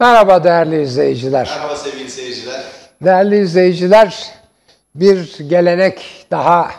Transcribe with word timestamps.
Merhaba 0.00 0.44
değerli 0.44 0.82
izleyiciler. 0.82 1.50
Merhaba 1.56 1.76
sevgili 1.76 2.10
seyirciler. 2.10 2.62
Değerli 3.04 3.38
izleyiciler, 3.38 4.30
bir 4.94 5.38
gelenek 5.48 6.26
daha 6.30 6.70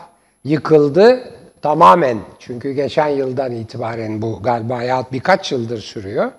yıkıldı 0.44 1.20
tamamen. 1.62 2.18
Çünkü 2.40 2.72
geçen 2.72 3.08
yıldan 3.08 3.52
itibaren 3.52 4.22
bu 4.22 4.44
galiba 4.44 4.84
ya 4.84 5.06
birkaç 5.12 5.52
yıldır 5.52 5.82
sürüyor. 5.82 6.32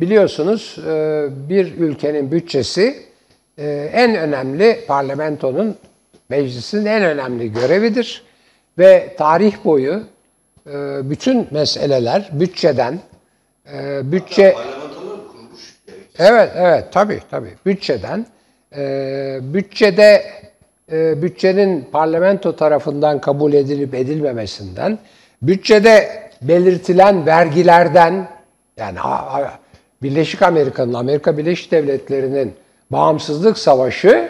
Biliyorsunuz 0.00 0.78
e, 0.86 1.26
bir 1.48 1.74
ülkenin 1.78 2.32
bütçesi 2.32 3.02
e, 3.58 3.90
en 3.92 4.14
önemli 4.16 4.84
parlamentonun, 4.88 5.76
meclisin 6.28 6.86
en 6.86 7.02
önemli 7.02 7.52
görevidir. 7.52 8.22
Ve 8.78 9.14
tarih 9.18 9.64
boyu 9.64 10.02
e, 10.66 10.72
bütün 11.10 11.48
meseleler 11.50 12.30
bütçeden, 12.32 12.98
bütçe... 14.02 14.56
Evet, 16.20 16.50
evet, 16.56 16.84
tabii, 16.92 17.20
tabii. 17.30 17.50
Bütçeden, 17.66 18.26
bütçede 19.54 20.24
bütçenin 20.92 21.88
parlamento 21.92 22.56
tarafından 22.56 23.20
kabul 23.20 23.52
edilip 23.52 23.94
edilmemesinden, 23.94 24.98
bütçede 25.42 26.08
belirtilen 26.42 27.26
vergilerden, 27.26 28.28
yani 28.76 28.98
Birleşik 30.02 30.42
Amerika'nın, 30.42 30.94
Amerika 30.94 31.38
Birleşik 31.38 31.70
Devletleri'nin 31.70 32.54
bağımsızlık 32.90 33.58
savaşı 33.58 34.28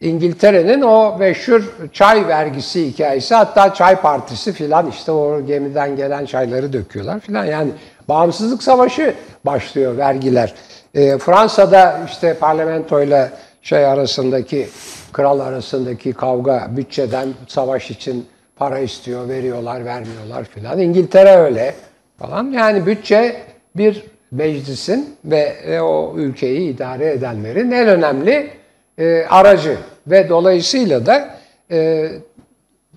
İngiltere'nin 0.00 0.82
o 0.82 1.18
meşhur 1.18 1.74
çay 1.92 2.28
vergisi 2.28 2.86
hikayesi 2.86 3.34
hatta 3.34 3.74
çay 3.74 4.00
partisi 4.00 4.52
filan 4.52 4.90
işte 4.90 5.12
o 5.12 5.46
gemiden 5.46 5.96
gelen 5.96 6.26
çayları 6.26 6.72
döküyorlar 6.72 7.20
filan 7.20 7.44
yani 7.44 7.70
bağımsızlık 8.08 8.62
savaşı 8.62 9.14
başlıyor 9.46 9.96
vergiler. 9.96 10.54
E, 10.94 11.18
Fransa'da 11.18 12.00
işte 12.06 12.34
parlamentoyla 12.34 13.30
şey 13.62 13.86
arasındaki 13.86 14.68
kral 15.12 15.40
arasındaki 15.40 16.12
kavga 16.12 16.68
bütçeden 16.70 17.28
savaş 17.48 17.90
için 17.90 18.26
para 18.56 18.78
istiyor, 18.78 19.28
veriyorlar, 19.28 19.84
vermiyorlar 19.84 20.44
filan. 20.44 20.78
İngiltere 20.78 21.36
öyle 21.36 21.74
falan. 22.18 22.50
Yani 22.50 22.86
bütçe 22.86 23.36
bir 23.76 24.04
meclisin 24.30 25.16
ve 25.24 25.56
e, 25.66 25.80
o 25.80 26.14
ülkeyi 26.16 26.74
idare 26.74 27.12
edenlerin 27.12 27.70
en 27.70 27.88
önemli 27.88 28.50
e, 28.98 29.24
aracı 29.30 29.78
ve 30.06 30.28
dolayısıyla 30.28 31.06
da 31.06 31.30
e, 31.70 32.08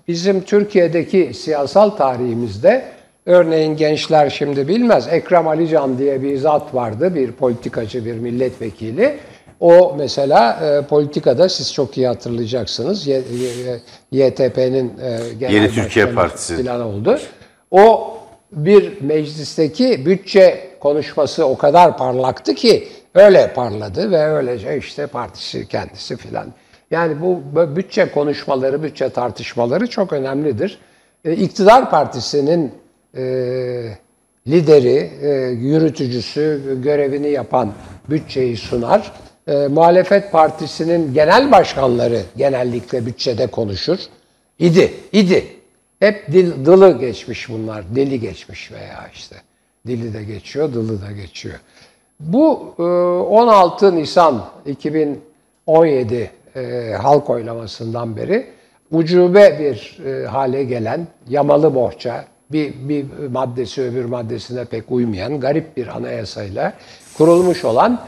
bizim 0.08 0.40
Türkiye'deki 0.40 1.34
siyasal 1.34 1.90
tarihimizde 1.90 2.84
örneğin 3.28 3.76
gençler 3.76 4.30
şimdi 4.30 4.68
bilmez 4.68 5.08
Ekrem 5.08 5.48
Alican 5.48 5.98
diye 5.98 6.22
bir 6.22 6.36
zat 6.36 6.74
vardı 6.74 7.14
bir 7.14 7.32
politikacı 7.32 8.04
bir 8.04 8.14
milletvekili. 8.14 9.18
O 9.60 9.94
mesela 9.98 10.52
e, 10.52 10.86
politikada 10.86 11.48
siz 11.48 11.74
çok 11.74 11.98
iyi 11.98 12.06
hatırlayacaksınız. 12.06 13.06
Y, 13.06 13.22
y, 14.12 14.26
YTP'nin 14.26 14.88
e, 14.88 15.18
genel 15.40 15.54
Yeni 15.54 15.70
Türkiye 15.70 16.06
Partisi 16.06 16.64
falan 16.64 16.80
oldu. 16.80 17.18
O 17.70 18.16
bir 18.52 19.00
meclisteki 19.00 20.06
bütçe 20.06 20.68
konuşması 20.80 21.46
o 21.46 21.58
kadar 21.58 21.96
parlaktı 21.96 22.54
ki 22.54 22.88
öyle 23.14 23.52
parladı 23.52 24.10
ve 24.10 24.24
öylece 24.24 24.78
işte 24.78 25.06
partisi 25.06 25.68
kendisi 25.68 26.16
filan. 26.16 26.46
Yani 26.90 27.16
bu 27.22 27.42
bütçe 27.76 28.10
konuşmaları, 28.10 28.82
bütçe 28.82 29.08
tartışmaları 29.08 29.86
çok 29.86 30.12
önemlidir. 30.12 30.78
E, 31.24 31.32
iktidar 31.32 31.90
partisinin 31.90 32.72
lideri, 34.48 35.10
e, 35.22 35.28
yürütücüsü, 35.50 36.78
görevini 36.82 37.30
yapan 37.30 37.72
bütçeyi 38.10 38.56
sunar. 38.56 39.12
E, 39.48 39.68
muhalefet 39.68 40.32
partisinin 40.32 41.14
genel 41.14 41.52
başkanları 41.52 42.20
genellikle 42.36 43.06
bütçede 43.06 43.46
konuşur. 43.46 43.98
İdi, 44.58 44.92
idi. 45.12 45.46
Hep 46.00 46.32
dil, 46.32 46.64
dılı 46.64 46.98
geçmiş 46.98 47.48
bunlar. 47.48 47.84
Dili 47.94 48.20
geçmiş 48.20 48.72
veya 48.72 49.10
işte. 49.14 49.36
Dili 49.86 50.14
de 50.14 50.24
geçiyor, 50.24 50.72
dılı 50.72 51.02
da 51.02 51.12
geçiyor. 51.12 51.60
Bu 52.20 52.74
16 52.78 53.86
e, 53.86 53.94
Nisan 53.94 54.44
2017 54.66 56.30
e, 56.56 56.92
halk 57.02 57.30
oylamasından 57.30 58.16
beri 58.16 58.46
ucube 58.90 59.58
bir 59.58 60.06
e, 60.06 60.26
hale 60.26 60.64
gelen 60.64 61.06
yamalı 61.28 61.74
bohça, 61.74 62.24
bir, 62.52 62.74
bir 62.88 63.06
maddesi 63.32 63.82
öbür 63.82 64.04
maddesine 64.04 64.64
pek 64.64 64.90
uymayan 64.90 65.40
garip 65.40 65.76
bir 65.76 65.96
anayasayla 65.96 66.72
kurulmuş 67.18 67.64
olan 67.64 68.00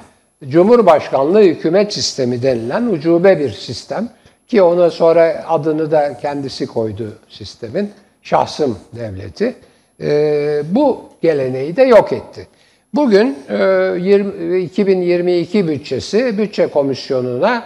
Cumhurbaşkanlığı 0.48 1.42
hükümet 1.42 1.92
sistemi 1.92 2.42
denilen 2.42 2.86
ucube 2.86 3.38
bir 3.38 3.50
sistem. 3.50 4.08
Ki 4.48 4.62
ona 4.62 4.90
sonra 4.90 5.44
adını 5.48 5.90
da 5.90 6.18
kendisi 6.18 6.66
koydu 6.66 7.12
sistemin. 7.28 7.90
Şahsım 8.22 8.78
devleti. 8.96 9.54
E, 10.00 10.62
bu 10.70 11.00
geleneği 11.22 11.76
de 11.76 11.82
yok 11.82 12.12
etti. 12.12 12.46
Bugün 12.94 13.38
e, 13.48 13.56
20, 13.98 14.60
2022 14.60 15.68
bütçesi 15.68 16.38
bütçe 16.38 16.66
komisyonuna 16.66 17.64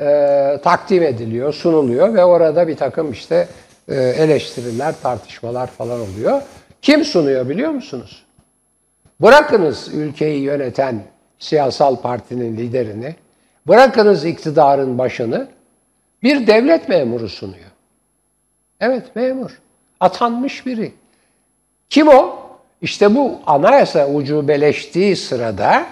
e, 0.00 0.60
takdim 0.64 1.02
ediliyor, 1.02 1.52
sunuluyor 1.52 2.14
ve 2.14 2.24
orada 2.24 2.68
bir 2.68 2.76
takım 2.76 3.12
işte 3.12 3.48
eleştiriler, 3.94 4.94
tartışmalar 5.02 5.66
falan 5.66 6.00
oluyor. 6.00 6.42
Kim 6.82 7.04
sunuyor 7.04 7.48
biliyor 7.48 7.70
musunuz? 7.70 8.22
Bırakınız 9.20 9.88
ülkeyi 9.94 10.42
yöneten 10.42 11.02
siyasal 11.38 11.96
partinin 11.96 12.56
liderini, 12.56 13.14
bırakınız 13.68 14.24
iktidarın 14.24 14.98
başını, 14.98 15.48
bir 16.22 16.46
devlet 16.46 16.88
memuru 16.88 17.28
sunuyor. 17.28 17.70
Evet 18.80 19.16
memur. 19.16 19.60
Atanmış 20.00 20.66
biri. 20.66 20.92
Kim 21.90 22.08
o? 22.08 22.46
İşte 22.82 23.14
bu 23.14 23.38
anayasa 23.46 24.08
ucubeleştiği 24.08 25.16
sırada 25.16 25.86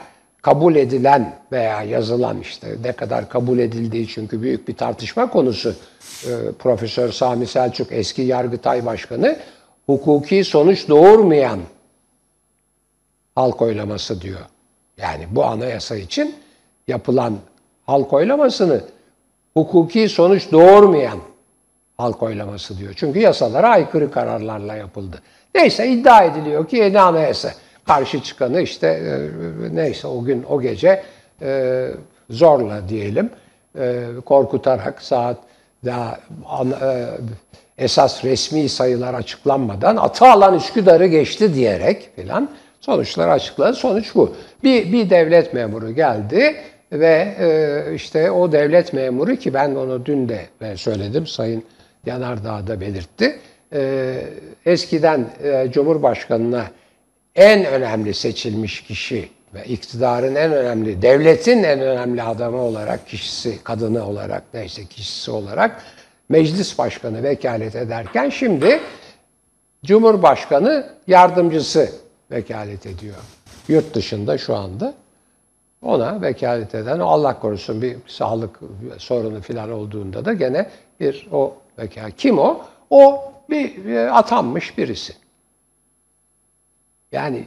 kabul 0.45 0.77
edilen 0.77 1.39
veya 1.53 1.83
yazılan 1.83 2.41
işte 2.41 2.77
ne 2.85 2.93
kadar 2.93 3.29
kabul 3.29 3.59
edildiği 3.59 4.09
çünkü 4.09 4.43
büyük 4.43 4.69
bir 4.69 4.77
tartışma 4.77 5.31
konusu. 5.31 5.75
Ee, 6.25 6.29
Profesör 6.59 7.13
Sami 7.13 7.47
Selçuk 7.47 7.93
eski 7.93 8.23
Yargıtay 8.23 8.87
Başkanı 8.87 9.37
hukuki 9.87 10.45
sonuç 10.45 10.89
doğurmayan 10.89 11.61
halk 13.35 13.63
oylaması 13.63 14.21
diyor. 14.21 14.41
Yani 14.97 15.27
bu 15.31 15.45
anayasa 15.45 15.97
için 15.97 16.35
yapılan 16.89 17.37
halk 17.87 18.13
oylamasını 18.13 18.81
hukuki 19.55 20.09
sonuç 20.09 20.53
doğurmayan 20.53 21.19
halk 21.97 22.23
oylaması 22.23 22.79
diyor. 22.79 22.93
Çünkü 22.97 23.19
yasalara 23.19 23.69
aykırı 23.69 24.11
kararlarla 24.11 24.77
yapıldı. 24.77 25.23
Neyse 25.55 25.89
iddia 25.89 26.25
ediliyor 26.25 26.69
ki 26.69 26.77
yeni 26.77 27.01
anayasa. 27.01 27.53
Karşı 27.87 28.23
çıkanı 28.23 28.61
işte 28.61 28.87
e, 28.87 29.77
neyse 29.77 30.07
o 30.07 30.25
gün 30.25 30.45
o 30.49 30.61
gece 30.61 31.03
e, 31.43 31.89
zorla 32.31 32.89
diyelim 32.89 33.31
e, 33.79 34.03
korkutarak 34.25 35.03
saat 35.03 35.37
daha 35.85 36.19
esas 37.79 38.25
resmi 38.25 38.69
sayılar 38.69 39.15
açıklanmadan 39.15 39.97
atı 39.97 40.27
alan 40.27 40.55
Üsküdar'ı 40.55 41.07
geçti 41.07 41.55
diyerek 41.55 42.11
filan 42.17 42.51
sonuçları 42.81 43.33
açıkladı. 43.33 43.75
Sonuç 43.75 44.15
bu. 44.15 44.37
Bir, 44.65 44.93
bir 44.93 45.11
devlet 45.11 45.55
memuru 45.55 45.91
geldi 45.91 46.57
ve 46.93 47.35
işte 47.95 48.31
o 48.31 48.53
devlet 48.53 48.93
memuru 48.93 49.37
ki 49.37 49.55
ben 49.55 49.75
onu 49.75 50.07
dün 50.07 50.29
de 50.29 50.47
söyledim 50.77 51.27
Sayın 51.27 51.65
Yanardağ 52.07 52.67
da 52.67 52.81
belirtti. 52.81 53.39
Eskiden 54.67 55.27
Cumhurbaşkanı'na 55.73 56.65
en 57.37 57.65
önemli 57.65 58.15
seçilmiş 58.15 58.83
kişi 58.83 59.29
ve 59.55 59.65
iktidarın 59.65 60.35
en 60.35 60.53
önemli, 60.53 61.03
devletin 61.03 61.63
en 61.63 61.81
önemli 61.81 62.23
adamı 62.23 62.63
olarak, 62.63 63.09
kişisi, 63.09 63.65
kadını 63.65 64.07
olarak, 64.07 64.43
neyse 64.55 64.85
kişisi 64.85 65.31
olarak 65.31 65.83
meclis 66.29 66.79
başkanı 66.79 67.23
vekalet 67.23 67.77
ederken 67.77 68.29
şimdi 68.29 68.81
Cumhurbaşkanı 69.85 70.87
yardımcısı 71.07 71.93
vekalet 72.31 72.87
ediyor. 72.87 73.17
Yurt 73.69 73.95
dışında 73.95 74.39
şu 74.39 74.57
anda 74.57 74.95
ona 75.83 76.23
vekalet 76.23 76.75
eden 76.75 76.99
Allah 76.99 77.41
korusun 77.41 77.83
bir 77.83 77.97
sağlık 78.07 78.61
sorunu 78.99 79.43
falan 79.43 79.73
olduğunda 79.73 80.25
da 80.25 80.33
gene 80.33 80.71
bir 81.01 81.29
o 81.33 81.55
vekalet. 81.79 82.17
Kim 82.17 82.39
o? 82.39 82.61
O 82.91 83.33
bir 83.51 84.19
atanmış 84.19 84.79
birisi. 84.79 85.24
Yani 87.15 87.45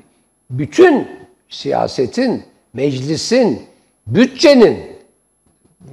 bütün 0.50 1.08
siyasetin, 1.50 2.44
meclisin, 2.74 3.62
bütçenin 4.08 4.78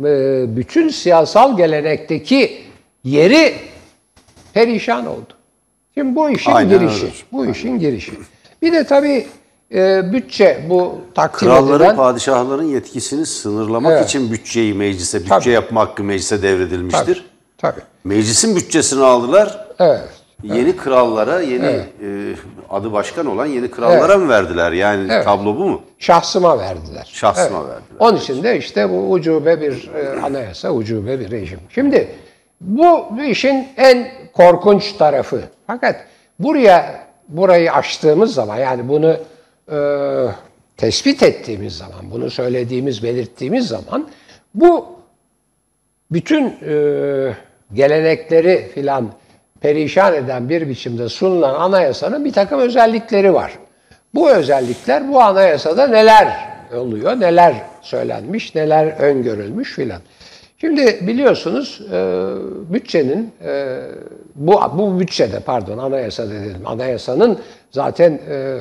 e, 0.05 0.45
bütün 0.57 0.89
siyasal 0.89 1.57
gelenekteki 1.57 2.63
yeri 3.05 3.55
perişan 4.53 5.07
oldu. 5.07 5.33
Şimdi 5.95 6.17
bu 6.17 6.31
işin 6.31 6.53
Aynen 6.53 6.79
girişi. 6.81 7.05
Öyle. 7.05 7.15
Bu 7.33 7.41
Aynen. 7.41 7.53
işin 7.53 7.79
girişi. 7.79 8.13
Bir 8.63 8.73
de 8.73 8.85
tabii 8.85 9.27
e, 9.75 10.13
bütçe 10.13 10.67
bu 10.71 10.99
takdim 11.15 11.49
Kralların, 11.49 11.77
edilen... 11.85 11.97
padişahların 11.97 12.65
yetkisini 12.69 13.27
sınırlamak 13.27 13.93
Evet. 13.93 14.09
için 14.09 14.33
bütçeyi 14.33 14.75
meclise, 14.75 15.19
bütçe 15.19 15.29
Tabii. 15.29 15.51
yapma 15.51 15.81
hakkı 15.81 16.05
meclise 16.05 16.43
devredilmiştir. 16.43 17.25
Tabii. 17.59 17.81
Meclisin 18.05 18.57
bütçesini 18.57 19.03
aldılar. 19.03 19.69
Evet. 19.79 20.24
Yeni 20.45 20.77
krallara, 20.77 21.41
yeni 21.41 21.67
e, 21.67 22.35
adı 22.71 22.93
başkan 22.93 23.27
olan 23.27 23.47
yeni 23.47 23.71
krallara 23.71 24.19
mı 24.19 24.29
verdiler? 24.29 24.73
Yani 24.73 25.09
Evet. 25.13 25.25
tablo 25.25 25.57
bu 25.57 25.65
mu? 25.65 25.83
Şahsıma 25.99 26.59
verdiler. 26.59 27.11
Şahsıma 27.13 27.61
verdiler. 27.61 27.97
Onun 27.99 28.17
için 28.17 28.43
de 28.43 28.59
işte 28.59 28.91
bu 28.91 29.11
ucube 29.11 29.61
bir 29.61 29.91
e, 29.95 30.21
anayasa, 30.21 30.71
ucube 30.71 31.21
bir 31.21 31.31
rejim. 31.31 31.59
Şimdi 31.69 32.09
bu 32.61 33.07
işin 33.27 33.69
en 33.77 34.09
korkunç 34.33 34.93
tarafı. 34.93 35.41
Fakat 35.67 35.97
buraya 36.39 37.05
burayı 37.29 37.73
açtığımız 37.73 38.35
zaman 38.35 38.57
yani 38.57 38.89
bunu 38.89 39.17
e, 39.73 39.79
tespit 40.77 41.23
ettiğimiz 41.23 41.77
zaman, 41.77 42.11
bunu 42.11 42.31
söylediğimiz, 42.31 43.03
belirttiğimiz 43.03 43.69
zaman 43.69 44.09
bu 44.55 44.87
bütün 46.11 46.45
e, 46.47 47.35
gelenekleri 47.75 48.71
filan 48.75 49.09
perişan 49.65 50.15
eden 50.15 50.49
bir 50.49 50.69
biçimde 50.69 51.09
sunulan 51.09 51.55
anayasanın 51.55 52.25
bir 52.25 52.33
takım 52.33 52.61
özellikleri 52.61 53.35
var. 53.35 53.53
Bu 54.15 54.31
özellikler 54.31 55.13
bu 55.13 55.21
anayasada 55.21 55.87
neler 55.87 56.29
oluyor, 56.77 57.21
neler 57.21 57.55
söylenmiş, 57.83 58.55
neler 58.55 58.87
öngörülmüş 58.87 59.75
filan. 59.75 60.01
Şimdi 60.59 60.99
biliyorsunuz 61.07 61.81
e, 61.93 62.29
bütçenin 62.73 63.33
e, 63.45 63.81
bu 64.35 64.61
bu 64.75 65.01
bütçede 65.01 65.41
pardon 65.41 65.79
anayasa 65.79 66.31
dedim 66.31 66.67
anayasanın 66.67 67.39
zaten 67.71 68.21
e, 68.31 68.59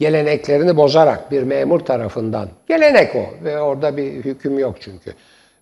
geleneklerini 0.00 0.76
bozarak 0.76 1.30
bir 1.30 1.42
memur 1.42 1.80
tarafından 1.80 2.48
gelenek 2.68 3.16
o 3.16 3.44
ve 3.44 3.60
orada 3.60 3.96
bir 3.96 4.24
hüküm 4.24 4.58
yok 4.58 4.76
çünkü 4.80 5.12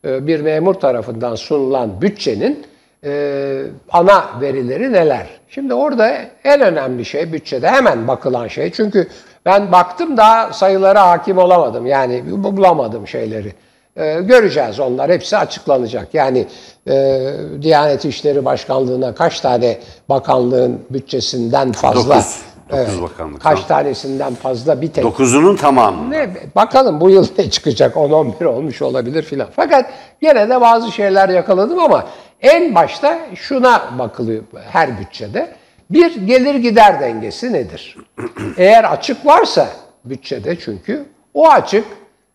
e, 0.04 0.26
bir 0.26 0.40
memur 0.40 0.74
tarafından 0.74 1.34
sunulan 1.34 2.00
bütçenin 2.02 2.73
e, 3.04 3.62
ana 3.92 4.24
verileri 4.40 4.92
neler? 4.92 5.26
Şimdi 5.48 5.74
orada 5.74 6.12
en 6.44 6.60
önemli 6.60 7.04
şey 7.04 7.32
bütçede 7.32 7.70
hemen 7.70 8.08
bakılan 8.08 8.48
şey 8.48 8.72
çünkü 8.72 9.08
ben 9.46 9.72
baktım 9.72 10.16
daha 10.16 10.52
sayılara 10.52 11.10
hakim 11.10 11.38
olamadım 11.38 11.86
yani 11.86 12.22
bulamadım 12.42 13.08
şeyleri. 13.08 13.52
E, 13.96 14.20
göreceğiz 14.20 14.80
onlar 14.80 15.10
hepsi 15.10 15.36
açıklanacak. 15.36 16.14
Yani 16.14 16.46
e, 16.88 17.22
Diyanet 17.62 18.04
İşleri 18.04 18.44
Başkanlığı'na 18.44 19.14
kaç 19.14 19.40
tane 19.40 19.78
bakanlığın 20.08 20.80
bütçesinden 20.90 21.72
fazla 21.72 22.24
Dokuz. 22.70 22.86
Dokuz 22.86 23.02
bakanlık, 23.02 23.42
kaç 23.42 23.64
tamam. 23.64 23.68
tanesinden 23.84 24.34
fazla 24.34 24.80
bir 24.80 24.92
tek 24.92 25.04
Dokuzunun 25.04 25.56
tamamı. 25.56 26.10
ne, 26.10 26.30
bakalım 26.56 27.00
bu 27.00 27.10
yıl 27.10 27.26
ne 27.38 27.50
çıkacak 27.50 27.96
10-11 27.96 28.44
olmuş 28.46 28.82
olabilir 28.82 29.22
filan. 29.22 29.48
Fakat 29.56 29.90
yine 30.20 30.48
de 30.48 30.60
bazı 30.60 30.92
şeyler 30.92 31.28
yakaladım 31.28 31.78
ama 31.78 32.06
en 32.42 32.74
başta 32.74 33.18
şuna 33.34 33.98
bakılıyor 33.98 34.42
her 34.70 35.00
bütçede. 35.00 35.54
Bir 35.90 36.16
gelir 36.26 36.54
gider 36.54 37.00
dengesi 37.00 37.52
nedir? 37.52 37.96
Eğer 38.56 38.84
açık 38.84 39.26
varsa 39.26 39.68
bütçede 40.04 40.58
çünkü 40.58 41.04
o 41.34 41.48
açık 41.50 41.84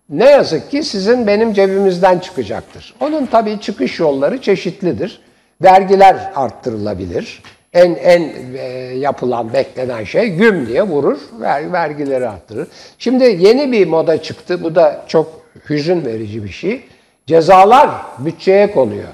ne 0.09 0.29
yazık 0.29 0.71
ki 0.71 0.83
sizin 0.83 1.27
benim 1.27 1.53
cebimizden 1.53 2.19
çıkacaktır. 2.19 2.93
Onun 2.99 3.25
tabii 3.25 3.59
çıkış 3.61 3.99
yolları 3.99 4.41
çeşitlidir. 4.41 5.21
Vergiler 5.61 6.31
arttırılabilir. 6.35 7.43
En 7.74 7.95
en 7.95 8.33
e, 8.57 8.68
yapılan 8.98 9.54
beklenen 9.54 10.04
şey 10.04 10.30
güm 10.36 10.68
diye 10.68 10.83
vurur, 10.83 11.18
ver, 11.39 11.74
vergileri 11.74 12.30
arttırır. 12.30 12.68
Şimdi 12.98 13.24
yeni 13.24 13.71
bir 13.71 13.88
moda 13.88 14.21
çıktı. 14.21 14.63
Bu 14.63 14.75
da 14.75 15.04
çok 15.07 15.42
hüzün 15.69 16.06
verici 16.06 16.44
bir 16.44 16.50
şey. 16.50 16.81
Cezalar 17.25 17.89
bütçeye 18.19 18.71
konuyor. 18.71 19.07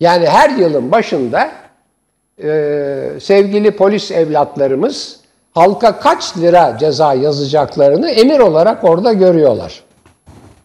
Yani 0.00 0.28
her 0.28 0.50
yılın 0.50 0.92
başında 0.92 1.50
e, 2.42 3.10
sevgili 3.20 3.70
polis 3.70 4.10
evlatlarımız 4.10 5.20
halka 5.54 6.00
kaç 6.00 6.38
lira 6.38 6.76
ceza 6.80 7.14
yazacaklarını 7.14 8.10
emir 8.10 8.38
olarak 8.38 8.84
orada 8.84 9.12
görüyorlar. 9.12 9.82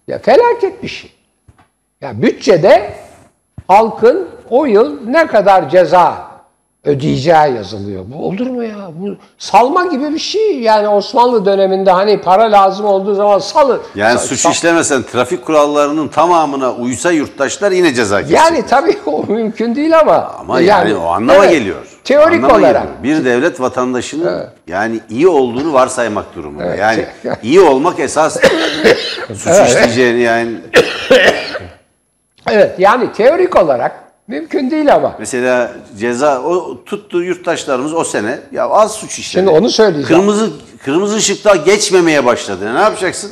Ya 0.08 0.20
felaket 0.20 0.84
bir 0.84 0.88
şey. 0.88 1.12
Ya 2.02 2.22
bütçede 2.22 2.94
halkın 3.68 4.28
o 4.50 4.66
yıl 4.66 5.10
ne 5.10 5.28
kadar 5.28 5.70
ceza 5.70 6.35
ödeyeceği 6.86 7.56
yazılıyor. 7.56 8.04
Bu 8.08 8.28
olur 8.28 8.48
mu 8.48 8.64
ya? 8.64 8.76
Bu 8.94 9.16
salma 9.38 9.86
gibi 9.86 10.14
bir 10.14 10.20
şey. 10.20 10.60
Yani 10.60 10.88
Osmanlı 10.88 11.46
döneminde 11.46 11.92
hani 11.92 12.22
para 12.22 12.52
lazım 12.52 12.86
olduğu 12.86 13.16
zaman 13.16 13.40
salı. 13.40 13.82
Yani 13.96 14.16
sa- 14.16 14.28
suç 14.28 14.46
sa- 14.46 14.52
işlemesen 14.52 15.04
trafik 15.04 15.46
kurallarının 15.46 16.08
tamamına 16.08 16.72
uysa 16.74 17.12
yurttaşlar 17.12 17.72
yine 17.72 17.94
ceza 17.94 18.18
kesecek. 18.18 18.38
Yani 18.38 18.66
tabii 18.70 18.98
o 19.06 19.24
mümkün 19.28 19.76
değil 19.76 20.00
ama. 20.00 20.36
Ama 20.40 20.60
yani, 20.60 20.96
o 20.96 21.08
anlama 21.08 21.46
evet, 21.46 21.52
geliyor. 21.60 21.78
Teorik 22.04 22.44
Anlama 22.44 22.56
olarak. 22.60 22.84
geliyor. 23.04 23.20
Bir 23.20 23.26
devlet 23.26 23.62
vatandaşının 23.62 24.48
yani 24.68 25.00
iyi 25.10 25.28
olduğunu 25.28 25.74
varsaymak 25.74 26.36
durumunda. 26.36 26.76
Yani 26.76 27.06
Evet. 27.26 27.38
iyi 27.44 27.62
olmak 27.62 28.00
esas 28.00 28.38
suç 29.28 29.68
işleyeceğini 29.68 30.22
yani. 30.22 30.52
Evet 32.50 32.80
yani 32.80 33.12
teorik 33.12 33.56
olarak 33.56 34.05
mümkün 34.28 34.72
değil 34.72 34.96
ama. 34.96 35.16
Mesela 35.20 35.72
ceza 36.00 36.42
o 36.42 36.84
tuttu 36.86 37.24
yurttaşlarımız 37.24 37.94
o 37.94 38.04
sene 38.04 38.40
ya 38.52 38.70
az 38.70 38.92
suç 38.92 39.20
işledi. 39.20 39.46
Şimdi 39.46 39.58
onu 39.58 39.70
söyleyeceğim. 39.70 40.08
Kırmızı 40.08 40.50
kırmızı 40.84 41.16
ışıkta 41.16 41.56
geçmemeye 41.56 42.26
başladı. 42.26 42.76
Ne 42.76 42.80
yapacaksın? 42.80 43.32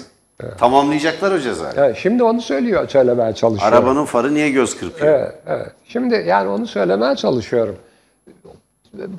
Tamamlayacaklar 0.59 1.31
o 1.31 1.39
cezayı. 1.39 1.73
Evet, 1.77 1.97
şimdi 2.01 2.23
onu 2.23 2.41
söylüyor, 2.41 2.89
söylemeye 2.89 3.33
çalışıyorum. 3.33 3.77
Arabanın 3.77 4.05
farı 4.05 4.33
niye 4.33 4.49
göz 4.49 4.77
kırpıyor? 4.77 5.13
Evet, 5.19 5.33
evet. 5.47 5.71
Şimdi 5.87 6.25
yani 6.27 6.49
onu 6.49 6.67
söylemeye 6.67 7.15
çalışıyorum. 7.15 7.75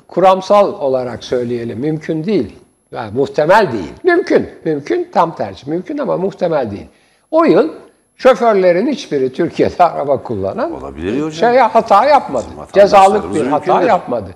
Kuramsal 0.07 0.73
olarak 0.73 1.23
söyleyelim. 1.23 1.79
Mümkün 1.79 2.23
değil. 2.23 2.55
Yani 2.91 3.11
muhtemel 3.17 3.71
değil. 3.71 3.93
Mümkün. 4.03 4.49
Mümkün 4.65 5.09
tam 5.13 5.35
tersi. 5.35 5.69
Mümkün 5.69 5.97
ama 5.97 6.17
muhtemel 6.17 6.71
değil. 6.71 6.87
O 7.31 7.45
yıl 7.45 7.69
şoförlerin 8.17 8.87
hiçbiri 8.87 9.33
Türkiye'de 9.33 9.83
araba 9.83 10.23
kullanan 10.23 10.71
Olabilir 10.71 11.21
hocam. 11.21 11.31
Şey 11.53 11.59
hata 11.59 12.05
yapmadı. 12.05 12.45
Bizim 12.51 12.65
Cezalık 12.73 13.35
bir 13.35 13.47
hata 13.47 13.73
mümkündür. 13.73 13.89
yapmadı. 13.89 14.29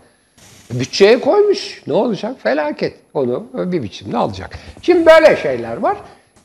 Bütçeye 0.72 1.20
koymuş. 1.20 1.82
Ne 1.88 1.94
olacak? 1.94 2.36
Felaket. 2.44 2.96
Onu 3.14 3.44
bir 3.54 3.84
biçimde 3.84 4.18
alacak. 4.18 4.50
Şimdi 4.82 5.06
böyle 5.06 5.36
şeyler 5.36 5.78
var. 5.78 5.98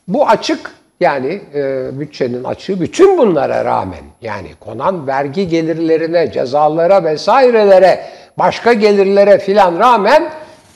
Bu 0.07 0.27
açık 0.27 0.71
yani 0.99 1.41
e, 1.55 1.89
bütçenin 1.99 2.43
açığı 2.43 2.81
bütün 2.81 3.17
bunlara 3.17 3.65
rağmen 3.65 4.03
yani 4.21 4.47
konan 4.59 5.07
vergi 5.07 5.47
gelirlerine, 5.47 6.31
cezalara 6.31 7.03
vesairelere, 7.03 8.05
başka 8.37 8.73
gelirlere 8.73 9.39
filan 9.39 9.79
rağmen 9.79 10.29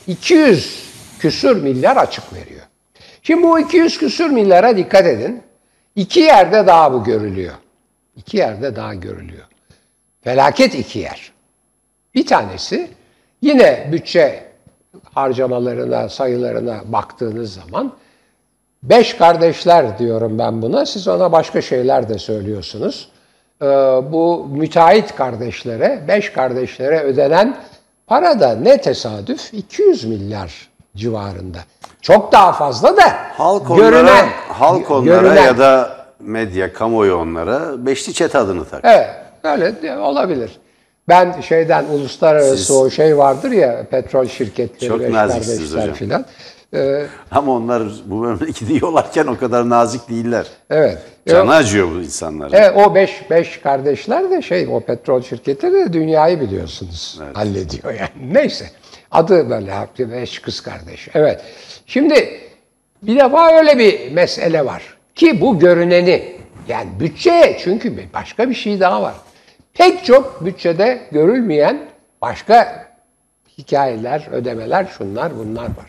200 0.08 0.89
küsür 1.20 1.63
milyar 1.63 1.98
açık 1.98 2.34
veriyor. 2.34 2.62
Şimdi 3.24 3.44
bu 3.44 3.60
200 3.60 3.98
küsür 3.98 4.30
milyara 4.30 4.78
dikkat 4.78 5.06
edin. 5.06 5.42
İki 6.00 6.20
yerde 6.20 6.68
daha 6.68 6.94
bu 6.94 7.03
görülüyor. 7.03 7.53
İki 8.15 8.38
yerde 8.38 8.75
daha 8.75 8.94
görülüyor. 8.94 9.46
Felaket 10.22 10.75
iki 10.75 11.00
yer. 11.00 11.32
Bir 12.15 12.25
tanesi 12.25 12.89
yine 13.41 13.89
bütçe 13.91 14.44
harcamalarına, 15.13 16.10
sayılarına 16.10 16.82
baktığınız 16.86 17.53
zaman 17.53 17.94
beş 18.84 19.13
kardeşler 19.13 20.00
diyorum 20.00 20.39
ben 20.39 20.62
buna. 20.62 20.86
Siz 20.86 21.08
ona 21.08 21.32
başka 21.32 21.62
şeyler 21.62 22.10
de 22.10 22.18
söylüyorsunuz. 22.18 23.10
Ee, 23.62 23.65
bu 24.12 24.48
müteahhit 24.51 25.15
kardeşlere, 25.15 26.03
beş 26.08 26.32
kardeşlere 26.32 27.00
ödenen 27.00 27.58
para 28.08 28.39
da 28.39 28.56
ne 28.56 28.82
tesadüf 28.82 29.53
200 29.53 30.06
milyar 30.06 30.70
civarında. 30.96 31.60
Çok 32.01 32.32
daha 32.32 32.51
fazla 32.53 32.98
da 32.98 33.03
Halk 33.38 33.70
onlara, 33.72 33.89
görünen, 33.89 34.25
halk 34.48 34.91
onlara 34.91 35.22
görünen- 35.22 35.44
ya 35.46 35.58
da 35.58 35.98
medya, 36.20 36.74
kamuoyu 36.74 37.15
onlara 37.15 37.86
beşli 37.86 38.13
çete 38.13 38.38
adını 38.38 38.65
tak. 38.65 38.82
Evet, 38.84 39.10
öyle 39.84 39.98
olabilir. 39.98 40.51
Ben 41.10 41.41
şeyden 41.41 41.86
uluslararası 41.86 42.58
Siz- 42.58 42.72
o 42.72 42.89
şey 42.89 43.18
vardır 43.18 43.51
ya 43.51 43.86
petrol 43.91 44.25
şirketleri, 44.25 44.89
Çok 44.89 45.10
naziksiniz 45.10 45.74
hocam. 45.75 45.94
filan. 45.94 46.25
Ee, 46.74 47.06
Ama 47.32 47.51
onlar 47.51 47.84
bu 48.06 48.15
memleketi 48.15 48.86
yollarken 48.86 49.27
o 49.27 49.38
kadar 49.38 49.70
nazik 49.70 50.10
değiller. 50.10 50.46
evet. 50.70 50.98
Canı 51.27 51.53
acıyor 51.56 51.88
bu 51.96 52.00
insanların. 52.01 52.53
Evet, 52.53 52.72
o 52.75 52.96
beş, 52.96 53.29
beş 53.29 53.58
kardeşler 53.62 54.32
de 54.32 54.41
şey, 54.41 54.68
o 54.72 54.79
petrol 54.79 55.22
şirketi 55.22 55.74
de 55.74 55.94
dünyayı 55.94 56.41
biliyorsunuz 56.41 57.20
hallediyor 57.34 57.94
yani. 57.94 58.34
Neyse, 58.34 58.65
adı 59.12 59.50
böyle 59.50 59.74
beş 60.00 60.39
kız 60.39 60.62
kardeş. 60.62 61.08
Evet, 61.13 61.41
şimdi 61.89 62.39
bir 63.03 63.15
defa 63.15 63.58
öyle 63.58 63.79
bir 63.79 64.12
mesele 64.12 64.65
var 64.65 64.98
ki 65.15 65.41
bu 65.41 65.60
görüneni, 65.60 66.24
yani 66.67 66.89
bütçeye 67.00 67.58
çünkü 67.63 67.93
başka 68.13 68.50
bir 68.50 68.55
şey 68.55 68.79
daha 68.79 69.01
var. 69.01 69.15
Pek 69.74 70.05
çok 70.05 70.46
bütçede 70.46 71.01
görülmeyen 71.12 71.79
başka 72.22 72.86
hikayeler, 73.58 74.27
ödemeler, 74.31 74.86
şunlar 74.98 75.38
bunlar 75.38 75.65
var. 75.65 75.86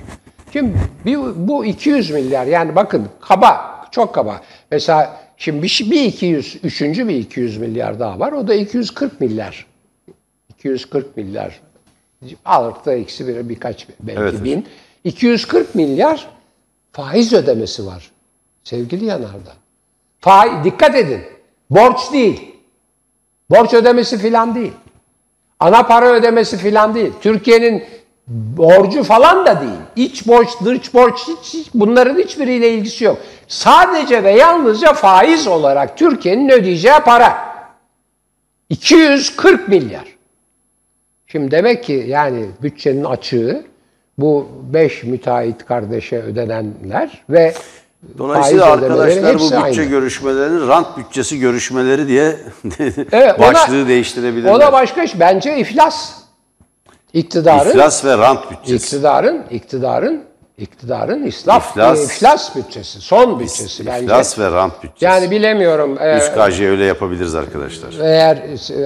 Şimdi 0.53 0.73
bir, 1.07 1.19
bu 1.37 1.65
200 1.65 2.11
milyar 2.11 2.47
yani 2.47 2.77
bakın 2.77 3.09
kaba, 3.21 3.81
çok 3.91 4.15
kaba. 4.15 4.41
Mesela 4.71 5.21
şimdi 5.37 5.63
bir, 5.63 5.87
bir 5.91 6.05
200, 6.05 6.59
üçüncü 6.63 7.09
bir 7.09 7.15
200 7.15 7.59
milyar 7.59 8.01
daha 8.01 8.21
var. 8.21 8.33
O 8.33 8.49
da 8.49 8.55
240 8.55 9.21
milyar. 9.21 9.67
240 10.49 11.17
milyar. 11.17 11.61
Ağırlıkta 12.45 12.93
eksi 12.93 13.29
bir, 13.29 13.49
birkaç 13.49 13.87
belki 14.01 14.21
Evet. 14.21 14.45
bin. 14.45 14.67
240 15.05 15.75
milyar 15.75 16.27
faiz 16.93 17.33
ödemesi 17.33 17.87
var. 17.87 18.11
Sevgili 18.65 19.05
Yanardağ. 19.05 19.53
Faiz, 20.21 20.65
dikkat 20.65 20.95
edin. 20.97 21.23
Borç 21.71 22.13
değil. 22.13 22.55
Borç 23.51 23.75
ödemesi 23.75 24.19
filan 24.19 24.55
değil. 24.55 24.73
Ana 25.61 25.83
para 25.83 26.09
ödemesi 26.09 26.57
filan 26.59 26.95
değil. 26.95 27.13
Türkiye'nin 27.21 27.85
borcu 28.29 29.03
falan 29.03 29.47
da 29.47 29.61
değil. 29.61 29.73
İç 30.09 30.27
borç, 30.27 30.49
dış 30.65 30.95
borç 30.95 31.19
hiç, 31.29 31.55
hiç- 31.55 31.71
bunların 31.75 32.19
hiçbiriyle 32.19 32.71
ilgisi 32.75 33.05
yok. 33.05 33.19
Sadece 33.49 34.25
ve 34.25 34.31
yalnızca 34.31 34.93
faiz 34.93 35.47
olarak 35.47 35.99
Türkiye'nin 35.99 36.49
ödeyeceği 36.49 36.99
para. 37.05 37.51
240 38.69 39.69
milyar. 39.69 40.17
Şimdi 41.27 41.51
demek 41.51 41.85
ki 41.85 42.05
yani 42.09 42.47
bütçenin 42.63 43.05
açığı 43.05 43.65
bu 44.21 44.49
5 44.73 45.05
müteahhit 45.05 45.65
kardeşe 45.67 46.23
ödenenler 46.23 47.23
ve 47.31 47.55
Dolayısıyla 48.19 48.65
arkadaşlar 48.73 49.35
bu 49.39 49.43
bütçe 49.43 49.57
aynı. 49.59 49.83
görüşmelerini 49.85 50.69
rant 50.69 50.97
bütçesi 50.99 51.39
görüşmeleri 51.39 52.09
diye 52.09 52.37
Evet, 53.13 53.35
ona- 53.39 53.47
başlığı 53.55 53.89
değiştirebilirler. 53.89 54.53
O 54.55 54.61
da 54.61 54.73
başka 54.73 55.03
iş. 55.03 55.21
Bence 55.21 55.59
iflas. 55.59 56.13
İktidarın 57.13 57.71
İflas 57.71 58.05
ve 58.05 58.19
rant 58.19 58.51
bütçesi. 58.51 58.75
iktidarın 58.87 59.43
iktidarın 59.51 60.23
iktidarın 60.59 61.27
islaf 61.27 61.71
İflas. 61.71 62.17
iflas, 62.17 62.57
bütçesi. 62.57 63.01
Son 63.01 63.41
bütçesi 63.41 63.87
bence. 63.87 64.05
İflas 64.05 64.39
ve 64.39 64.51
rant 64.51 64.83
bütçesi. 64.83 65.05
Yani 65.05 65.31
bilemiyorum. 65.31 65.99
e, 66.01 66.19
3KJ 66.19 66.67
öyle 66.69 66.85
yapabiliriz 66.85 67.35
arkadaşlar. 67.35 67.93
eğer 68.03 68.39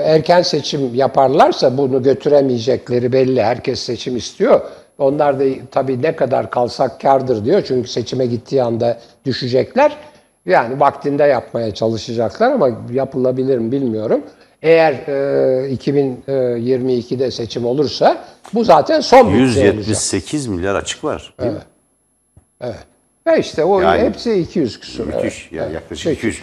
erken 0.04 0.42
seçim 0.42 0.94
yaparlarsa 0.94 1.76
bunu 1.78 2.02
götüremeyecekleri 2.02 3.12
belli. 3.12 3.42
Herkes 3.42 3.80
seçim 3.80 4.16
istiyor. 4.16 4.60
Onlar 4.98 5.40
da 5.40 5.44
tabii 5.70 6.02
ne 6.02 6.16
kadar 6.16 6.50
kalsak 6.50 7.00
kardır 7.00 7.44
diyor. 7.44 7.62
Çünkü 7.66 7.88
seçime 7.88 8.26
gittiği 8.26 8.62
anda 8.62 8.98
düşecekler. 9.24 9.96
Yani 10.46 10.80
vaktinde 10.80 11.22
yapmaya 11.24 11.74
çalışacaklar 11.74 12.52
ama 12.52 12.68
yapılabilir 12.92 13.58
mi 13.58 13.72
bilmiyorum. 13.72 14.20
Eğer 14.62 14.92
e, 14.92 15.74
2022'de 15.74 17.30
seçim 17.30 17.64
olursa 17.66 18.24
bu 18.54 18.64
zaten 18.64 19.00
son 19.00 19.26
bütçe 19.32 19.42
olacak. 19.44 19.74
178 19.74 20.46
milyar 20.46 20.74
açık 20.74 21.04
var. 21.04 21.34
Değil 21.40 21.52
mi? 21.52 21.58
Ve 23.26 23.38
işte 23.40 23.64
o 23.64 23.80
Yani- 23.80 24.02
hepsi 24.02 24.34
200 24.34 24.80
küsur. 24.80 25.06
Müthiş. 25.06 25.22
evet. 25.22 25.52
Yani 25.52 25.74
yaklaşık 25.74 26.06
Evet. 26.06 26.18
200. 26.18 26.40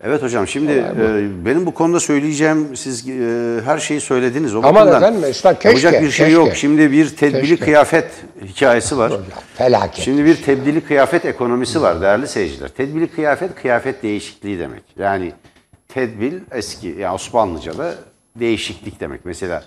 Evet. 0.00 0.22
hocam 0.22 0.48
şimdi 0.48 0.72
e, 0.72 1.46
benim 1.46 1.66
bu 1.66 1.74
konuda 1.74 2.00
söyleyeceğim 2.00 2.76
siz 2.76 3.08
e, 3.08 3.12
her 3.64 3.78
şeyi 3.78 4.00
söylediniz. 4.00 4.54
O 4.54 4.58
Aman 4.58 4.74
bakımdan 4.74 4.96
efendim, 5.02 5.20
Mesut, 5.20 5.42
keşke, 5.42 5.68
Yapacak 5.68 5.92
bir 5.92 6.10
şey 6.10 6.26
keşke. 6.26 6.40
yok. 6.40 6.54
Şimdi 6.54 6.92
bir 6.92 7.16
tedbili 7.16 7.40
Keşke. 7.40 7.64
kıyafet 7.64 8.10
hikayesi 8.44 8.98
var. 8.98 9.12
Felaket. 9.54 10.04
Şimdi 10.04 10.24
bir 10.24 10.42
tedbili 10.42 10.80
kıyafet 10.80 11.24
ekonomisi 11.24 11.82
var 11.82 12.00
değerli 12.00 12.28
seyirciler. 12.28 12.68
Tedbili 12.68 13.08
kıyafet 13.08 13.54
kıyafet 13.54 14.02
değişikliği 14.02 14.58
demek. 14.58 14.82
Yani 14.98 15.32
tedbil 15.88 16.34
eski 16.52 16.88
yani 16.88 17.14
Osmanlıca'da 17.14 17.94
değişiklik 18.36 19.00
demek. 19.00 19.24
Mesela 19.24 19.64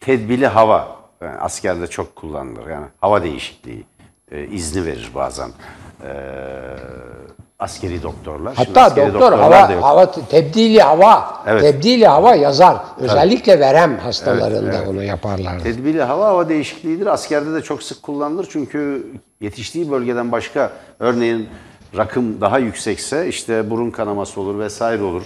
tedbili 0.00 0.46
hava 0.46 0.96
yani 1.22 1.38
askerde 1.38 1.86
çok 1.86 2.16
kullanılır. 2.16 2.66
Yani 2.70 2.86
hava 3.00 3.22
değişikliği 3.22 3.84
e, 4.32 4.46
izni 4.46 4.86
verir 4.86 5.10
bazen. 5.14 5.48
E, 6.04 6.10
askeri 7.62 8.02
doktorlar. 8.02 8.54
Şimdi 8.54 8.68
Hatta 8.68 8.82
askeri 8.82 9.06
doktor 9.06 9.20
doktorlar 9.20 9.50
da 9.50 9.62
hava, 9.62 9.72
yok. 9.72 9.84
hava 9.84 10.10
tebdili 10.10 10.80
hava, 10.80 11.42
Evet. 11.46 11.62
tebdili 11.62 12.06
hava 12.06 12.34
yazar. 12.34 12.76
Özellikle 12.98 13.60
verem 13.60 13.98
hastalarında 13.98 14.90
onu 14.90 15.02
yaparlar. 15.02 15.60
Tedbili 15.60 16.02
hava 16.02 16.26
hava 16.26 16.48
değişikliğidir. 16.48 17.06
Askerde 17.06 17.54
de 17.54 17.62
çok 17.62 17.82
sık 17.82 18.02
kullanılır. 18.02 18.48
Çünkü 18.50 19.06
yetiştiği 19.40 19.90
bölgeden 19.90 20.32
başka 20.32 20.70
örneğin 21.00 21.48
rakım 21.96 22.40
daha 22.40 22.58
yüksekse 22.58 23.28
işte 23.28 23.70
burun 23.70 23.90
kanaması 23.90 24.40
olur 24.40 24.58
vesaire 24.58 25.02
olur. 25.02 25.22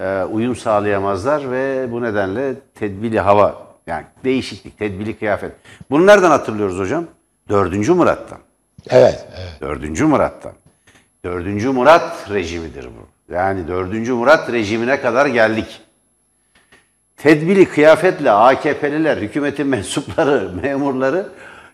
Ee, 0.00 0.22
uyum 0.32 0.56
sağlayamazlar 0.56 1.50
ve 1.50 1.92
bu 1.92 2.02
nedenle 2.02 2.54
tedbili 2.74 3.20
hava 3.20 3.54
yani 3.86 4.04
değişiklik, 4.24 4.78
tedbili 4.78 5.18
kıyafet. 5.18 5.52
Bunu 5.90 6.06
nereden 6.06 6.30
hatırlıyoruz 6.30 6.78
hocam? 6.78 7.04
Dördüncü 7.48 7.92
Murat'tan. 7.94 8.38
Evet. 8.90 9.26
evet. 9.36 9.60
Dördüncü 9.60 10.04
Murat'tan. 10.04 10.52
Dördüncü 11.26 11.70
Murat 11.70 12.30
rejimidir 12.30 12.84
bu. 12.84 13.32
Yani 13.34 13.68
dördüncü 13.68 14.12
Murat 14.12 14.52
rejimine 14.52 15.00
kadar 15.00 15.26
geldik. 15.26 15.80
Tedbili 17.16 17.68
kıyafetle 17.68 18.30
AKP'liler, 18.30 19.16
hükümetin 19.16 19.66
mensupları, 19.66 20.50
memurları 20.62 21.26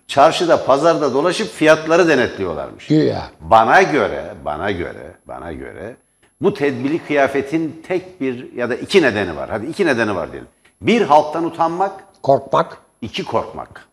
çarşıda, 0.07 0.65
pazarda 0.65 1.15
dolaşıp 1.15 1.49
fiyatları 1.49 2.09
denetliyorlarmış. 2.09 2.87
Güya. 2.87 3.31
Bana 3.41 3.83
göre, 3.83 4.35
bana 4.45 4.71
göre, 4.71 5.15
bana 5.29 5.53
göre 5.53 5.97
bu 6.41 6.55
tedbili 6.55 6.99
kıyafetin 6.99 7.83
tek 7.89 8.21
bir 8.21 8.53
ya 8.53 8.71
da 8.71 8.75
iki 8.75 9.03
nedeni 9.03 9.37
var. 9.37 9.51
Hadi 9.51 9.67
iki 9.67 9.87
nedeni 9.87 10.15
var 10.17 10.33
diyelim. 10.33 10.49
Bir 10.81 11.03
halktan 11.03 11.45
utanmak, 11.45 12.05
Korkmak. 12.23 12.79
İki 13.03 13.25
korkmak. 13.25 13.89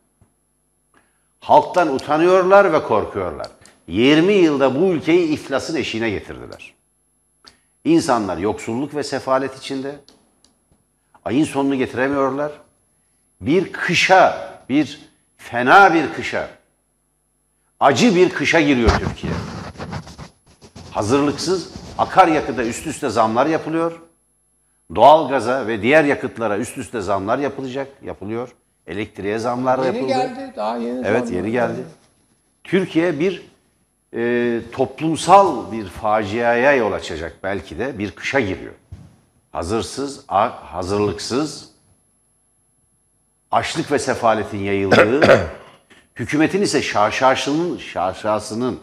Halktan 1.39 1.95
utanıyorlar 1.95 2.73
ve 2.73 2.83
korkuyorlar. 2.83 3.47
20 3.89 4.33
yılda 4.33 4.81
bu 4.81 4.93
ülkeyi 4.93 5.27
iflasın 5.27 5.75
eşiğine 5.75 6.09
getirdiler. 6.09 6.73
İnsanlar 7.83 8.37
yoksulluk 8.37 8.95
ve 8.95 9.03
sefalet 9.03 9.57
içinde. 9.57 9.95
Ayın 11.25 11.43
sonunu 11.43 11.75
getiremiyorlar. 11.75 12.51
Bir 13.41 13.71
kışa, 13.71 14.53
bir 14.69 14.99
fena 15.37 15.93
bir 15.93 16.13
kışa, 16.13 16.49
acı 17.79 18.15
bir 18.15 18.29
kışa 18.29 18.61
giriyor 18.61 18.89
Türkiye. 18.99 19.33
Hazırlıksız 20.91 21.69
akaryakıta 21.97 22.63
üst 22.63 22.87
üste 22.87 23.09
zamlar 23.09 23.45
yapılıyor. 23.45 23.99
Doğalgaza 24.95 25.67
ve 25.67 25.81
diğer 25.81 26.03
yakıtlara 26.03 26.57
üst 26.57 26.77
üste 26.77 27.01
zamlar 27.01 27.39
yapılacak, 27.39 27.87
yapılıyor. 28.03 28.49
Elektriğe 28.87 29.39
zamlar 29.39 29.77
Yeni 29.77 29.85
yapıldı. 29.87 30.07
geldi. 30.07 30.53
Daha 30.55 30.77
yeni. 30.77 31.07
Evet 31.07 31.31
yeni 31.31 31.51
geldi. 31.51 31.83
Türkiye 32.63 33.19
bir 33.19 33.48
e, 34.15 34.61
toplumsal 34.71 35.71
bir 35.71 35.85
faciaya 35.85 36.73
yol 36.73 36.91
açacak 36.91 37.35
belki 37.43 37.79
de 37.79 37.99
bir 37.99 38.11
kışa 38.11 38.39
giriyor. 38.39 38.73
Hazırsız, 39.51 40.23
hazırlıksız, 40.27 41.69
açlık 43.51 43.91
ve 43.91 43.99
sefaletin 43.99 44.57
yayıldığı, 44.57 45.21
hükümetin 46.15 46.61
ise 46.61 46.81
şaşaşının, 46.81 47.77
şaşasının, 47.77 48.79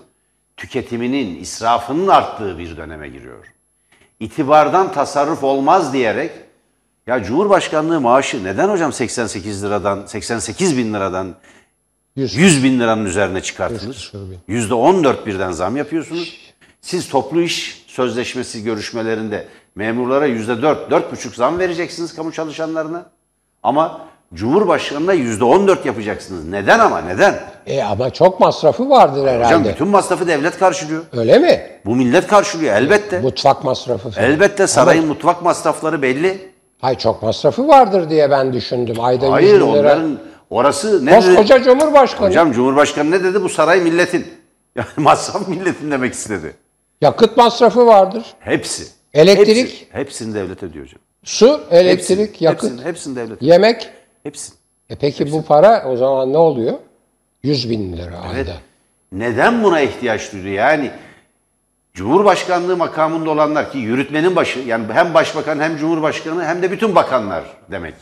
tüketiminin, 0.57 1.41
israfının 1.41 2.09
arttığı 2.09 2.59
bir 2.59 2.77
döneme 2.77 3.09
giriyor. 3.09 3.47
İtibardan 4.21 4.93
tasarruf 4.93 5.45
olmaz 5.45 5.93
diyerek 5.93 6.33
ya 7.07 7.23
Cumhurbaşkanlığı 7.23 8.01
maaşı 8.01 8.45
neden 8.45 8.69
hocam 8.69 8.93
88 8.93 9.65
liradan, 9.65 10.07
88 10.07 10.77
bin 10.77 10.95
liradan 10.95 11.35
Yüz. 12.17 12.37
100 12.37 12.65
bin 12.65 12.81
liranın 12.81 13.05
üzerine 13.05 13.43
çıkartılır. 13.43 14.13
Yüzde 14.49 14.75
14 14.75 15.27
birden 15.27 15.53
zam 15.53 15.77
yapıyorsunuz. 15.77 16.37
Siz 16.81 17.09
toplu 17.09 17.43
iş 17.43 17.85
sözleşmesi 17.87 18.63
görüşmelerinde 18.63 19.47
memurlara 19.75 20.27
yüzde 20.27 20.63
4, 20.63 20.91
4,5 20.93 21.37
zam 21.37 21.59
vereceksiniz 21.59 22.17
kamu 22.17 22.33
çalışanlarına. 22.33 23.07
Ama 23.63 24.01
Cumhurbaşkanı'na 24.35 25.13
yüzde 25.13 25.45
14 25.45 25.87
yapacaksınız. 25.87 26.45
Neden 26.49 26.79
ama 26.79 27.01
neden? 27.01 27.41
E 27.67 27.83
ama 27.83 28.11
çok 28.11 28.41
masrafı 28.41 28.91
vardır 28.91 29.27
herhalde. 29.27 29.45
Hocam 29.45 29.65
bütün 29.65 29.89
masrafı 29.89 30.27
devlet 30.29 30.59
karşılıyor. 30.59 31.03
Öyle 31.13 31.39
mi? 31.39 31.61
Bu 31.85 31.97
millet 31.97 32.27
karşılıyor 32.27 32.75
elbette. 32.77 33.21
Mutfak 33.21 33.65
masrafı 33.65 34.11
falan. 34.11 34.31
Elbette 34.31 34.67
sarayın 34.67 35.07
mutfak 35.07 35.43
masrafları 35.43 36.03
belli. 36.03 36.51
Hay 36.81 36.99
çok 36.99 37.23
masrafı 37.23 37.69
vardır 37.69 38.11
diye 38.11 38.31
ben 38.31 38.53
düşündüm. 38.53 38.97
Ayda 39.01 39.25
100 39.27 39.33
Hayır 39.33 39.55
bin 39.55 39.61
lira. 39.61 39.65
onların 39.65 40.19
orası 40.51 41.07
ne 41.07 41.11
dedi? 41.13 41.27
Koskoca 41.27 41.63
Cumhurbaşkanı. 41.63 42.29
Hocam 42.29 42.53
Cumhurbaşkanı 42.53 43.11
ne 43.11 43.25
dedi? 43.25 43.43
Bu 43.43 43.49
saray 43.49 43.81
milletin. 43.81 44.27
Yani 44.77 44.89
masraf 44.97 45.49
milletin 45.49 45.91
demek 45.91 46.15
istedi. 46.15 46.55
Yakıt 47.01 47.37
masrafı 47.37 47.87
vardır. 47.87 48.23
Hepsi. 48.39 48.85
Elektrik? 49.15 49.57
Hepsi, 49.59 49.87
hepsini 49.91 50.35
devlet 50.35 50.63
ödüyor 50.63 50.85
hocam. 50.87 51.01
Su, 51.25 51.61
elektrik, 51.71 52.19
Hepsini, 52.19 52.45
yakıt, 52.45 52.71
Hepsini, 52.71 52.85
hepsini 52.85 53.17
devlet. 53.17 53.43
yemek. 53.43 53.91
Hepsini. 54.23 54.55
E 54.91 54.97
peki 54.97 55.33
bu 55.33 55.45
para 55.45 55.85
o 55.89 55.97
zaman 55.97 56.33
ne 56.33 56.39
oluyor? 56.39 56.75
100 57.43 57.71
bin 57.71 57.97
lira 57.97 58.19
ayda. 58.19 58.53
Neden 59.13 59.65
buna 59.65 59.81
ihtiyaç 59.81 60.33
duydu? 60.33 60.49
Yani 60.49 60.91
Cumhurbaşkanlığı 61.95 62.77
makamında 62.77 63.31
olanlar 63.31 63.73
ki 63.73 63.79
yürütmenin 63.79 64.37
başı 64.37 64.59
yani 64.59 64.87
hem 64.93 65.15
başbakan 65.15 65.61
hem 65.61 65.77
cumhurbaşkanı 65.77 66.45
hem 66.45 66.63
de 66.63 66.71
bütün 66.71 66.95
bakanlar 66.95 67.45
demek. 67.71 67.95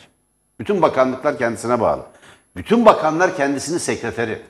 Bütün 0.60 0.82
bakanlıklar 0.82 1.38
kendisine 1.38 1.80
bağlı. 1.80 2.02
Bütün 2.56 2.87
bakanlar 2.87 3.37
kendisinin 3.37 3.78
sekreteri. 3.78 4.42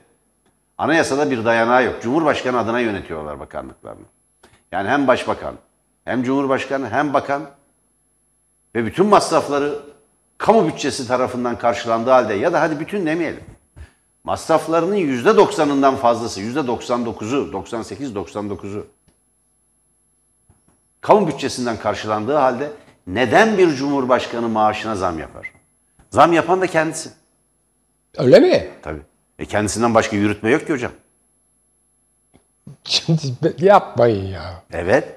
Anayasada 0.78 1.30
bir 1.30 1.44
dayanağı 1.44 1.84
yok. 1.84 2.02
Cumhurbaşkanı 2.02 2.58
adına 2.58 2.80
yönetiyorlar 2.80 3.40
bakanlıklarını. 3.40 4.04
Yani 4.73 4.88
hem 4.88 5.06
başbakan, 5.06 5.54
hem 6.04 6.23
cumhurbaşkanı, 6.23 6.90
hem 6.90 7.12
bakan 7.12 7.42
ve 8.75 8.87
bütün 8.87 9.06
masrafları 9.06 9.82
kamu 10.38 10.68
bütçesi 10.68 11.08
tarafından 11.08 11.58
karşılandığı 11.58 12.11
halde 12.11 12.34
ya 12.34 12.52
da 12.52 12.61
hadi 12.61 12.80
bütün 12.80 13.06
demeyelim. 13.06 13.44
Masraflarının 14.25 14.94
yüzde 14.94 15.37
doksanından 15.37 15.96
fazlası, 15.96 16.40
yüzde 16.40 16.66
doksan 16.66 17.06
dokuzu, 17.06 17.52
doksan 17.52 17.82
sekiz, 17.82 18.14
doksan 18.14 18.50
dokuzu 18.50 18.87
kamu 21.04 21.26
bütçesinden 21.28 21.76
karşılandığı 21.76 22.37
halde 22.37 22.73
neden 23.06 23.58
bir 23.58 23.75
cumhurbaşkanı 23.75 24.49
maaşına 24.49 24.96
zam 24.96 25.18
yapar? 25.18 25.52
Zam 26.11 26.32
yapan 26.32 26.61
da 26.61 26.66
kendisi. 26.66 27.11
Öyle 28.18 28.40
mi? 28.40 28.68
Tabii. 28.83 29.00
E 29.38 29.44
kendisinden 29.44 29.94
başka 29.94 30.16
yürütme 30.16 30.50
yok 30.50 30.66
ki 30.66 30.73
hocam. 30.73 30.92
Şimdi 32.85 33.54
yapmayın 33.59 34.26
ya. 34.26 34.62
Evet. 34.73 35.09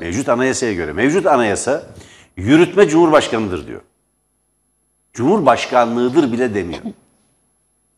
Mevcut 0.00 0.28
anayasaya 0.28 0.72
göre. 0.72 0.92
Mevcut 0.92 1.26
anayasa 1.26 1.82
yürütme 2.36 2.88
cumhurbaşkanıdır 2.88 3.66
diyor. 3.66 3.80
Cumhurbaşkanlığıdır 5.12 6.32
bile 6.32 6.54
demiyor. 6.54 6.82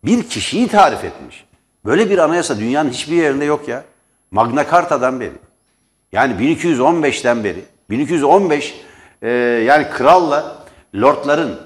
Bir 0.05 0.29
kişiyi 0.29 0.69
tarif 0.69 1.05
etmiş. 1.05 1.45
Böyle 1.85 2.11
bir 2.11 2.19
anayasa 2.19 2.59
dünyanın 2.59 2.91
hiçbir 2.91 3.17
yerinde 3.17 3.45
yok 3.45 3.69
ya. 3.69 3.85
Magna 4.31 4.71
Carta'dan 4.71 5.21
beri. 5.21 5.33
Yani 6.13 6.33
1215'ten 6.33 7.45
beri. 7.45 7.65
1215 7.91 8.75
e, 9.23 9.29
yani 9.67 9.91
kralla 9.91 10.67
lordların, 10.95 11.59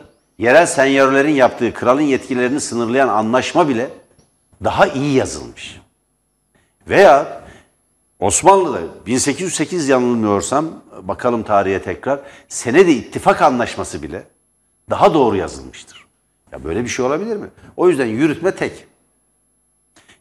yerel 0.42 0.66
senyörlerin 0.66 1.34
yaptığı 1.34 1.74
kralın 1.74 2.00
yetkilerini 2.00 2.60
sınırlayan 2.60 3.08
anlaşma 3.08 3.68
bile 3.68 3.90
daha 4.64 4.86
iyi 4.86 5.14
yazılmış. 5.14 5.80
Veya 6.88 7.42
Osmanlı'da 8.18 9.06
1808 9.06 9.88
yanılmıyorsam 9.88 10.66
bakalım 11.02 11.42
tarihe 11.42 11.82
tekrar 11.82 12.20
senede 12.48 12.92
ittifak 12.92 13.42
anlaşması 13.42 14.02
bile 14.02 14.24
daha 14.90 15.14
doğru 15.14 15.36
yazılmıştır. 15.36 16.06
Ya 16.52 16.64
böyle 16.64 16.84
bir 16.84 16.88
şey 16.88 17.04
olabilir 17.04 17.36
mi? 17.36 17.48
O 17.76 17.88
yüzden 17.88 18.06
yürütme 18.06 18.54
tek. 18.54 18.86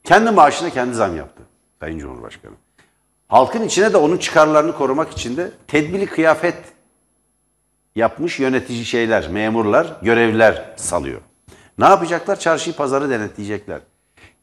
Kendi 0.04 0.32
maaşına 0.32 0.70
kendi 0.70 0.94
zam 0.94 1.18
yaptı 1.18 1.44
Sayın 1.80 2.00
Cumhurbaşkanı. 2.00 2.54
Halkın 3.28 3.63
içine 3.63 3.94
de 3.94 3.98
onun 3.98 4.18
çıkarlarını 4.18 4.78
korumak 4.78 5.12
için 5.12 5.38
de 5.38 5.51
tedbili 5.68 6.06
kıyafet 6.06 6.56
yapmış 7.96 8.40
yönetici 8.40 8.86
şeyler, 8.86 9.30
memurlar, 9.30 9.98
görevliler 10.02 10.74
salıyor. 10.76 11.22
Ne 11.78 11.86
yapacaklar? 11.86 12.40
Çarşıyı 12.40 12.76
pazarı 12.76 13.10
denetleyecekler. 13.10 13.80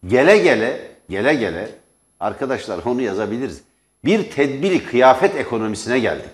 Gele 0.07 0.38
gele, 0.38 0.90
gele 1.09 1.35
gele 1.35 1.71
arkadaşlar 2.21 2.81
onu 2.85 3.02
yazabiliriz. 3.02 3.62
Bir 4.05 4.31
tedbili 4.31 4.85
kıyafet 4.85 5.37
ekonomisine 5.37 5.99
geldik. 5.99 6.31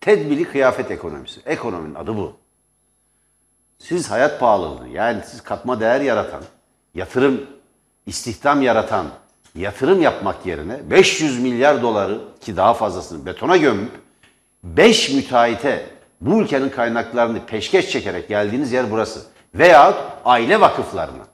Tedbili 0.00 0.44
kıyafet 0.44 0.90
ekonomisi. 0.90 1.40
Ekonominin 1.46 1.94
adı 1.94 2.16
bu. 2.16 2.36
Siz 3.78 4.10
hayat 4.10 4.40
pahalılığı 4.40 4.88
yani 4.88 5.22
siz 5.26 5.40
katma 5.40 5.80
değer 5.80 6.00
yaratan, 6.00 6.42
yatırım, 6.94 7.46
istihdam 8.06 8.62
yaratan, 8.62 9.06
yatırım 9.54 10.02
yapmak 10.02 10.46
yerine 10.46 10.90
500 10.90 11.40
milyar 11.40 11.82
doları 11.82 12.20
ki 12.40 12.56
daha 12.56 12.74
fazlasını 12.74 13.26
betona 13.26 13.56
gömüp 13.56 13.90
5 14.64 15.10
müteahhite 15.10 15.86
bu 16.20 16.42
ülkenin 16.42 16.68
kaynaklarını 16.68 17.46
peşkeş 17.46 17.90
çekerek 17.90 18.28
geldiğiniz 18.28 18.72
yer 18.72 18.90
burası. 18.90 19.26
Veyahut 19.54 19.96
aile 20.24 20.60
vakıflarına. 20.60 21.26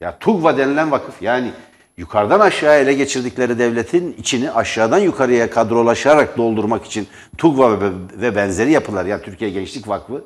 Ya 0.00 0.18
TUGVA 0.18 0.58
denilen 0.58 0.90
vakıf 0.90 1.22
yani 1.22 1.52
yukarıdan 1.96 2.40
aşağıya 2.40 2.80
ele 2.80 2.92
geçirdikleri 2.94 3.58
devletin 3.58 4.12
içini 4.12 4.50
aşağıdan 4.50 4.98
yukarıya 4.98 5.50
kadrolaşarak 5.50 6.36
doldurmak 6.36 6.86
için 6.86 7.08
TUGVA 7.38 7.80
ve 8.12 8.36
benzeri 8.36 8.72
yapılar 8.72 9.04
yani 9.04 9.22
Türkiye 9.22 9.50
Gençlik 9.50 9.88
Vakfı 9.88 10.24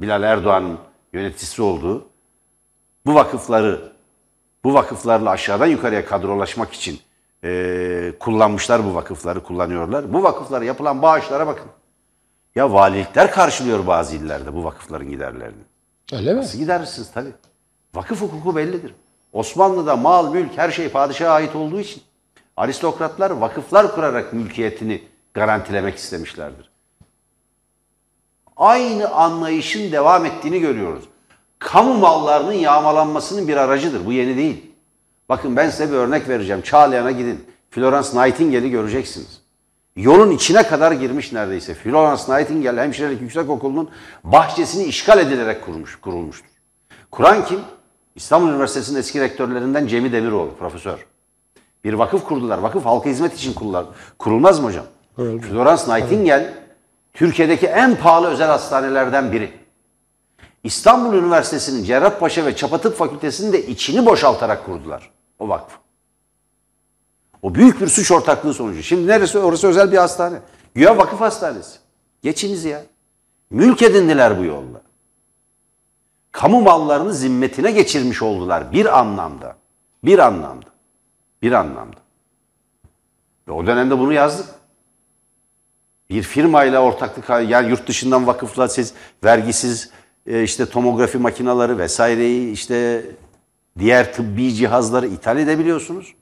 Bilal 0.00 0.22
Erdoğan'ın 0.22 0.78
yöneticisi 1.12 1.62
olduğu 1.62 2.08
bu 3.06 3.14
vakıfları 3.14 3.92
bu 4.64 4.74
vakıflarla 4.74 5.30
aşağıdan 5.30 5.66
yukarıya 5.66 6.06
kadrolaşmak 6.06 6.72
için 6.72 7.00
e, 7.44 8.12
kullanmışlar 8.20 8.84
bu 8.84 8.94
vakıfları 8.94 9.42
kullanıyorlar. 9.42 10.12
Bu 10.12 10.22
vakıflara 10.22 10.64
yapılan 10.64 11.02
bağışlara 11.02 11.46
bakın. 11.46 11.66
Ya 12.54 12.72
valilikler 12.72 13.30
karşılıyor 13.30 13.86
bazı 13.86 14.16
illerde 14.16 14.54
bu 14.54 14.64
vakıfların 14.64 15.10
giderlerini. 15.10 15.62
Öyle 16.12 16.34
mi? 16.34 16.40
Nasıl 16.40 16.58
gidersiniz 16.58 17.10
tabii. 17.14 17.32
Vakıf 17.94 18.20
hukuku 18.20 18.56
bellidir. 18.56 18.94
Osmanlı'da 19.32 19.96
mal, 19.96 20.32
mülk, 20.32 20.58
her 20.58 20.70
şey 20.70 20.88
padişaha 20.88 21.32
ait 21.32 21.56
olduğu 21.56 21.80
için 21.80 22.02
aristokratlar 22.56 23.30
vakıflar 23.30 23.94
kurarak 23.94 24.32
mülkiyetini 24.32 25.02
garantilemek 25.34 25.96
istemişlerdir. 25.96 26.70
Aynı 28.56 29.08
anlayışın 29.08 29.92
devam 29.92 30.26
ettiğini 30.26 30.60
görüyoruz. 30.60 31.04
Kamu 31.58 31.94
mallarının 31.94 32.52
yağmalanmasının 32.52 33.48
bir 33.48 33.56
aracıdır. 33.56 34.06
Bu 34.06 34.12
yeni 34.12 34.36
değil. 34.36 34.69
Bakın 35.30 35.56
ben 35.56 35.70
size 35.70 35.90
bir 35.90 35.96
örnek 35.96 36.28
vereceğim. 36.28 36.62
Çağlayan'a 36.62 37.10
gidin. 37.10 37.44
Florence 37.70 38.08
Nightingale'i 38.14 38.70
göreceksiniz. 38.70 39.40
Yolun 39.96 40.30
içine 40.30 40.62
kadar 40.62 40.92
girmiş 40.92 41.32
neredeyse. 41.32 41.74
Florence 41.74 42.22
Nightingale 42.28 42.82
Hemşirelik 42.82 43.20
Yüksekokulu'nun 43.20 43.90
bahçesini 44.24 44.84
işgal 44.84 45.18
edilerek 45.18 45.64
kurmuş, 45.64 45.96
kurulmuştur. 45.96 46.50
Kur'an 47.10 47.44
kim? 47.44 47.60
İstanbul 48.14 48.48
Üniversitesi'nin 48.48 48.98
eski 48.98 49.20
rektörlerinden 49.20 49.86
Cemi 49.86 50.12
Demiroğlu, 50.12 50.54
profesör. 50.58 51.06
Bir 51.84 51.92
vakıf 51.92 52.24
kurdular. 52.24 52.58
Vakıf 52.58 52.84
halka 52.84 53.10
hizmet 53.10 53.34
için 53.34 53.52
kurulur. 53.52 53.84
Kurulmaz 54.18 54.60
mı 54.60 54.66
hocam? 54.66 54.86
Kuruldu. 55.16 55.42
Florence 55.42 55.82
Nightingale 55.82 56.54
Türkiye'deki 57.14 57.66
en 57.66 57.96
pahalı 57.96 58.28
özel 58.28 58.48
hastanelerden 58.48 59.32
biri. 59.32 59.52
İstanbul 60.64 61.14
Üniversitesi'nin 61.14 61.84
Cerrahpaşa 61.84 62.46
ve 62.46 62.56
Çapa 62.56 62.78
Fakültesi'nin 62.78 63.52
de 63.52 63.66
içini 63.66 64.06
boşaltarak 64.06 64.66
kurdular 64.66 65.10
o 65.40 65.48
vakfı. 65.48 65.76
O 67.42 67.54
büyük 67.54 67.80
bir 67.80 67.86
suç 67.86 68.10
ortaklığı 68.10 68.54
sonucu. 68.54 68.82
Şimdi 68.82 69.06
neresi? 69.06 69.38
Orası 69.38 69.68
özel 69.68 69.92
bir 69.92 69.96
hastane. 69.96 70.38
Güya 70.74 70.98
vakıf 70.98 71.20
hastanesi. 71.20 71.78
Geçiniz 72.22 72.64
ya. 72.64 72.82
Mülk 73.50 73.82
edindiler 73.82 74.38
bu 74.38 74.44
yolla. 74.44 74.82
Kamu 76.32 76.60
mallarını 76.60 77.14
zimmetine 77.14 77.70
geçirmiş 77.70 78.22
oldular 78.22 78.72
bir 78.72 78.98
anlamda. 78.98 79.56
Bir 80.04 80.18
anlamda. 80.18 80.66
Bir 81.42 81.52
anlamda. 81.52 81.96
Ve 83.48 83.52
o 83.52 83.66
dönemde 83.66 83.98
bunu 83.98 84.12
yazdık. 84.12 84.46
Bir 86.10 86.22
firmayla 86.22 86.82
ortaklık 86.82 87.50
yani 87.50 87.70
yurt 87.70 87.88
dışından 87.88 88.26
vakıfla 88.26 88.68
siz 88.68 88.94
vergisiz 89.24 89.90
e, 90.26 90.42
işte 90.42 90.66
tomografi 90.66 91.18
makinaları 91.18 91.78
vesaireyi 91.78 92.52
işte 92.52 93.06
diğer 93.78 94.12
tıbbi 94.12 94.54
cihazları 94.54 95.06
ithal 95.06 95.38
edebiliyorsunuz. 95.38 96.14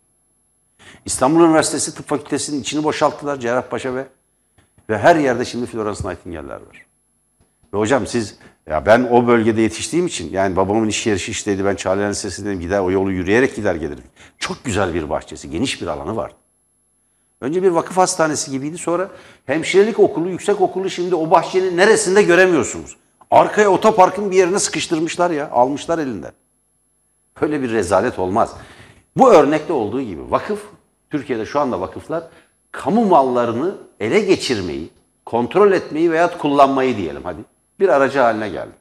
İstanbul 1.04 1.44
Üniversitesi 1.44 1.94
Tıp 1.94 2.08
Fakültesi'nin 2.08 2.60
içini 2.60 2.84
boşalttılar 2.84 3.40
Cerrahpaşa 3.40 3.94
ve 3.94 4.06
ve 4.90 4.98
her 4.98 5.16
yerde 5.16 5.44
şimdi 5.44 5.66
Florence 5.66 6.08
Nightingale'ler 6.08 6.54
var. 6.54 6.86
Ve 7.74 7.78
hocam 7.78 8.06
siz 8.06 8.38
ya 8.66 8.86
ben 8.86 9.08
o 9.10 9.26
bölgede 9.26 9.60
yetiştiğim 9.60 10.06
için 10.06 10.32
yani 10.32 10.56
babamın 10.56 10.88
iş 10.88 11.06
yeri 11.06 11.18
Şişli'ydi 11.18 11.64
ben 11.64 11.74
Çağlayan 11.74 12.10
Lisesi'ndeyim 12.10 12.60
gider 12.60 12.80
o 12.80 12.90
yolu 12.90 13.12
yürüyerek 13.12 13.56
gider 13.56 13.74
gelirdik. 13.74 14.04
Çok 14.38 14.64
güzel 14.64 14.94
bir 14.94 15.10
bahçesi, 15.10 15.50
geniş 15.50 15.82
bir 15.82 15.86
alanı 15.86 16.16
vardı. 16.16 16.34
Önce 17.40 17.62
bir 17.62 17.70
vakıf 17.70 17.96
hastanesi 17.96 18.50
gibiydi 18.50 18.78
sonra 18.78 19.10
hemşirelik 19.46 19.98
okulu, 19.98 20.28
yüksek 20.28 20.60
okulu 20.60 20.90
şimdi 20.90 21.14
o 21.14 21.30
bahçenin 21.30 21.76
neresinde 21.76 22.22
göremiyorsunuz. 22.22 22.96
Arkaya 23.30 23.68
otoparkın 23.68 24.30
bir 24.30 24.36
yerine 24.36 24.58
sıkıştırmışlar 24.58 25.30
ya, 25.30 25.50
almışlar 25.50 25.98
elinden. 25.98 26.32
Böyle 27.40 27.62
bir 27.62 27.70
rezalet 27.70 28.18
olmaz. 28.18 28.56
Bu 29.16 29.32
örnekte 29.32 29.72
olduğu 29.72 30.00
gibi 30.00 30.30
vakıf, 30.30 30.62
Türkiye'de 31.10 31.46
şu 31.46 31.60
anda 31.60 31.80
vakıflar 31.80 32.24
kamu 32.72 33.04
mallarını 33.04 33.74
ele 34.00 34.20
geçirmeyi, 34.20 34.90
kontrol 35.26 35.72
etmeyi 35.72 36.10
veya 36.10 36.38
kullanmayı 36.38 36.96
diyelim 36.96 37.22
hadi. 37.24 37.40
Bir 37.80 37.88
aracı 37.88 38.18
haline 38.18 38.48
geldi. 38.48 38.72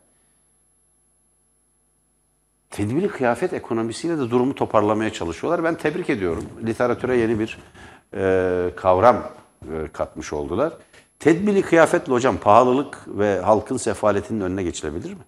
Tedbiri 2.70 3.08
kıyafet 3.08 3.54
ekonomisiyle 3.54 4.18
de 4.18 4.30
durumu 4.30 4.56
toparlamaya 4.56 5.14
çalışıyorlar. 5.14 5.64
Ben 5.64 5.76
tebrik 5.76 6.10
ediyorum. 6.10 6.44
Literatüre 6.66 7.18
yeni 7.18 7.40
bir 7.40 7.58
e, 8.14 8.72
kavram 8.76 9.24
e, 9.62 9.88
katmış 9.94 10.34
oldular. 10.34 10.74
Tedbili 11.20 11.62
kıyafetle 11.62 12.14
hocam 12.14 12.38
pahalılık 12.38 13.04
ve 13.08 13.40
halkın 13.40 13.78
sefaletinin 13.78 14.42
önüne 14.42 14.64
geçilebilir 14.64 15.14
mi? 15.14 15.20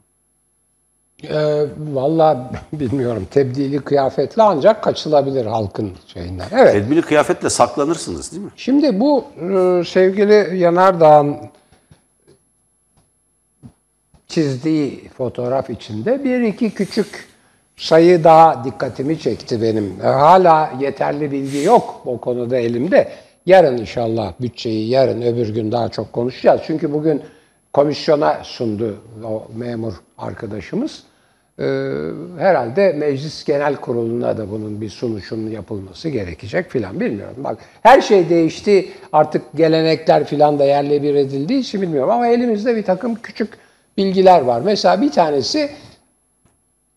E, 1.23 1.65
Valla 1.93 2.51
bilmiyorum. 2.73 3.27
Tebdili 3.31 3.79
kıyafetle 3.79 4.43
ancak 4.43 4.83
kaçılabilir 4.83 5.45
halkın 5.45 5.91
şeyinden. 6.07 6.47
Evet. 6.51 6.71
Tedbili 6.73 7.01
kıyafetle 7.01 7.49
saklanırsınız 7.49 8.31
değil 8.31 8.43
mi? 8.43 8.51
Şimdi 8.55 8.99
bu 8.99 9.23
e, 9.41 9.83
sevgili 9.85 10.57
Yanardağ'ın 10.57 11.37
çizdiği 14.27 15.09
fotoğraf 15.09 15.69
içinde 15.69 16.23
bir 16.23 16.41
iki 16.41 16.71
küçük 16.73 17.27
sayı 17.77 18.23
daha 18.23 18.63
dikkatimi 18.63 19.19
çekti 19.19 19.61
benim. 19.61 19.93
E, 20.03 20.07
hala 20.07 20.71
yeterli 20.79 21.31
bilgi 21.31 21.57
yok 21.57 22.01
o 22.05 22.17
konuda 22.17 22.57
elimde. 22.57 23.11
Yarın 23.45 23.77
inşallah 23.77 24.33
bütçeyi 24.41 24.89
yarın 24.89 25.21
öbür 25.21 25.49
gün 25.49 25.71
daha 25.71 25.89
çok 25.89 26.13
konuşacağız. 26.13 26.61
Çünkü 26.65 26.93
bugün 26.93 27.21
komisyona 27.73 28.39
sundu 28.43 28.95
o 29.25 29.47
memur 29.55 29.93
arkadaşımız. 30.17 31.03
Ee, 31.59 31.65
herhalde 32.37 32.93
Meclis 32.93 33.43
Genel 33.43 33.75
Kurulu'na 33.75 34.37
da 34.37 34.51
bunun 34.51 34.81
bir 34.81 34.89
sunuşunun 34.89 35.49
yapılması 35.49 36.09
gerekecek 36.09 36.69
filan 36.69 36.99
bilmiyorum. 36.99 37.35
Bak 37.37 37.57
her 37.83 38.01
şey 38.01 38.29
değişti 38.29 38.89
artık 39.13 39.41
gelenekler 39.55 40.23
filan 40.23 40.59
da 40.59 40.65
yerle 40.65 41.03
bir 41.03 41.15
edildiği 41.15 41.59
için 41.59 41.81
bilmiyorum 41.81 42.09
ama 42.09 42.27
elimizde 42.27 42.75
bir 42.75 42.83
takım 42.83 43.15
küçük 43.15 43.49
bilgiler 43.97 44.41
var. 44.41 44.61
Mesela 44.65 45.01
bir 45.01 45.11
tanesi 45.11 45.69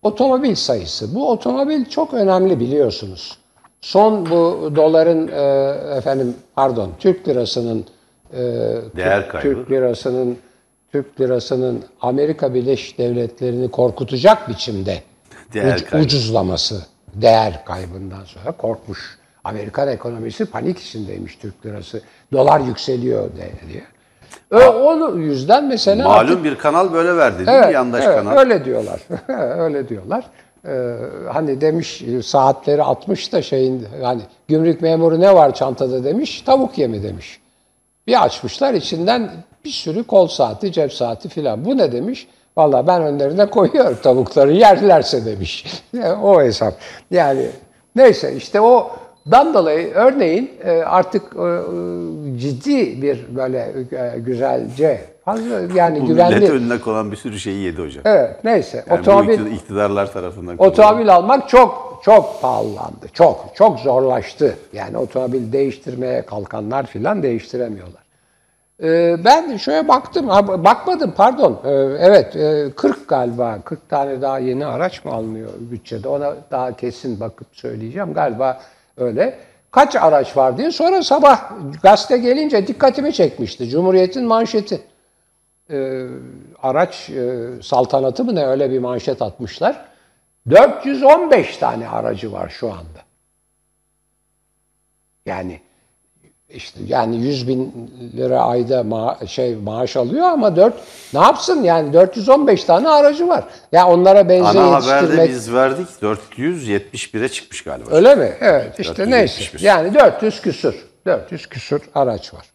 otomobil 0.03 0.55
sayısı. 0.55 1.15
Bu 1.15 1.31
otomobil 1.31 1.85
çok 1.85 2.15
önemli 2.15 2.61
biliyorsunuz. 2.61 3.39
Son 3.81 4.27
bu 4.31 4.73
doların 4.77 5.29
e, 5.29 5.97
efendim 5.97 6.35
pardon 6.55 6.91
Türk 6.99 7.29
lirasının 7.29 7.85
e, 8.33 8.41
Değer 8.97 9.29
kaybı. 9.29 9.43
Türk 9.43 9.71
lirasının 9.71 10.39
Türk 10.93 11.21
lirasının 11.21 11.85
Amerika 12.01 12.55
Birleşik 12.55 12.99
Devletleri'ni 12.99 13.71
korkutacak 13.71 14.49
biçimde 14.49 15.03
Değer 15.55 15.77
uc- 15.79 15.85
kaybı. 15.85 16.05
ucuzlaması, 16.05 16.83
değer 17.15 17.65
kaybından 17.65 18.25
sonra 18.25 18.53
korkmuş. 18.53 19.19
Amerikan 19.45 19.89
ekonomisi 19.89 20.45
panik 20.47 20.79
içindeymiş 20.79 21.37
Türk 21.37 21.67
lirası. 21.67 22.01
Dolar 22.33 22.61
yükseliyor 22.61 23.31
diye. 23.73 23.83
Ö, 24.51 24.67
o 24.69 25.17
yüzden 25.17 25.65
mesela 25.69 26.09
Malum 26.09 26.19
artık- 26.31 26.45
bir 26.45 26.55
kanal 26.59 26.93
böyle 26.93 27.17
verdi 27.17 27.47
değil 27.47 27.67
mi? 27.67 27.73
Yandaş 27.73 28.05
evet, 28.07 28.17
kanal. 28.17 28.37
Öyle 28.39 28.65
diyorlar. 28.65 29.01
öyle 29.59 29.89
diyorlar. 29.89 30.25
Ee, 30.67 30.97
hani 31.33 31.61
demiş 31.61 32.03
saatleri 32.25 32.83
60 32.83 33.33
da 33.33 33.43
şeyin 33.43 33.87
hani 34.03 34.23
gümrük 34.49 34.81
memuru 34.83 35.21
ne 35.21 35.35
var 35.35 35.55
çantada 35.55 36.05
demiş 36.05 36.43
tavuk 36.43 36.79
yemi 36.79 37.03
demiş. 37.03 37.41
Bir 38.07 38.25
açmışlar 38.25 38.75
içinden 38.75 39.31
bir 39.65 39.71
sürü 39.71 40.05
kol 40.05 40.27
saati, 40.27 40.73
cep 40.73 40.93
saati 40.93 41.29
filan. 41.29 41.65
Bu 41.65 41.77
ne 41.77 41.93
demiş? 41.93 42.29
Vallahi 42.57 42.87
ben 42.87 43.03
önlerine 43.03 43.47
koyuyorum 43.47 43.99
tavukları 44.03 44.53
yerlerse 44.53 45.27
demiş. 45.27 45.83
o 46.23 46.43
hesap. 46.43 46.75
Yani 47.11 47.47
neyse 47.97 48.35
işte 48.37 48.61
o 48.61 48.91
dan 49.31 49.55
dolayı 49.55 49.93
örneğin 49.95 50.51
e, 50.65 50.71
artık 50.71 51.23
e, 51.23 51.43
e, 51.43 52.39
ciddi 52.39 53.03
bir 53.03 53.37
böyle 53.37 53.73
güzelce 54.17 55.01
fazla 55.25 55.61
yani 55.75 56.01
Bu 56.01 56.07
güvenli. 56.07 56.35
millet 56.35 56.51
önüne 56.51 56.79
konan 56.79 57.13
bir 57.13 57.17
sürü 57.17 57.39
şeyi 57.39 57.63
yedi 57.63 57.83
hocam. 57.83 58.03
Evet 58.07 58.45
neyse 58.45 58.85
Yani 58.91 59.01
otomobil 59.01 59.47
iktidarlar 59.47 60.13
tarafından. 60.13 60.57
Otomobil 60.59 61.15
almak 61.15 61.49
çok 61.49 62.01
çok 62.05 62.43
pahalandı. 62.43 63.07
Çok 63.13 63.47
çok 63.55 63.79
zorlaştı. 63.79 64.57
Yani 64.73 64.97
otomobil 64.97 65.53
değiştirmeye 65.53 66.23
kalkanlar 66.23 66.87
filan 66.87 67.23
değiştiremiyorlar. 67.23 68.02
Ee, 68.83 69.17
ben 69.25 69.57
şöyle 69.57 69.89
baktım, 69.89 70.29
bakmadım 70.65 71.13
pardon. 71.17 71.61
Ee, 71.65 71.71
evet 71.99 72.37
e, 72.37 72.73
40 72.77 73.09
galiba, 73.09 73.59
40 73.65 73.89
tane 73.89 74.23
daha 74.23 74.39
yeni 74.39 74.67
araç 74.67 75.05
mı 75.05 75.13
alınıyor 75.13 75.51
bütçede? 75.59 76.09
Ona 76.09 76.35
daha 76.51 76.77
kesin 76.77 77.21
bakıp 77.21 77.47
söyleyeceğim. 77.53 78.15
Galiba 78.15 78.61
öyle. 78.97 79.39
Kaç 79.71 79.97
araç 79.97 80.37
var 80.37 80.59
diye 80.59 80.71
sonra 80.71 81.03
sabah 81.03 81.53
gazete 81.83 82.19
gelince 82.19 82.67
dikkatimi 82.67 83.13
çekmişti. 83.13 83.69
Cumhuriyet'in 83.69 84.25
manşeti. 84.25 84.81
Ee, 85.71 86.07
araç 86.63 87.11
e, 87.11 87.49
saltanatı 87.63 88.25
mı 88.25 88.35
ne 88.35 88.47
öyle 88.47 88.71
bir 88.71 88.79
manşet 88.79 89.23
atmışlar. 89.23 89.85
415 90.51 91.57
tane 91.57 91.89
aracı 91.89 92.33
var 92.33 92.49
şu 92.49 92.73
anda. 92.73 93.03
Yani 95.27 95.61
işte 96.55 96.81
yani 96.87 97.17
100 97.17 97.49
bin 97.49 97.91
lira 98.17 98.41
ayda 98.41 98.81
ma- 98.81 99.27
şey 99.29 99.57
maaş 99.57 99.97
alıyor 99.97 100.25
ama 100.25 100.57
4 100.57 100.75
ne 101.15 101.21
yapsın 101.21 101.63
yani 101.63 101.93
415 101.93 102.65
tane 102.65 102.89
aracı 102.89 103.29
var. 103.29 103.45
Ya 103.73 103.89
onlara 103.89 104.29
benzin 104.29 104.45
Ana 104.59 104.73
haberde 104.73 104.95
yetiştirmek 104.95 105.29
biz 105.31 105.53
verdik 105.53 105.89
471'e 106.03 107.29
çıkmış 107.29 107.65
galiba. 107.65 107.91
öyle 107.91 108.15
mi? 108.15 108.33
Evet 108.41 108.81
işte 108.81 109.11
neyse. 109.11 109.41
471. 109.41 109.61
Yani 109.61 109.95
400 109.95 110.41
küsür. 110.41 110.75
400 111.07 111.47
küsür 111.47 111.83
araç 111.95 112.35
var. 112.35 112.47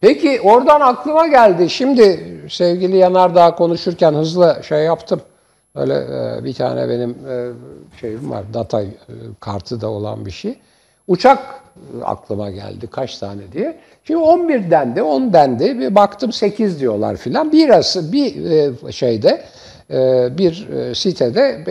Peki 0.00 0.40
oradan 0.40 0.80
aklıma 0.80 1.26
geldi. 1.26 1.70
Şimdi 1.70 2.20
sevgili 2.50 2.96
Yanardağ 2.96 3.54
konuşurken 3.54 4.12
hızlı 4.14 4.60
şey 4.68 4.84
yaptım. 4.84 5.20
Öyle 5.74 5.94
e, 5.94 6.44
bir 6.44 6.54
tane 6.54 6.88
benim 6.88 7.10
e, 7.10 7.50
şeyim 8.00 8.30
var. 8.30 8.44
Data 8.54 8.82
e, 8.82 8.86
kartı 9.40 9.80
da 9.80 9.88
olan 9.88 10.26
bir 10.26 10.30
şey. 10.30 10.58
Uçak 11.08 11.62
aklıma 12.04 12.50
geldi 12.50 12.86
kaç 12.86 13.18
tane 13.18 13.52
diye. 13.52 13.78
Şimdi 14.04 14.20
11 14.20 14.70
dendi, 14.70 15.02
10 15.02 15.32
dendi. 15.32 15.78
Bir 15.78 15.94
baktım 15.94 16.32
8 16.32 16.80
diyorlar 16.80 17.16
filan. 17.16 17.52
Birası 17.52 18.12
bir 18.12 18.44
e, 18.44 18.92
şeyde 18.92 19.44
e, 19.90 20.28
bir 20.38 20.68
e, 20.68 20.94
sitede 20.94 21.64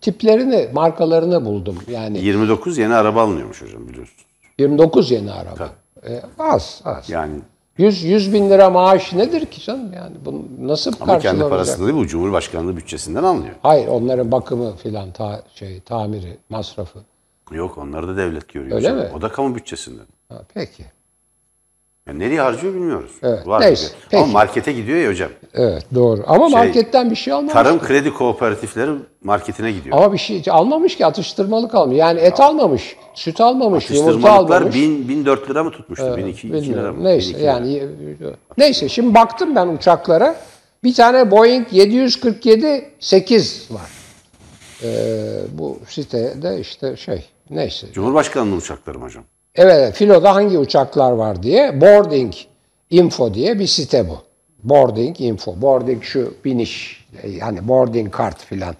tiplerini, 0.00 0.68
markalarını 0.72 1.44
buldum. 1.44 1.78
Yani 1.90 2.18
29 2.18 2.78
yeni 2.78 2.94
araba 2.94 3.22
alınıyormuş 3.22 3.62
hocam 3.62 3.88
biliyorsunuz. 3.88 4.24
29 4.58 5.10
yeni 5.10 5.32
araba. 5.32 5.70
E, 6.08 6.22
az, 6.38 6.80
az. 6.84 7.10
Yani 7.10 7.34
100, 7.78 8.04
100 8.04 8.32
bin 8.32 8.50
lira 8.50 8.70
maaş 8.70 9.12
nedir 9.12 9.46
ki 9.46 9.60
canım 9.60 9.92
yani? 9.92 10.16
Bunu 10.24 10.42
nasıl 10.60 10.92
ama 11.00 11.18
kendi 11.18 11.48
parasında 11.48 11.86
değil 11.86 11.98
bu 11.98 12.06
Cumhurbaşkanlığı 12.06 12.76
bütçesinden 12.76 13.22
alınıyor. 13.22 13.54
Hayır 13.62 13.88
onların 13.88 14.32
bakımı 14.32 14.76
filan 14.76 15.12
ta, 15.12 15.42
şey 15.54 15.80
tamiri 15.80 16.36
masrafı. 16.48 16.98
Yok 17.50 17.78
onları 17.78 18.08
da 18.08 18.16
devlet 18.16 18.52
görüyor. 18.52 18.76
Öyle 18.76 18.92
mi? 18.92 19.10
O 19.16 19.22
da 19.22 19.28
kamu 19.28 19.54
bütçesinden. 19.54 20.06
Ha, 20.28 20.42
peki. 20.54 20.84
Yani 22.06 22.18
nereye 22.18 22.40
harcıyor 22.40 22.74
bilmiyoruz. 22.74 23.10
Evet, 23.22 23.46
Var 23.46 23.60
neyse, 23.60 23.86
peki. 24.10 24.22
Ama 24.22 24.32
markete 24.32 24.72
gidiyor 24.72 24.98
ya 24.98 25.10
hocam. 25.10 25.30
Evet 25.54 25.86
doğru. 25.94 26.22
Ama 26.26 26.48
Şey, 26.50 26.58
marketten 26.58 27.10
bir 27.10 27.16
şey 27.16 27.32
almamış. 27.32 27.52
Tarım 27.52 27.80
kredi 27.80 28.12
kooperatifleri 28.14 28.90
marketine 29.24 29.72
gidiyor. 29.72 29.96
Ama 29.98 30.12
bir 30.12 30.18
şey 30.18 30.42
almamış 30.50 30.96
ki 30.96 31.06
atıştırmalık 31.06 31.74
almış. 31.74 31.96
Yani 31.98 32.20
et 32.20 32.40
almamış, 32.40 32.96
süt 33.14 33.40
almamış, 33.40 33.90
yumurta 33.90 34.32
almamış. 34.32 34.74
1000 34.74 35.08
1004 35.08 35.50
lira 35.50 35.64
mı 35.64 35.70
tutmuştu? 35.70 36.16
1002 36.16 36.32
2 36.32 36.48
lira 36.48 36.62
Bilmiyorum. 36.62 36.96
mı? 36.96 37.04
Neyse 37.04 37.28
1002 37.28 37.40
lira. 37.40 37.46
yani 37.50 37.82
neyse 38.58 38.88
şimdi 38.88 39.14
baktım 39.14 39.56
ben 39.56 39.66
uçaklara. 39.66 40.36
Bir 40.84 40.94
tane 40.94 41.30
Boeing 41.30 41.66
747 41.72 42.90
8 43.00 43.68
var. 43.70 43.90
Ee, 44.84 45.40
bu 45.52 45.78
sitede 45.88 46.60
işte 46.60 46.96
şey 46.96 47.24
neyse. 47.50 47.86
Cumhurbaşkanlığı 47.92 48.56
uçakları 48.56 48.98
mı 48.98 49.04
hocam? 49.04 49.24
Evet, 49.54 49.94
filoda 49.94 50.34
hangi 50.34 50.58
uçaklar 50.58 51.12
var 51.12 51.42
diye 51.42 51.80
boarding 51.80 52.34
info 52.90 53.34
diye 53.34 53.58
bir 53.58 53.66
site 53.66 54.08
bu. 54.08 54.18
Boarding 54.62 55.20
info. 55.20 55.62
Boarding 55.62 56.02
şu 56.02 56.34
biniş 56.44 57.04
yani 57.28 57.68
boarding 57.68 58.10
kart 58.10 58.44
filan. 58.44 58.74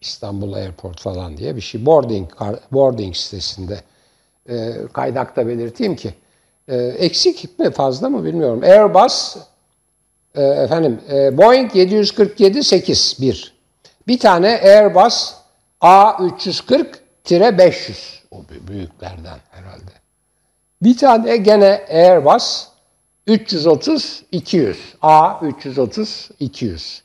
İstanbul 0.00 0.52
Airport 0.52 1.00
falan 1.00 1.36
diye 1.36 1.56
bir 1.56 1.60
şey. 1.60 1.86
Boarding 1.86 2.30
boarding 2.72 3.16
sitesinde 3.16 3.80
e, 4.48 4.72
kaynakta 4.92 5.46
belirteyim 5.46 5.96
ki 5.96 6.14
e, 6.68 6.76
eksik 6.76 7.58
mi 7.58 7.70
fazla 7.70 8.08
mı 8.08 8.24
bilmiyorum. 8.24 8.62
Airbus 8.62 9.36
e, 10.34 10.42
efendim 10.42 11.00
e, 11.12 11.38
Boeing 11.38 11.76
747 11.76 12.64
8 12.64 13.16
bir. 13.20 13.53
Bir 14.08 14.18
tane 14.18 14.48
Airbus 14.48 15.34
A340-500 15.80 17.92
o 18.30 18.36
büyüklerden 18.68 19.38
herhalde. 19.50 19.92
Bir 20.82 20.96
tane 20.96 21.36
gene 21.36 21.84
Airbus 21.90 22.66
330-200. 23.28 24.74
A330-200. 25.02 27.00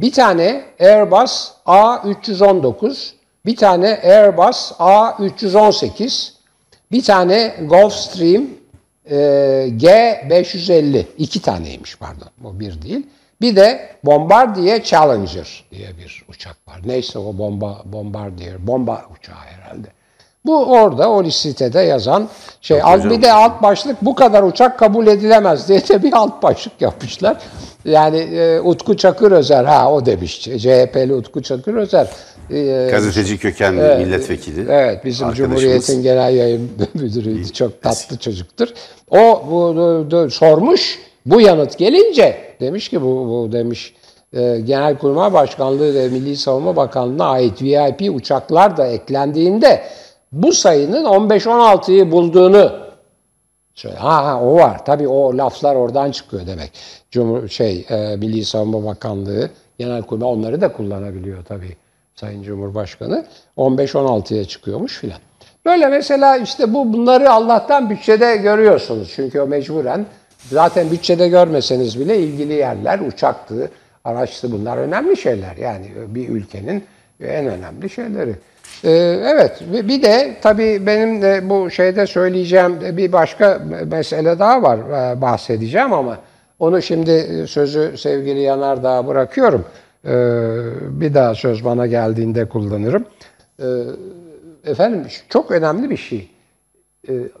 Bir 0.00 0.12
tane 0.12 0.64
Airbus 0.80 1.52
A319. 1.66 3.12
Bir 3.46 3.56
tane 3.56 4.00
Airbus 4.04 4.72
A318. 4.72 6.32
Bir 6.92 7.02
tane 7.02 7.56
Gulfstream 7.62 8.46
e, 9.04 9.16
G550. 9.68 11.04
iki 11.18 11.42
taneymiş 11.42 11.96
pardon. 11.96 12.28
O 12.44 12.60
bir 12.60 12.82
değil. 12.82 13.06
Bir 13.40 13.56
de 13.56 13.88
Bombardier 14.04 14.82
Challenger 14.84 15.64
diye 15.72 15.88
bir 15.98 16.24
uçak 16.28 16.56
var. 16.68 16.80
Neyse 16.84 17.18
o 17.18 17.38
bomba 17.38 17.82
Bombardier. 17.84 18.66
Bomba 18.66 19.02
uçağı 19.18 19.36
herhalde. 19.36 19.88
Bu 20.46 20.64
orada 20.72 21.10
o 21.10 21.24
listede 21.24 21.80
yazan 21.80 22.28
şey. 22.60 22.78
Yok 22.78 22.86
hocam. 22.88 23.10
bir 23.10 23.22
de 23.22 23.32
alt 23.32 23.62
başlık 23.62 23.96
bu 24.02 24.14
kadar 24.14 24.42
uçak 24.42 24.78
kabul 24.78 25.06
edilemez 25.06 25.68
diye 25.68 25.88
de 25.88 26.02
bir 26.02 26.12
alt 26.12 26.42
başlık 26.42 26.72
yapmışlar. 26.80 27.36
Yani 27.84 28.18
e, 28.18 28.60
Utku 28.60 28.96
Çakır 28.96 29.32
Özer 29.32 29.64
ha 29.64 29.92
o 29.92 30.06
demiş. 30.06 30.40
CHP'li 30.40 31.14
Utku 31.14 31.42
Çakır 31.42 31.74
Özer. 31.74 32.08
E, 32.50 32.88
Gazeteci 32.90 33.38
kökenli 33.38 34.04
milletvekili. 34.04 34.66
Evet 34.70 35.04
bizim. 35.04 35.32
Cumhuriyet'in 35.32 36.02
genel 36.02 36.34
yayın 36.34 36.70
müdürüydü. 36.94 37.52
Çok 37.52 37.82
tatlı 37.82 38.18
çocuktur. 38.18 38.68
O 39.10 39.42
bu, 39.50 39.50
bu- 39.76 40.06
bu- 40.10 40.30
sormuş 40.30 40.98
bu 41.26 41.40
yanıt 41.40 41.78
gelince 41.78 42.45
demiş 42.60 42.88
ki 42.88 43.02
bu, 43.02 43.06
bu 43.06 43.52
demiş 43.52 43.94
e, 44.32 44.60
Genelkurmay 44.60 45.32
Başkanlığı 45.32 45.94
ve 45.94 46.08
Milli 46.08 46.36
Savunma 46.36 46.76
Bakanlığı'na 46.76 47.24
ait 47.24 47.62
VIP 47.62 48.14
uçaklar 48.14 48.76
da 48.76 48.86
eklendiğinde 48.86 49.82
bu 50.32 50.52
sayının 50.52 51.04
15-16'yı 51.04 52.10
bulduğunu 52.10 52.72
söyle. 53.74 53.96
Ha, 53.96 54.24
ha 54.24 54.42
o 54.42 54.54
var. 54.54 54.84
Tabii 54.84 55.08
o 55.08 55.38
laflar 55.38 55.74
oradan 55.74 56.10
çıkıyor 56.10 56.46
demek. 56.46 56.70
Cumhur 57.10 57.48
şey 57.48 57.86
e, 57.88 58.16
Milli 58.16 58.44
Savunma 58.44 58.84
Bakanlığı 58.84 59.50
Genelkurmay 59.78 60.28
onları 60.28 60.60
da 60.60 60.72
kullanabiliyor 60.72 61.44
tabii 61.44 61.76
Sayın 62.14 62.42
Cumhurbaşkanı. 62.42 63.24
15-16'ya 63.56 64.44
çıkıyormuş 64.44 64.98
filan. 64.98 65.18
Böyle 65.64 65.86
mesela 65.86 66.36
işte 66.36 66.74
bu 66.74 66.92
bunları 66.92 67.30
Allah'tan 67.30 67.90
bütçede 67.90 68.36
görüyorsunuz. 68.36 69.12
Çünkü 69.16 69.40
o 69.40 69.46
mecburen 69.46 70.06
zaten 70.50 70.90
bütçede 70.90 71.28
görmeseniz 71.28 72.00
bile 72.00 72.18
ilgili 72.18 72.52
yerler 72.52 72.98
uçaktı, 72.98 73.70
araçtı 74.04 74.52
bunlar 74.52 74.76
önemli 74.76 75.16
şeyler. 75.16 75.56
Yani 75.56 75.86
bir 76.08 76.28
ülkenin 76.28 76.84
en 77.20 77.46
önemli 77.46 77.90
şeyleri. 77.90 78.34
Ee, 78.84 78.90
evet 79.24 79.60
bir 79.88 80.02
de 80.02 80.36
tabii 80.42 80.86
benim 80.86 81.22
de 81.22 81.50
bu 81.50 81.70
şeyde 81.70 82.06
söyleyeceğim 82.06 82.80
bir 82.96 83.12
başka 83.12 83.60
mesele 83.84 84.38
daha 84.38 84.62
var 84.62 84.78
e, 84.78 85.20
bahsedeceğim 85.20 85.92
ama 85.92 86.18
onu 86.58 86.82
şimdi 86.82 87.44
sözü 87.48 87.98
sevgili 87.98 88.40
Yanardağ'a 88.40 89.06
bırakıyorum. 89.06 89.64
Ee, 90.04 90.10
bir 90.80 91.14
daha 91.14 91.34
söz 91.34 91.64
bana 91.64 91.86
geldiğinde 91.86 92.48
kullanırım. 92.48 93.04
Ee, 93.60 93.64
efendim 94.64 95.06
çok 95.28 95.50
önemli 95.50 95.90
bir 95.90 95.96
şey. 95.96 96.30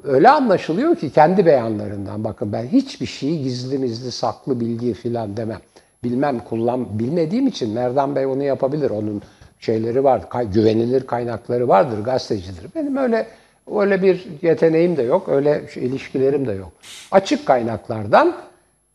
Öyle 0.04 0.30
anlaşılıyor 0.30 0.96
ki 0.96 1.10
kendi 1.10 1.46
beyanlarından 1.46 2.24
bakın 2.24 2.52
ben 2.52 2.66
hiçbir 2.66 3.06
şeyi 3.06 3.42
gizli 3.42 3.78
mizli 3.78 4.12
saklı 4.12 4.60
bilgi 4.60 4.94
filan 4.94 5.36
demem. 5.36 5.60
Bilmem 6.04 6.38
kullan 6.38 6.98
bilmediğim 6.98 7.46
için 7.46 7.70
Merdan 7.74 8.16
Bey 8.16 8.26
onu 8.26 8.42
yapabilir. 8.42 8.90
Onun 8.90 9.22
şeyleri 9.60 10.04
var, 10.04 10.22
güvenilir 10.54 11.06
kaynakları 11.06 11.68
vardır, 11.68 12.04
gazetecidir. 12.04 12.66
Benim 12.74 12.96
öyle 12.96 13.26
öyle 13.74 14.02
bir 14.02 14.26
yeteneğim 14.42 14.96
de 14.96 15.02
yok, 15.02 15.28
öyle 15.28 15.68
şey, 15.74 15.86
ilişkilerim 15.86 16.46
de 16.46 16.52
yok. 16.52 16.72
Açık 17.10 17.46
kaynaklardan 17.46 18.36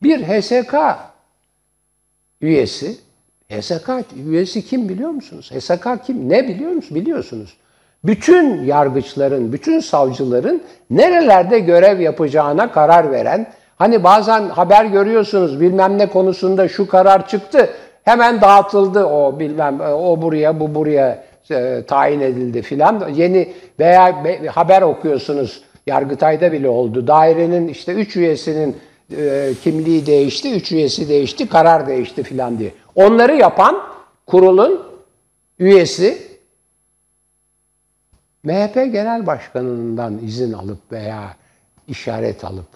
bir 0.02 0.22
HSK 0.22 0.74
üyesi, 2.40 2.96
HSK 3.48 3.88
üyesi 4.26 4.66
kim 4.66 4.88
biliyor 4.88 5.10
musunuz? 5.10 5.50
HSK 5.54 6.06
kim? 6.06 6.28
Ne 6.28 6.48
biliyor 6.48 6.70
musunuz? 6.70 6.94
Biliyorsunuz. 7.00 7.56
Bütün 8.04 8.64
yargıçların, 8.64 9.52
bütün 9.52 9.80
savcıların 9.80 10.62
nerelerde 10.90 11.58
görev 11.58 12.00
yapacağına 12.00 12.72
karar 12.72 13.12
veren, 13.12 13.46
hani 13.76 14.04
bazen 14.04 14.48
haber 14.48 14.84
görüyorsunuz 14.84 15.60
bilmem 15.60 15.98
ne 15.98 16.06
konusunda 16.06 16.68
şu 16.68 16.88
karar 16.88 17.28
çıktı, 17.28 17.68
Hemen 18.02 18.40
dağıtıldı 18.40 19.04
o 19.04 19.38
bilmem 19.38 19.80
o 19.80 20.22
buraya 20.22 20.60
bu 20.60 20.74
buraya 20.74 21.24
e, 21.50 21.82
tayin 21.86 22.20
edildi 22.20 22.62
filan. 22.62 23.08
Yeni 23.14 23.52
veya 23.80 24.24
be, 24.24 24.46
haber 24.46 24.82
okuyorsunuz 24.82 25.62
Yargıtay'da 25.86 26.52
bile 26.52 26.68
oldu. 26.68 27.06
Dairenin 27.06 27.68
işte 27.68 27.92
üç 27.92 28.16
üyesinin 28.16 28.76
e, 29.16 29.50
kimliği 29.62 30.06
değişti, 30.06 30.52
üç 30.54 30.72
üyesi 30.72 31.08
değişti, 31.08 31.48
karar 31.48 31.86
değişti 31.86 32.22
filan 32.22 32.58
diye. 32.58 32.70
Onları 32.94 33.36
yapan 33.36 33.82
kurulun 34.26 34.82
üyesi 35.58 36.18
MHP 38.44 38.74
Genel 38.74 39.26
Başkanı'ndan 39.26 40.18
izin 40.18 40.52
alıp 40.52 40.92
veya 40.92 41.36
işaret 41.88 42.44
alıp 42.44 42.66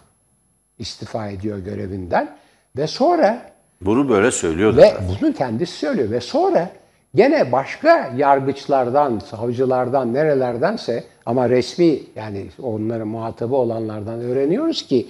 istifa 0.78 1.28
ediyor 1.28 1.58
görevinden 1.58 2.36
ve 2.76 2.86
sonra 2.86 3.42
bunu 3.80 4.08
böyle 4.08 4.30
söylüyordu. 4.30 4.76
Ve 4.76 4.94
bunu 5.20 5.32
kendisi 5.32 5.72
söylüyor. 5.72 6.10
Ve 6.10 6.20
sonra 6.20 6.68
gene 7.14 7.52
başka 7.52 8.12
yargıçlardan, 8.16 9.18
savcılardan, 9.18 10.14
nerelerdense 10.14 11.04
ama 11.26 11.48
resmi 11.48 11.98
yani 12.16 12.46
onların 12.62 13.08
muhatabı 13.08 13.54
olanlardan 13.54 14.20
öğreniyoruz 14.20 14.86
ki 14.86 15.08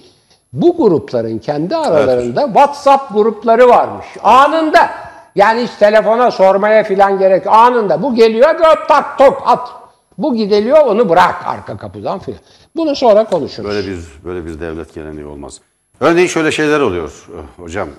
bu 0.53 0.77
grupların 0.77 1.37
kendi 1.37 1.75
aralarında 1.75 2.41
evet. 2.41 2.53
WhatsApp 2.53 3.13
grupları 3.13 3.69
varmış. 3.69 4.05
Anında. 4.23 4.89
Yani 5.35 5.61
hiç 5.61 5.71
telefona 5.71 6.31
sormaya 6.31 6.83
filan 6.83 7.19
gerek. 7.19 7.47
Anında. 7.47 8.03
Bu 8.03 8.15
geliyor, 8.15 8.55
tak 8.87 9.17
tok 9.17 9.43
at. 9.45 9.86
Bu 10.17 10.35
gideliyor, 10.35 10.85
onu 10.85 11.09
bırak 11.09 11.45
arka 11.45 11.77
kapıdan 11.77 12.19
filan. 12.19 12.39
Bunu 12.75 12.95
sonra 12.95 13.25
konuşuruz. 13.25 13.69
Böyle 13.69 13.87
bir 13.87 13.99
böyle 14.25 14.45
bir 14.45 14.59
devlet 14.59 14.93
geleneği 14.93 15.25
olmaz. 15.25 15.61
Örneğin 15.99 16.27
şöyle 16.27 16.51
şeyler 16.51 16.79
oluyor 16.79 17.27
hocam. 17.57 17.89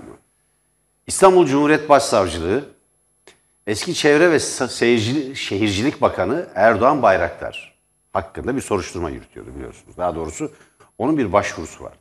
İstanbul 1.06 1.46
Cumhuriyet 1.46 1.88
Başsavcılığı 1.88 2.64
eski 3.66 3.94
Çevre 3.94 4.30
ve 4.30 4.40
Seyirci, 4.40 5.36
Şehircilik 5.36 6.00
Bakanı 6.00 6.46
Erdoğan 6.54 7.02
Bayraktar 7.02 7.78
hakkında 8.12 8.56
bir 8.56 8.60
soruşturma 8.60 9.10
yürütüyordu 9.10 9.54
biliyorsunuz. 9.54 9.96
Daha 9.96 10.14
doğrusu 10.14 10.52
onun 10.98 11.18
bir 11.18 11.32
başvurusu 11.32 11.84
var. 11.84 11.92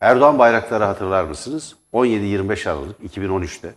Erdoğan 0.00 0.38
Bayraktar'ı 0.38 0.84
hatırlar 0.84 1.24
mısınız? 1.24 1.76
17-25 1.92 2.70
Aralık 2.70 3.00
2013'te 3.00 3.74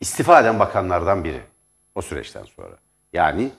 istifa 0.00 0.40
eden 0.40 0.58
bakanlardan 0.58 1.24
biri 1.24 1.40
o 1.94 2.02
süreçten 2.02 2.44
sonra. 2.44 2.76
Yani 3.12 3.50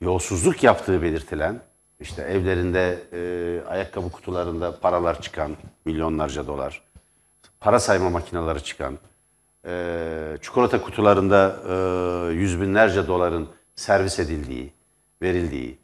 yolsuzluk 0.00 0.62
yaptığı 0.62 1.02
belirtilen 1.02 1.60
işte 2.00 2.22
evlerinde 2.22 2.98
e, 3.12 3.68
ayakkabı 3.68 4.10
kutularında 4.10 4.80
paralar 4.80 5.22
çıkan 5.22 5.56
milyonlarca 5.84 6.46
dolar, 6.46 6.82
para 7.60 7.80
sayma 7.80 8.10
makineleri 8.10 8.64
çıkan, 8.64 8.98
e, 9.66 10.38
çikolata 10.42 10.82
kutularında 10.82 11.56
e, 11.68 12.32
yüz 12.32 12.60
binlerce 12.60 13.06
doların 13.06 13.48
servis 13.76 14.18
edildiği, 14.18 14.72
verildiği, 15.22 15.78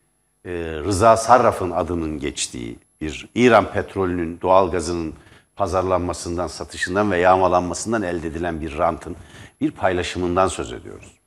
e, 0.45 0.51
Rıza 0.85 1.17
Sarraf'ın 1.17 1.71
adının 1.71 2.19
geçtiği 2.19 2.79
bir 3.01 3.29
İran 3.35 3.73
petrolünün, 3.73 4.41
doğal 4.41 4.71
gazının 4.71 5.15
pazarlanmasından, 5.57 6.47
satışından 6.47 7.11
ve 7.11 7.19
yağmalanmasından 7.19 8.03
elde 8.03 8.29
edilen 8.29 8.61
bir 8.61 8.79
rantın 8.79 9.17
bir 9.61 9.71
paylaşımından 9.71 10.49
söz 10.49 10.73
ediyoruz. 10.73 11.20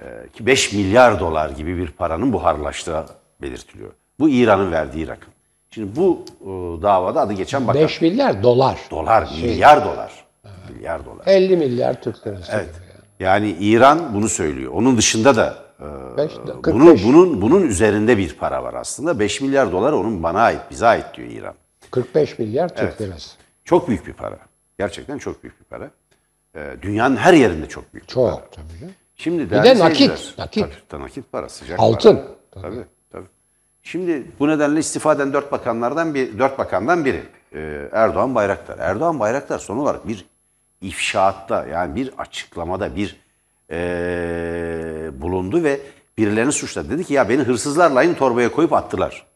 E, 0.00 0.28
ki 0.32 0.46
5 0.46 0.72
milyar 0.72 1.20
dolar 1.20 1.50
gibi 1.50 1.78
bir 1.78 1.90
paranın 1.90 2.32
buharlaştığı 2.32 3.04
belirtiliyor. 3.42 3.92
Bu 4.18 4.28
İran'ın 4.28 4.72
verdiği 4.72 5.08
rakam. 5.08 5.34
Şimdi 5.70 5.96
bu 5.96 6.24
davada 6.82 7.20
adı 7.20 7.32
geçen 7.32 7.66
bakan. 7.66 7.82
5 7.82 8.00
milyar 8.00 8.42
dolar. 8.42 8.78
Dolar, 8.90 9.26
şey, 9.26 9.50
milyar 9.50 9.84
dolar. 9.84 10.24
Evet. 10.44 10.54
Milyar 10.76 11.06
dolar. 11.06 11.26
50 11.26 11.56
milyar 11.56 12.02
Türk 12.02 12.26
lirası. 12.26 12.52
Evet. 12.54 12.70
Yani. 13.20 13.50
yani 13.50 13.56
İran 13.60 14.14
bunu 14.14 14.28
söylüyor. 14.28 14.72
Onun 14.72 14.96
dışında 14.96 15.36
da 15.36 15.64
Beş, 16.16 16.32
bunun 16.64 17.00
bunun 17.04 17.42
bunun 17.42 17.62
üzerinde 17.62 18.18
bir 18.18 18.36
para 18.36 18.62
var 18.62 18.74
aslında. 18.74 19.18
5 19.18 19.40
milyar 19.40 19.72
dolar 19.72 19.92
onun 19.92 20.22
bana 20.22 20.40
ait, 20.40 20.60
bize 20.70 20.86
ait 20.86 21.06
diyor 21.14 21.28
İran. 21.28 21.54
45 21.90 22.38
milyar 22.38 22.68
Türk 22.68 22.80
evet. 22.80 23.00
lirası. 23.00 23.36
Çok 23.64 23.88
büyük 23.88 24.06
bir 24.06 24.12
para. 24.12 24.38
Gerçekten 24.78 25.18
çok 25.18 25.42
büyük 25.42 25.60
bir 25.60 25.64
para. 25.64 25.90
Dünyanın 26.82 27.16
her 27.16 27.34
yerinde 27.34 27.68
çok 27.68 27.94
büyük 27.94 28.06
bir 28.06 28.12
çok, 28.12 28.30
para. 28.30 28.40
Çok 28.40 28.52
tabii. 28.52 28.90
Şimdi 29.16 29.50
bir 29.50 29.62
de 29.62 29.78
nakit. 29.78 30.34
Nakit. 30.38 30.66
Tabii, 30.88 31.02
nakit 31.02 31.32
para, 31.32 31.48
sıcak 31.48 31.80
Altın. 31.80 32.16
para. 32.52 32.62
Tabii. 32.62 32.84
tabii. 33.12 33.26
Şimdi 33.82 34.26
bu 34.38 34.48
nedenle 34.48 34.80
istifa 34.80 35.12
eden 35.12 35.32
dört 35.32 35.52
bakanlardan 35.52 36.14
bir 36.14 36.38
dört 36.38 36.58
bakandan 36.58 37.04
biri 37.04 37.22
e, 37.54 37.88
Erdoğan 37.92 38.34
Bayraktar. 38.34 38.78
Erdoğan 38.78 39.20
Bayraktar 39.20 39.58
son 39.58 39.76
olarak 39.76 40.08
bir 40.08 40.26
ifşaatta 40.80 41.66
yani 41.66 41.94
bir 41.94 42.10
açıklamada 42.18 42.96
bir 42.96 43.20
e, 43.70 45.10
bulundu 45.20 45.62
ve 45.62 45.80
birilerini 46.18 46.52
suçladı. 46.52 46.90
Dedi 46.90 47.04
ki 47.04 47.14
ya 47.14 47.28
beni 47.28 47.42
hırsızlarla 47.42 47.98
aynı 47.98 48.14
torbaya 48.14 48.52
koyup 48.52 48.72
attılar. 48.72 49.26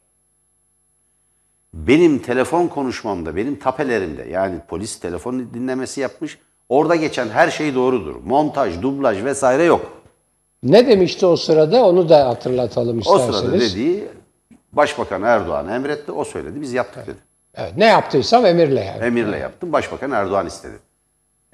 Benim 1.75 2.19
telefon 2.19 2.69
konuşmamda, 2.69 3.37
benim 3.37 3.59
tapelerimde 3.59 4.23
yani 4.23 4.61
polis 4.69 5.01
telefon 5.01 5.55
dinlemesi 5.55 6.01
yapmış. 6.01 6.39
Orada 6.69 6.97
geçen 6.97 7.29
her 7.29 7.51
şey 7.51 7.75
doğrudur. 7.75 8.17
Montaj, 8.25 8.83
dublaj 8.83 9.25
vesaire 9.25 9.65
yok. 9.65 9.93
Ne 10.63 10.87
demişti 10.87 11.27
o 11.27 11.37
sırada 11.37 11.85
onu 11.87 12.09
da 12.09 12.29
hatırlatalım 12.29 12.99
isterseniz. 12.99 13.35
O 13.35 13.39
sırada 13.39 13.61
dediği 13.61 14.09
Başbakan 14.73 15.23
Erdoğan 15.23 15.69
emretti, 15.69 16.13
o 16.13 16.25
söyledi, 16.25 16.61
biz 16.61 16.73
yaptık 16.73 17.07
dedi. 17.07 17.17
Evet, 17.55 17.73
ne 17.77 17.85
yaptıysam 17.87 18.47
emirle 18.47 18.81
yani. 18.81 19.05
Emirle 19.05 19.39
yaptım, 19.39 19.73
Başbakan 19.73 20.11
Erdoğan 20.11 20.47
istedi. 20.47 20.79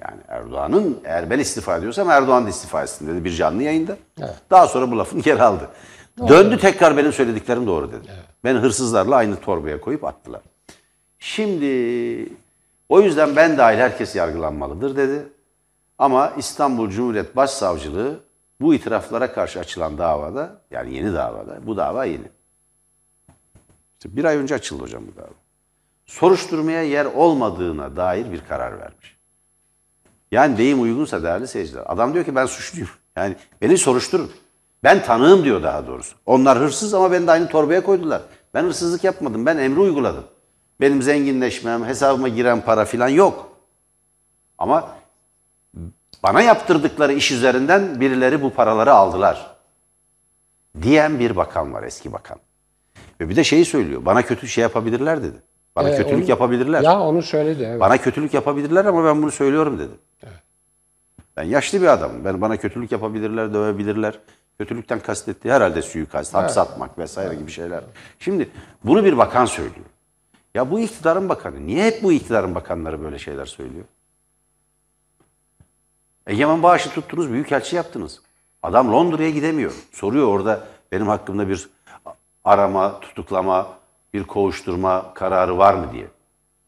Yani 0.01 0.21
Erdoğan'ın 0.27 0.99
eğer 1.03 1.29
ben 1.29 1.39
istifa 1.39 1.77
ediyorsam 1.77 2.09
Erdoğan 2.09 2.45
da 2.45 2.49
istifa 2.49 2.83
etsin 2.83 3.07
dedi 3.07 3.23
bir 3.25 3.31
canlı 3.31 3.63
yayında. 3.63 3.97
Evet. 4.19 4.35
Daha 4.51 4.67
sonra 4.67 4.91
bu 4.91 4.97
lafını 4.97 5.21
geri 5.23 5.43
aldı. 5.43 5.69
Doğru. 6.17 6.27
Döndü 6.27 6.57
tekrar 6.57 6.97
benim 6.97 7.13
söylediklerim 7.13 7.67
doğru 7.67 7.87
dedi. 7.91 8.07
Evet. 8.07 8.23
Beni 8.43 8.57
hırsızlarla 8.59 9.15
aynı 9.15 9.35
torbaya 9.35 9.81
koyup 9.81 10.03
attılar. 10.03 10.41
Şimdi 11.19 11.65
o 12.89 13.01
yüzden 13.01 13.35
ben 13.35 13.57
dahil 13.57 13.77
herkes 13.77 14.15
yargılanmalıdır 14.15 14.95
dedi. 14.95 15.27
Ama 15.97 16.33
İstanbul 16.37 16.89
Cumhuriyet 16.89 17.35
Başsavcılığı 17.35 18.19
bu 18.61 18.73
itiraflara 18.73 19.33
karşı 19.33 19.59
açılan 19.59 19.97
davada 19.97 20.61
yani 20.71 20.95
yeni 20.95 21.13
davada 21.13 21.67
bu 21.67 21.77
dava 21.77 22.05
yeni. 22.05 22.27
İşte 23.97 24.15
bir 24.15 24.25
ay 24.25 24.37
önce 24.37 24.55
açıldı 24.55 24.83
hocam 24.83 25.03
bu 25.07 25.21
dava. 25.21 25.33
Soruşturmaya 26.05 26.83
yer 26.83 27.05
olmadığına 27.05 27.95
dair 27.95 28.31
bir 28.31 28.41
karar 28.41 28.79
vermiş. 28.79 29.17
Yani 30.31 30.57
deyim 30.57 30.81
uygunsa 30.81 31.23
değerli 31.23 31.47
seyirciler. 31.47 31.83
Adam 31.85 32.13
diyor 32.13 32.25
ki 32.25 32.35
ben 32.35 32.45
suçluyum. 32.45 32.89
Yani 33.17 33.35
beni 33.61 33.77
soruşturun. 33.77 34.31
Ben 34.83 35.03
tanığım 35.03 35.43
diyor 35.43 35.63
daha 35.63 35.87
doğrusu. 35.87 36.15
Onlar 36.25 36.59
hırsız 36.59 36.93
ama 36.93 37.11
beni 37.11 37.27
de 37.27 37.31
aynı 37.31 37.47
torbaya 37.47 37.83
koydular. 37.83 38.21
Ben 38.53 38.63
hırsızlık 38.63 39.03
yapmadım. 39.03 39.45
Ben 39.45 39.57
emri 39.57 39.79
uyguladım. 39.79 40.23
Benim 40.81 41.01
zenginleşmem, 41.01 41.85
hesabıma 41.85 42.27
giren 42.27 42.61
para 42.61 42.85
filan 42.85 43.07
yok. 43.07 43.49
Ama 44.57 44.89
bana 46.23 46.41
yaptırdıkları 46.41 47.13
iş 47.13 47.31
üzerinden 47.31 47.99
birileri 47.99 48.41
bu 48.41 48.53
paraları 48.53 48.93
aldılar. 48.93 49.55
Diyen 50.81 51.19
bir 51.19 51.35
bakan 51.35 51.73
var, 51.73 51.83
eski 51.83 52.13
bakan. 52.13 52.37
Ve 53.21 53.29
bir 53.29 53.35
de 53.35 53.43
şeyi 53.43 53.65
söylüyor. 53.65 54.05
Bana 54.05 54.21
kötü 54.21 54.47
şey 54.47 54.61
yapabilirler 54.61 55.23
dedi. 55.23 55.37
Bana 55.75 55.89
Ee, 55.89 55.97
kötülük 55.97 56.23
onu- 56.23 56.29
yapabilirler. 56.29 56.81
Ya 56.81 56.99
onu 56.99 57.21
söyledi 57.21 57.63
evet. 57.69 57.79
Bana 57.79 57.97
kötülük 57.97 58.33
yapabilirler 58.33 58.85
ama 58.85 59.05
ben 59.05 59.21
bunu 59.21 59.31
söylüyorum 59.31 59.79
dedi. 59.79 59.91
Ben 61.37 61.43
yaşlı 61.43 61.81
bir 61.81 61.87
adamım. 61.87 62.25
Ben 62.25 62.41
bana 62.41 62.57
kötülük 62.57 62.91
yapabilirler, 62.91 63.53
dövebilirler. 63.53 64.19
Kötülükten 64.57 64.99
kastettiği 64.99 65.53
herhalde 65.53 65.81
suikast, 65.81 66.33
hapse 66.33 66.61
atmak 66.61 66.97
vesaire 66.97 67.35
gibi 67.35 67.51
şeyler. 67.51 67.83
Şimdi 68.19 68.49
bunu 68.83 69.05
bir 69.05 69.17
bakan 69.17 69.45
söylüyor. 69.45 69.85
Ya 70.55 70.71
bu 70.71 70.79
iktidarın 70.79 71.29
bakanı. 71.29 71.67
Niye 71.67 71.85
hep 71.85 72.03
bu 72.03 72.11
iktidarın 72.11 72.55
bakanları 72.55 73.01
böyle 73.01 73.19
şeyler 73.19 73.45
söylüyor? 73.45 73.85
Egemen 76.27 76.63
Bağış'ı 76.63 76.89
tuttunuz, 76.89 77.31
büyükelçi 77.31 77.75
yaptınız. 77.75 78.21
Adam 78.63 78.91
Londra'ya 78.91 79.29
gidemiyor. 79.29 79.73
Soruyor 79.91 80.27
orada 80.27 80.67
benim 80.91 81.07
hakkımda 81.07 81.49
bir 81.49 81.69
arama, 82.43 82.99
tutuklama, 82.99 83.77
bir 84.13 84.23
kovuşturma 84.23 85.13
kararı 85.13 85.57
var 85.57 85.73
mı 85.73 85.91
diye. 85.93 86.07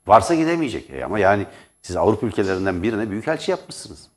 Varsa 0.07 0.35
gidemeyecek. 0.35 0.89
E 0.89 1.05
ama 1.05 1.19
yani 1.19 1.45
siz 1.81 1.95
Avrupa 1.95 2.27
ülkelerinden 2.27 2.83
birine 2.83 3.09
büyükelçi 3.09 3.51
yapmışsınız. 3.51 4.09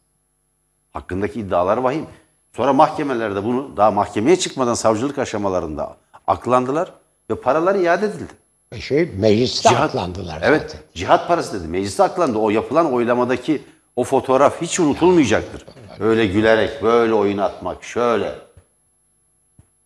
Hakkındaki 0.92 1.40
iddialar 1.40 1.76
vahim. 1.76 2.06
Sonra 2.52 2.72
mahkemelerde 2.72 3.44
bunu 3.44 3.76
daha 3.76 3.90
mahkemeye 3.90 4.38
çıkmadan 4.38 4.74
savcılık 4.74 5.18
aşamalarında 5.18 5.96
aklandılar 6.26 6.92
ve 7.30 7.34
paralar 7.34 7.74
iade 7.74 8.06
edildi. 8.06 8.39
Şey 8.78 9.10
mecliste 9.16 9.68
aklandılar 9.70 10.38
Evet, 10.42 10.62
zaten. 10.70 10.80
cihat 10.94 11.28
parası 11.28 11.60
dedi. 11.60 11.68
Mecliste 11.68 12.02
aklandı. 12.02 12.38
O 12.38 12.50
yapılan 12.50 12.92
oylamadaki 12.92 13.62
o 13.96 14.04
fotoğraf 14.04 14.62
hiç 14.62 14.80
unutulmayacaktır. 14.80 15.64
Öyle 16.00 16.26
gülerek, 16.26 16.82
böyle 16.82 17.14
oyun 17.14 17.38
atmak, 17.38 17.84
şöyle. 17.84 18.34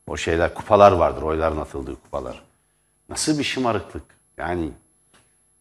O 0.07 0.16
şeyler, 0.16 0.55
kupalar 0.55 0.92
vardır, 0.92 1.23
oyların 1.23 1.57
atıldığı 1.61 1.94
kupalar. 1.94 2.42
Nasıl 3.09 3.38
bir 3.38 3.44
şımarıklık. 3.44 4.03
Yani 4.37 4.70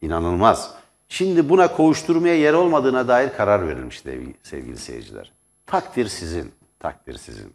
inanılmaz. 0.02 0.74
Şimdi 1.10 1.50
buna 1.50 1.68
kovuşturmaya 1.76 2.36
yer 2.36 2.54
olmadığına 2.54 3.08
dair 3.08 3.30
karar 3.34 3.68
verilmiş 3.68 4.00
sevgili, 4.00 4.34
sevgili 4.44 4.78
seyirciler. 4.78 5.32
Takdir 5.66 6.08
sizin, 6.08 6.52
takdir 6.80 7.18
sizin. 7.18 7.54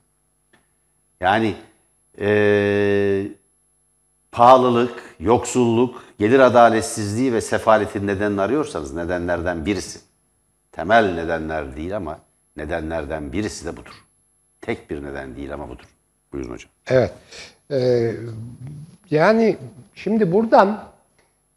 Yani 1.20 1.54
eee 2.18 3.28
pahalılık, 4.32 5.14
yoksulluk, 5.20 6.02
gelir 6.18 6.38
adaletsizliği 6.40 7.32
ve 7.32 7.40
sefaletin 7.40 8.06
nedenini 8.06 8.40
arıyorsanız 8.40 8.94
nedenlerden 8.94 9.66
birisi. 9.66 10.00
Temel 10.72 11.14
nedenler 11.14 11.76
değil 11.76 11.96
ama 11.96 12.18
nedenlerden 12.56 13.32
birisi 13.32 13.66
de 13.66 13.72
budur. 13.76 14.04
Tek 14.60 14.90
bir 14.90 15.02
neden 15.02 15.36
değil 15.36 15.54
ama 15.54 15.68
budur. 15.68 15.84
Buyurun 16.32 16.50
hocam. 16.52 16.70
Evet. 16.86 17.12
Ee, 17.70 18.12
yani 19.10 19.56
şimdi 19.94 20.32
buradan 20.32 20.84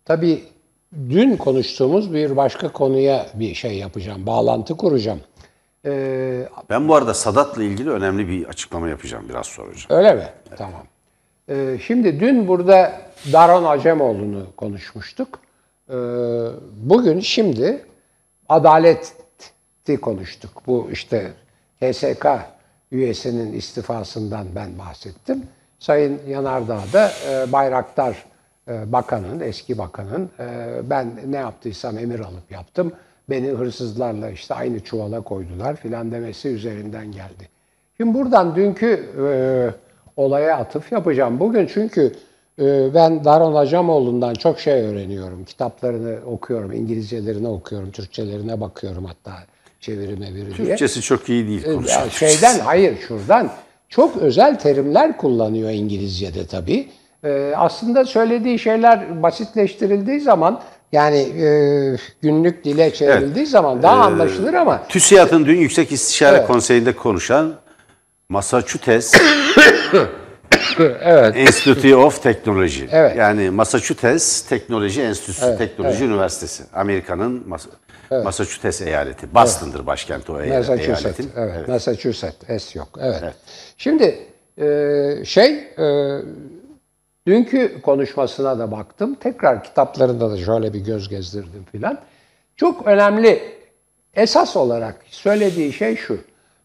tabii 0.05 0.43
dün 1.09 1.37
konuştuğumuz 1.37 2.13
bir 2.13 2.35
başka 2.37 2.71
konuya 2.71 3.27
bir 3.33 3.53
şey 3.55 3.77
yapacağım, 3.77 4.25
bağlantı 4.25 4.77
kuracağım. 4.77 5.19
Ee, 5.85 6.49
Ben 6.69 6.87
bu 6.87 6.95
arada 6.95 7.13
Sadat'la 7.13 7.63
ilgili 7.63 7.89
önemli 7.89 8.27
bir 8.27 8.45
açıklama 8.45 8.89
yapacağım 8.89 9.25
biraz 9.29 9.45
sonra 9.47 9.67
hocam. 9.69 9.97
öyle 9.97 10.13
mi? 10.13 10.25
Tamam. 10.57 10.83
Ee, 11.49 11.77
şimdi 11.81 12.19
dün 12.19 12.47
burada 12.47 13.01
Daron 13.33 13.63
Acemoğlu'nu 13.63 14.45
konuşmuştuk. 14.57 15.39
Ee, 15.89 15.93
bugün 16.75 17.19
şimdi 17.19 17.85
adaleti 18.49 20.01
konuştuk. 20.01 20.63
Bu 20.67 20.89
işte 20.91 21.31
HSK 21.81 22.25
üyesinin 22.91 23.53
istifasından 23.53 24.47
ben 24.55 24.77
bahsettim. 24.77 25.43
Sayın 25.79 26.21
Yanardağ 26.27 26.81
da 26.93 27.11
e, 27.29 27.51
Bayraktar 27.51 28.25
e, 28.67 28.91
Bakan'ın, 28.91 29.39
eski 29.39 29.77
bakanın 29.77 30.29
e, 30.39 30.79
ben 30.89 31.11
ne 31.27 31.37
yaptıysam 31.37 31.97
emir 31.97 32.19
alıp 32.19 32.51
yaptım. 32.51 32.93
Beni 33.29 33.47
hırsızlarla 33.47 34.29
işte 34.29 34.53
aynı 34.53 34.79
çuvala 34.79 35.21
koydular 35.21 35.75
filan 35.75 36.11
demesi 36.11 36.49
üzerinden 36.49 37.11
geldi. 37.11 37.49
Şimdi 37.97 38.13
buradan 38.13 38.55
dünkü 38.55 39.09
olaya 40.17 40.57
atıf 40.57 40.91
yapacağım. 40.91 41.39
Bugün 41.39 41.69
çünkü 41.73 42.11
e, 42.61 42.93
ben 42.93 43.23
Daron 43.25 43.55
Acemoğlu'ndan 43.55 44.33
çok 44.33 44.59
şey 44.59 44.73
öğreniyorum. 44.81 45.43
Kitaplarını 45.45 46.15
okuyorum, 46.25 46.71
İngilizcelerini 46.71 47.47
okuyorum, 47.47 47.91
Türkçelerine 47.91 48.61
bakıyorum 48.61 49.05
hatta 49.05 49.31
çeviri 49.79 50.15
meviri 50.15 50.45
diye. 50.57 50.67
Türkçesi 50.67 51.01
çok 51.01 51.29
iyi 51.29 51.47
değil 51.47 51.65
Ya 51.65 51.73
konuşan. 51.73 52.09
şeyden 52.09 52.59
hayır 52.59 52.97
şuradan 53.07 53.49
çok 53.89 54.17
özel 54.17 54.59
terimler 54.59 55.17
kullanıyor 55.17 55.69
İngilizce'de 55.69 56.45
tabii. 56.45 56.87
Ee, 57.23 57.53
aslında 57.57 58.05
söylediği 58.05 58.59
şeyler 58.59 59.23
basitleştirildiği 59.23 60.19
zaman 60.19 60.61
yani 60.91 61.17
e, 61.17 61.47
günlük 62.21 62.63
dile 62.65 62.93
çevrildiği 62.93 63.45
zaman 63.45 63.83
daha 63.83 64.01
anlaşılır 64.01 64.53
ama 64.53 64.83
TÜSİAD'ın 64.89 65.45
dün 65.45 65.57
Yüksek 65.57 65.91
İstişare 65.91 66.37
Evet. 66.37 66.47
Konseyi'nde 66.47 66.95
konuşan 66.95 67.53
Massachusetts 68.31 69.13
evet 71.01 71.35
Institute 71.35 71.95
of 71.95 72.23
Technology. 72.23 72.85
Evet. 72.91 73.15
Yani 73.17 73.49
Massachusetts 73.49 74.41
Teknoloji 74.41 75.01
Enstitüsü, 75.01 75.57
Teknoloji 75.57 76.05
Üniversitesi. 76.05 76.63
Amerika'nın 76.73 77.43
Mas- 77.49 78.23
Massachusetts 78.23 78.81
eyaleti. 78.81 79.33
Boston'dır 79.33 79.85
başkenti 79.85 80.31
o 80.31 80.41
eyalet- 80.41 80.57
Massachusetts 80.69 81.19
eyaletin. 81.19 81.31
evet, 81.37 81.67
Massachusetts 81.67 82.63
S 82.63 82.79
yok 82.79 82.89
evet. 83.01 83.33
Şimdi 83.77 84.19
e, 84.61 85.25
şey 85.25 85.53
e, 85.79 86.17
dünkü 87.27 87.81
konuşmasına 87.81 88.59
da 88.59 88.71
baktım. 88.71 89.15
Tekrar 89.15 89.63
kitaplarında 89.63 90.31
da 90.31 90.37
şöyle 90.37 90.73
bir 90.73 90.79
göz 90.79 91.09
gezdirdim 91.09 91.65
filan. 91.71 91.99
Çok 92.55 92.87
önemli 92.87 93.41
esas 94.13 94.55
olarak 94.55 94.95
söylediği 95.09 95.73
şey 95.73 95.95
şu. 95.95 96.17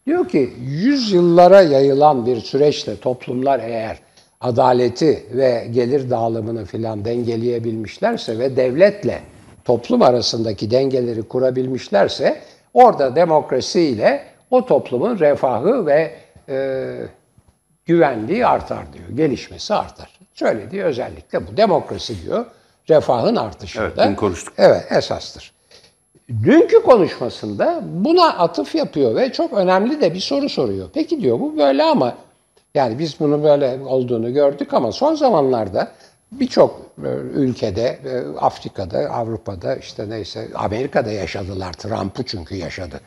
Diyor 0.07 0.29
ki 0.29 0.53
yüzyıllara 0.59 1.63
yayılan 1.63 2.27
bir 2.27 2.41
süreçte 2.41 3.01
toplumlar 3.01 3.61
eğer 3.61 3.99
adaleti 4.41 5.27
ve 5.33 5.67
gelir 5.71 6.11
dağılımını 6.11 6.65
filan 6.65 7.05
dengeleyebilmişlerse 7.05 8.39
ve 8.39 8.57
devletle 8.57 9.21
toplum 9.65 10.03
arasındaki 10.03 10.71
dengeleri 10.71 11.23
kurabilmişlerse 11.23 12.41
orada 12.75 13.17
demokrasiyle 13.17 14.25
o 14.51 14.67
toplumun 14.67 15.19
refahı 15.19 15.87
ve 15.87 16.15
e, 16.49 16.95
güvenliği 17.85 18.47
artar 18.47 18.93
diyor. 18.93 19.09
Gelişmesi 19.15 19.75
artar. 19.75 20.19
Söylediği 20.35 20.83
özellikle 20.83 21.47
bu. 21.47 21.57
Demokrasi 21.57 22.23
diyor. 22.23 22.47
Refahın 22.89 23.37
artışında. 23.37 24.07
Evet, 24.07 24.17
konuştuk. 24.17 24.55
Evet, 24.59 24.93
esastır. 24.93 25.56
Dünkü 26.29 26.83
konuşmasında 26.83 27.83
buna 27.85 28.27
atıf 28.39 28.75
yapıyor 28.75 29.15
ve 29.15 29.33
çok 29.33 29.53
önemli 29.53 30.01
de 30.01 30.15
bir 30.15 30.21
soru 30.21 30.49
soruyor. 30.49 30.89
Peki 30.95 31.21
diyor 31.21 31.41
bu 31.41 31.59
böyle 31.59 31.83
ama 31.83 32.17
yani 32.75 32.99
biz 32.99 33.21
bunu 33.21 33.43
böyle 33.45 33.79
olduğunu 33.87 34.33
gördük 34.33 34.75
ama 34.75 34.93
son 34.93 35.15
zamanlarda 35.15 35.93
birçok 36.33 36.81
e, 37.05 37.09
ülkede, 37.35 37.99
e, 38.05 38.39
Afrika'da, 38.39 38.99
Avrupa'da 38.99 39.77
işte 39.77 40.11
neyse 40.11 40.49
Amerika'da 40.55 41.11
yaşadılar. 41.11 41.73
Trump'ı 41.73 42.23
çünkü 42.23 42.55
yaşadı. 42.55 43.01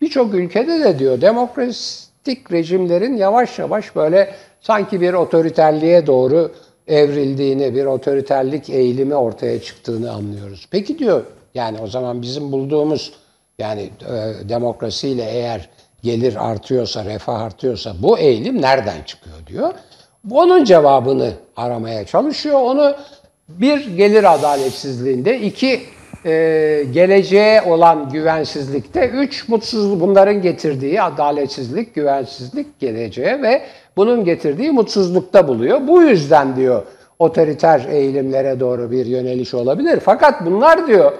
Birçok 0.00 0.34
ülkede 0.34 0.80
de 0.80 0.98
diyor 0.98 1.20
demokratik 1.20 2.52
rejimlerin 2.52 3.16
yavaş 3.16 3.58
yavaş 3.58 3.96
böyle 3.96 4.34
sanki 4.60 5.00
bir 5.00 5.14
otoriterliğe 5.14 6.06
doğru 6.06 6.52
evrildiğini, 6.88 7.74
bir 7.74 7.84
otoriterlik 7.84 8.70
eğilimi 8.70 9.14
ortaya 9.14 9.62
çıktığını 9.62 10.12
anlıyoruz. 10.12 10.68
Peki 10.70 10.98
diyor 10.98 11.24
yani 11.54 11.78
o 11.80 11.86
zaman 11.86 12.22
bizim 12.22 12.52
bulduğumuz 12.52 13.12
yani 13.58 13.82
e, 13.82 14.48
demokrasiyle 14.48 15.24
eğer 15.30 15.68
gelir 16.02 16.50
artıyorsa, 16.50 17.04
refah 17.04 17.40
artıyorsa 17.40 17.94
bu 18.02 18.18
eğilim 18.18 18.62
nereden 18.62 19.02
çıkıyor 19.02 19.36
diyor. 19.46 19.74
Onun 20.30 20.64
cevabını 20.64 21.32
aramaya 21.56 22.06
çalışıyor. 22.06 22.60
Onu 22.60 22.94
bir 23.48 23.96
gelir 23.96 24.34
adaletsizliğinde, 24.34 25.40
iki 25.40 25.82
e, 26.24 26.30
geleceğe 26.92 27.62
olan 27.62 28.10
güvensizlikte, 28.10 29.08
üç 29.08 29.48
mutsuzluk 29.48 30.00
bunların 30.00 30.42
getirdiği 30.42 31.02
adaletsizlik, 31.02 31.94
güvensizlik 31.94 32.80
geleceğe 32.80 33.42
ve 33.42 33.62
bunun 33.96 34.24
getirdiği 34.24 34.70
mutsuzlukta 34.70 35.48
buluyor. 35.48 35.88
Bu 35.88 36.02
yüzden 36.02 36.56
diyor 36.56 36.82
otoriter 37.18 37.86
eğilimlere 37.90 38.60
doğru 38.60 38.90
bir 38.90 39.06
yöneliş 39.06 39.54
olabilir. 39.54 40.00
Fakat 40.00 40.46
bunlar 40.46 40.86
diyor 40.86 41.12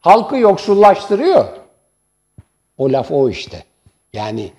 halkı 0.00 0.36
yoksullaştırıyor. 0.36 1.44
O 2.78 2.92
laf 2.92 3.10
o 3.10 3.30
işte. 3.30 3.64
Yani 4.12 4.52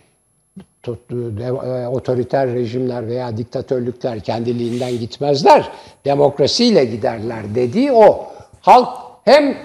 e, 0.88 1.88
otoriter 1.88 2.54
rejimler 2.54 3.08
veya 3.08 3.38
diktatörlükler 3.38 4.20
kendiliğinden 4.20 4.92
gitmezler. 4.92 5.70
Demokrasiyle 6.06 6.86
giderler 6.86 7.56
dediği 7.56 7.92
o. 7.92 8.28
Halk 8.62 8.90
hem 9.26 9.58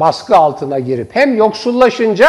baskı 0.00 0.36
altına 0.36 0.78
girip 0.78 1.16
hem 1.16 1.36
yoksullaşınca 1.36 2.28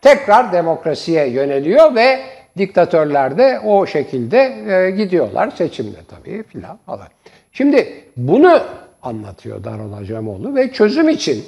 tekrar 0.00 0.52
demokrasiye 0.52 1.28
yöneliyor 1.28 1.94
ve 1.94 2.20
diktatörler 2.58 3.38
de 3.38 3.60
o 3.60 3.86
şekilde 3.86 4.38
e, 4.38 4.90
gidiyorlar 4.90 5.50
seçimde 5.50 5.98
tabii 6.08 6.42
filan 6.42 6.78
falan. 6.86 7.08
Şimdi 7.52 8.04
bunu 8.16 8.60
anlatıyor 9.02 9.64
Daron 9.64 9.92
Acemoğlu 9.92 10.54
ve 10.54 10.72
çözüm 10.72 11.08
için 11.08 11.44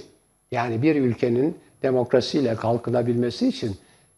yani 0.53 0.83
bir 0.83 0.97
ülkenin 0.97 1.59
demokrasiyle 1.83 2.55
kalkınabilmesi 2.55 3.49
için 3.49 3.77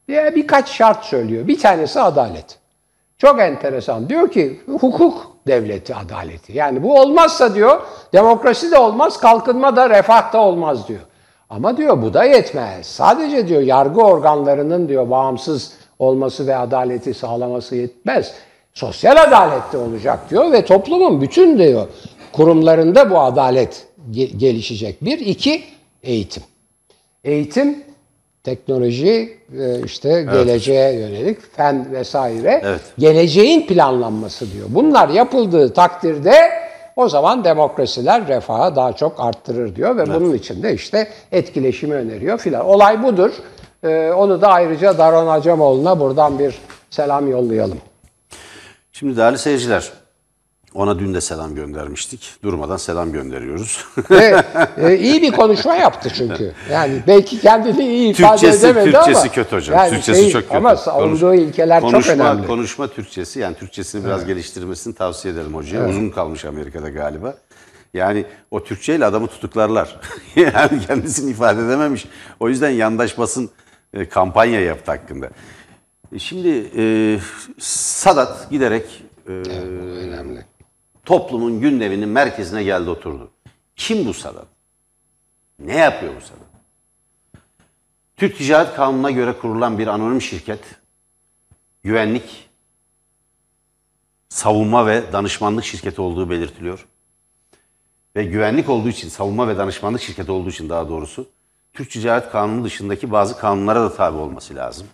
bir- 0.09 0.35
birkaç 0.35 0.69
şart 0.71 1.05
söylüyor. 1.05 1.49
Bir 1.49 1.59
tanesi 1.59 2.01
adalet. 2.01 2.59
Çok 3.19 3.41
enteresan. 3.41 4.09
Diyor 4.09 4.31
ki 4.31 4.61
hukuk 4.81 5.37
devleti 5.47 5.95
adaleti. 5.95 6.53
Yani 6.59 6.83
bu 6.83 7.01
olmazsa 7.01 7.55
diyor 7.55 7.81
demokrasi 8.13 8.71
de 8.71 8.79
olmaz, 8.79 9.21
kalkınma 9.21 9.77
da 9.77 9.91
refah 9.91 10.33
da 10.33 10.41
olmaz 10.41 10.89
diyor. 10.89 11.01
Ama 11.51 11.77
diyor 11.77 12.03
bu 12.03 12.15
da 12.15 12.25
yetmez. 12.25 12.87
Sadece 12.87 13.49
diyor 13.49 13.63
yargı 13.63 14.01
organlarının 14.01 14.89
diyor 14.89 15.11
bağımsız 15.11 15.73
olması 15.99 16.47
ve 16.47 16.57
adaleti 16.57 17.15
sağlaması 17.15 17.77
yetmez. 17.77 18.35
Sosyal 18.75 19.17
adalet 19.17 19.73
de 19.73 19.77
olacak 19.79 20.31
diyor 20.31 20.53
ve 20.53 20.65
toplumun 20.65 21.21
bütün 21.21 21.59
diyor 21.59 21.87
kurumlarında 22.33 23.11
bu 23.11 23.19
adalet 23.21 23.87
ge- 24.13 24.37
gelişecek. 24.37 25.05
Bir, 25.05 25.19
iki 25.19 25.63
eğitim. 26.03 26.43
Eğitim, 27.25 27.85
teknoloji, 28.45 29.39
e, 29.59 29.85
işte 29.85 30.23
geleceğe 30.23 30.93
yönelik 30.93 31.57
fen 31.57 31.93
vesaire. 31.93 32.61
Evet. 32.65 32.81
Geleceğin 32.99 33.67
planlanması 33.67 34.53
diyor. 34.53 34.67
Bunlar 34.69 35.09
yapıldığı 35.09 35.73
takdirde 35.73 36.35
o 36.97 37.09
zaman 37.09 37.45
demokrasiler 37.45 38.29
refahı 38.29 38.77
daha 38.77 38.93
çok 38.93 39.21
arttırır 39.21 39.77
diyor 39.77 39.97
ve 39.97 40.15
bunun 40.15 40.35
için 40.35 40.63
de 40.63 40.75
işte 40.75 41.09
etkileşimi 41.33 41.95
öneriyor 41.95 42.39
filan. 42.39 42.67
Olay 42.67 43.03
budur. 43.03 43.31
E, 43.85 44.11
onu 44.11 44.41
da 44.41 44.49
ayrıca 44.49 44.99
Daron 44.99 45.27
Acemoğlu'na 45.27 46.01
buradan 46.01 46.39
bir 46.39 46.55
selam 46.91 47.31
yollayalım. 47.31 47.79
Şimdi 48.93 49.17
değerli 49.17 49.39
seyirciler, 49.39 49.93
ona 50.75 50.99
dün 50.99 51.15
de 51.15 51.21
selam 51.21 51.55
göndermiştik. 51.55 52.35
Durmadan 52.45 52.77
selam 52.77 53.13
gönderiyoruz. 53.13 53.85
Ve 54.11 54.43
e, 54.77 54.97
iyi 54.99 55.23
bir 55.23 55.33
konuşma 55.33 55.75
yaptı 55.75 56.13
çünkü. 56.15 56.53
Yani 56.71 57.03
belki 57.07 57.41
kendini 57.41 57.87
iyi 57.87 58.11
ifade 58.11 58.37
Türkçesi, 58.41 58.67
edemedi 58.67 58.99
ama. 58.99 59.07
Türkçesi 59.07 59.29
kötü 59.35 59.57
hocam. 59.57 59.79
yani 59.79 59.91
Türkçesi 59.91 60.23
şey- 60.23 60.31
çok 60.31 60.43
kötü. 60.43 60.57
Ama 60.57 60.77
savunduğu 60.77 61.21
Konuş- 61.21 61.41
ilkeler 61.41 61.81
çok 61.81 61.91
konuşma, 61.91 62.13
önemli. 62.15 62.47
Konuşma 62.47 62.89
Türkçesi, 62.89 63.41
yani 63.41 63.57
Türkçesini 63.57 64.05
biraz 64.05 64.27
geliştirmesini 64.27 64.95
tavsiye 64.95 65.35
ederim 65.35 65.55
hocaya. 65.55 65.89
Uzun 65.89 66.11
kalmış 66.11 66.45
Amerika'da 66.45 66.89
galiba. 66.91 67.35
Yani 67.95 68.25
o 68.51 68.65
Türkçeyle 68.65 69.05
adamı 69.05 69.27
tutuklarlar. 69.27 70.01
yani 70.37 70.81
kendisini 70.87 71.31
ifade 71.31 71.61
edememiş. 71.67 72.07
O 72.41 72.49
yüzden 72.49 72.71
yandaş 72.71 73.19
basın 73.19 73.51
e, 73.95 74.09
kampanya 74.09 74.61
yaptı 74.61 74.91
hakkında. 74.91 75.31
E, 76.13 76.19
Şimdi 76.19 76.71
e, 76.77 76.85
Sadat 77.59 78.51
giderek 78.51 79.03
e, 79.29 79.31
önemli. 79.31 80.45
Toplumun 81.07 81.61
gündeminin 81.61 82.09
merkezine 82.09 82.63
geldi 82.65 82.91
oturdu. 82.91 83.31
Kim 83.77 84.07
bu 84.07 84.15
Sadat? 84.15 84.47
Ne 85.59 85.77
yapıyor 85.77 86.17
bu 86.17 86.21
Sadat? 86.21 86.53
Türk 88.17 88.39
Ticaret 88.39 88.75
Kanunu'na 88.75 89.11
göre 89.11 89.33
kurulan 89.33 89.79
bir 89.79 89.87
anonim 89.87 90.23
şirket, 90.23 90.61
güvenlik, 91.83 92.51
savunma 94.29 94.87
ve 94.87 95.13
danışmanlık 95.13 95.65
şirketi 95.65 96.01
olduğu 96.01 96.31
belirtiliyor. 96.31 96.87
Ve 98.17 98.25
güvenlik 98.25 98.69
olduğu 98.69 98.89
için, 98.89 99.09
savunma 99.09 99.49
ve 99.49 99.59
danışmanlık 99.59 100.03
şirketi 100.03 100.33
olduğu 100.33 100.51
için 100.51 100.69
daha 100.69 100.89
doğrusu, 100.89 101.29
Türk 101.73 101.91
Ticaret 101.91 102.31
Kanunu 102.31 102.65
dışındaki 102.65 103.13
bazı 103.13 103.39
kanunlara 103.39 103.81
da 103.81 103.95
tabi 103.95 104.19
olması 104.19 104.55
lazım. 104.55 104.87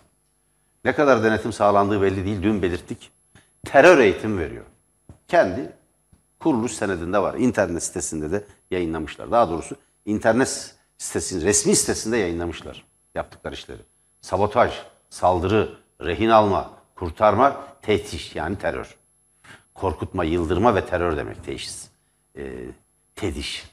Ne 0.85 0.95
kadar 0.95 1.23
denetim 1.23 1.53
sağlandığı 1.53 2.01
belli 2.01 2.25
değil, 2.25 2.43
dün 2.43 2.61
belirttik. 2.61 3.11
Terör 3.65 3.97
eğitim 3.97 4.37
veriyor. 4.37 4.65
Kendi 5.27 5.71
kuruluş 6.39 6.71
senedinde 6.71 7.19
var. 7.19 7.35
İnternet 7.35 7.83
sitesinde 7.83 8.31
de 8.31 8.45
yayınlamışlar. 8.71 9.31
Daha 9.31 9.49
doğrusu 9.49 9.75
internet 10.05 10.75
sitesinin 10.97 11.45
resmi 11.45 11.75
sitesinde 11.75 12.17
yayınlamışlar 12.17 12.89
yaptıkları 13.15 13.53
işleri. 13.53 13.81
Sabotaj, 14.21 14.73
saldırı, 15.09 15.77
rehin 16.01 16.29
alma, 16.29 16.73
kurtarma, 16.95 17.65
tehdit 17.81 18.35
yani 18.35 18.57
terör. 18.57 18.95
Korkutma, 19.73 20.23
yıldırma 20.23 20.75
ve 20.75 20.85
terör 20.85 21.17
demek 21.17 21.43
teşhis. 21.43 21.87
Ee, 22.37 22.65
tediş. 23.15 23.65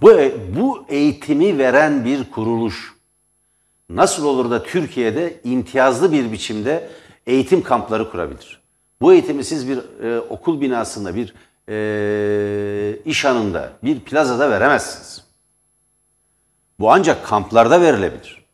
Bu, 0.00 0.10
bu 0.56 0.84
eğitimi 0.88 1.58
veren 1.58 2.04
bir 2.04 2.30
kuruluş 2.30 2.94
nasıl 3.88 4.24
olur 4.24 4.50
da 4.50 4.62
Türkiye'de 4.62 5.40
imtiyazlı 5.44 6.12
bir 6.12 6.32
biçimde 6.32 6.90
eğitim 7.26 7.62
kampları 7.62 8.10
kurabilir? 8.10 8.57
Bu 9.00 9.12
eğitimi 9.12 9.44
siz 9.44 9.68
bir 9.68 10.02
e, 10.02 10.20
okul 10.20 10.60
binasında, 10.60 11.14
bir 11.14 11.34
e, 11.68 12.98
iş 13.04 13.24
anında, 13.24 13.72
bir 13.84 14.00
plazada 14.00 14.50
veremezsiniz. 14.50 15.24
Bu 16.80 16.92
ancak 16.92 17.26
kamplarda 17.26 17.80
verilebilir. 17.80 18.44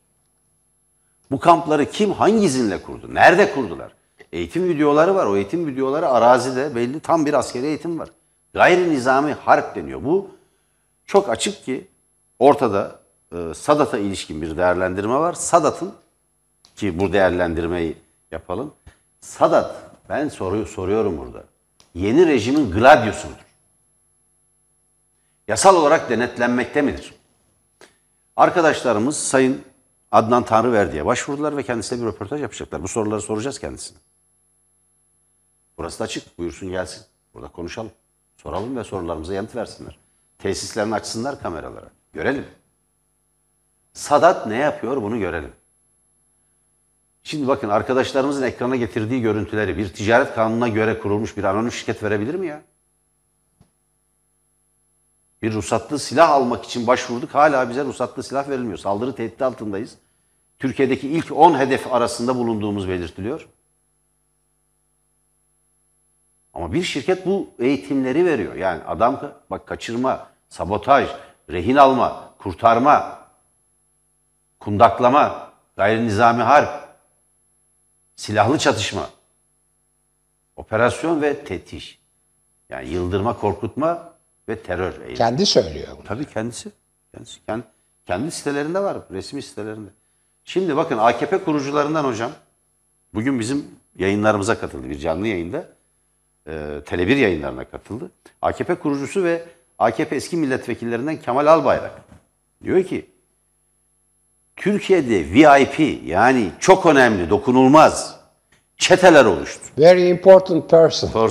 Bu 1.30 1.40
kampları 1.40 1.90
kim, 1.90 2.12
hangi 2.12 2.44
izinle 2.44 2.82
kurdu? 2.82 3.14
Nerede 3.14 3.54
kurdular? 3.54 3.92
Eğitim 4.32 4.68
videoları 4.68 5.14
var. 5.14 5.26
O 5.26 5.36
eğitim 5.36 5.66
videoları 5.66 6.08
arazide 6.08 6.74
belli 6.74 7.00
tam 7.00 7.26
bir 7.26 7.34
askeri 7.34 7.66
eğitim 7.66 7.98
var. 7.98 8.08
Gayri 8.54 8.90
nizami 8.90 9.32
harp 9.32 9.76
deniyor. 9.76 10.04
Bu 10.04 10.30
çok 11.06 11.28
açık 11.28 11.64
ki 11.64 11.88
ortada 12.38 13.00
e, 13.32 13.54
Sadat'a 13.54 13.98
ilişkin 13.98 14.42
bir 14.42 14.56
değerlendirme 14.56 15.14
var. 15.14 15.32
Sadat'ın 15.32 15.92
ki 16.76 16.98
bu 16.98 17.12
değerlendirmeyi 17.12 17.96
yapalım. 18.30 18.74
Sadat 19.20 19.93
ben 20.08 20.28
soruyu 20.28 20.66
soruyorum 20.66 21.18
burada. 21.18 21.44
Yeni 21.94 22.26
rejimin 22.26 22.70
gladyosu 22.70 23.28
mudur? 23.28 23.44
Yasal 25.48 25.76
olarak 25.76 26.10
denetlenmekte 26.10 26.82
midir? 26.82 27.14
Arkadaşlarımız 28.36 29.16
Sayın 29.16 29.62
Adnan 30.12 30.44
Tanrıverdi'ye 30.44 31.06
başvurdular 31.06 31.56
ve 31.56 31.62
kendisine 31.62 32.00
bir 32.00 32.06
röportaj 32.06 32.42
yapacaklar. 32.42 32.82
Bu 32.82 32.88
soruları 32.88 33.22
soracağız 33.22 33.58
kendisine. 33.58 33.98
Burası 35.78 35.98
da 35.98 36.04
açık. 36.04 36.38
Buyursun 36.38 36.70
gelsin. 36.70 37.04
Burada 37.34 37.48
konuşalım. 37.48 37.90
Soralım 38.36 38.76
ve 38.76 38.84
sorularımıza 38.84 39.34
yanıt 39.34 39.56
versinler. 39.56 39.98
Tesislerini 40.38 40.94
açsınlar 40.94 41.42
kameralara. 41.42 41.90
Görelim. 42.12 42.46
Sadat 43.92 44.46
ne 44.46 44.56
yapıyor 44.56 45.02
bunu 45.02 45.18
görelim. 45.18 45.52
Şimdi 47.24 47.48
bakın 47.48 47.68
arkadaşlarımızın 47.68 48.42
ekrana 48.42 48.76
getirdiği 48.76 49.22
görüntüleri 49.22 49.78
bir 49.78 49.92
ticaret 49.92 50.34
kanununa 50.34 50.68
göre 50.68 50.98
kurulmuş 50.98 51.36
bir 51.36 51.44
anonim 51.44 51.72
şirket 51.72 52.02
verebilir 52.02 52.34
mi 52.34 52.46
ya? 52.46 52.62
Bir 55.42 55.52
ruhsatlı 55.52 55.98
silah 55.98 56.30
almak 56.30 56.64
için 56.64 56.86
başvurduk. 56.86 57.34
Hala 57.34 57.70
bize 57.70 57.84
ruhsatlı 57.84 58.22
silah 58.22 58.48
verilmiyor. 58.48 58.78
Saldırı 58.78 59.14
tehdidi 59.14 59.44
altındayız. 59.44 59.98
Türkiye'deki 60.58 61.08
ilk 61.08 61.32
10 61.32 61.58
hedef 61.58 61.92
arasında 61.92 62.36
bulunduğumuz 62.36 62.88
belirtiliyor. 62.88 63.48
Ama 66.54 66.72
bir 66.72 66.82
şirket 66.82 67.26
bu 67.26 67.50
eğitimleri 67.58 68.24
veriyor. 68.24 68.54
Yani 68.54 68.84
adam 68.84 69.32
bak 69.50 69.66
kaçırma, 69.66 70.26
sabotaj, 70.48 71.08
rehin 71.50 71.76
alma, 71.76 72.34
kurtarma, 72.38 73.18
kundaklama, 74.60 75.52
gayri 75.76 76.04
nizami 76.04 76.42
harp, 76.42 76.83
silahlı 78.16 78.58
çatışma, 78.58 79.10
operasyon 80.56 81.22
ve 81.22 81.44
tetiş. 81.44 81.98
Yani 82.68 82.88
yıldırma, 82.88 83.38
korkutma 83.38 84.14
ve 84.48 84.58
terör 84.58 84.92
eğitimi. 84.92 85.14
Kendi 85.14 85.46
söylüyor 85.46 85.88
bunu. 85.96 86.04
Tabii 86.04 86.24
kendisi. 86.24 86.70
Kendisi. 87.12 87.46
Kendi, 87.46 87.64
kendi 88.06 88.30
sitelerinde 88.30 88.80
var. 88.80 88.98
Resmi 89.10 89.42
sitelerinde. 89.42 89.90
Şimdi 90.44 90.76
bakın 90.76 90.98
AKP 90.98 91.44
kurucularından 91.44 92.04
hocam 92.04 92.30
bugün 93.14 93.40
bizim 93.40 93.66
yayınlarımıza 93.98 94.60
katıldı. 94.60 94.90
Bir 94.90 94.98
canlı 94.98 95.26
yayında 95.26 95.68
e, 96.46 96.50
Tele1 96.86 97.14
yayınlarına 97.16 97.64
katıldı. 97.64 98.10
AKP 98.42 98.74
kurucusu 98.74 99.24
ve 99.24 99.44
AKP 99.78 100.16
eski 100.16 100.36
milletvekillerinden 100.36 101.16
Kemal 101.16 101.46
Albayrak 101.46 102.02
diyor 102.64 102.84
ki 102.84 103.10
Türkiye'de 104.56 105.18
VIP 105.30 106.02
yani 106.06 106.50
çok 106.60 106.86
önemli, 106.86 107.30
dokunulmaz 107.30 108.16
çeteler 108.76 109.24
oluştu. 109.24 109.60
Very 109.78 110.08
important 110.08 110.70
person. 110.70 111.30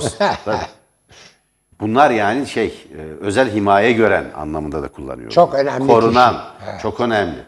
Bunlar 1.80 2.10
yani 2.10 2.46
şey 2.46 2.66
e, 2.66 3.00
özel 3.20 3.54
himaye 3.54 3.92
gören 3.92 4.24
anlamında 4.36 4.82
da 4.82 4.88
kullanıyor. 4.88 5.30
Çok 5.30 5.54
önemli 5.54 5.86
Korunan, 5.86 6.44
kişi. 6.66 6.82
çok 6.82 7.00
önemli. 7.00 7.38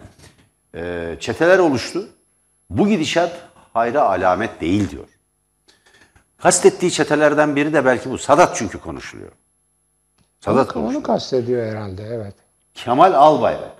e, 0.74 1.16
çeteler 1.20 1.58
oluştu. 1.58 2.08
Bu 2.70 2.88
gidişat 2.88 3.32
hayra 3.72 4.02
alamet 4.02 4.60
değil 4.60 4.90
diyor. 4.90 5.04
Kastettiği 6.38 6.90
çetelerden 6.92 7.56
biri 7.56 7.72
de 7.72 7.84
belki 7.84 8.10
bu. 8.10 8.18
Sadat 8.18 8.56
çünkü 8.56 8.78
konuşuluyor. 8.80 9.32
Sadat 10.40 10.66
Onu 10.66 10.72
konuşuluyor. 10.72 11.02
kastediyor 11.02 11.66
herhalde 11.72 12.02
evet. 12.12 12.34
Kemal 12.74 13.12
Albayrak. 13.14 13.70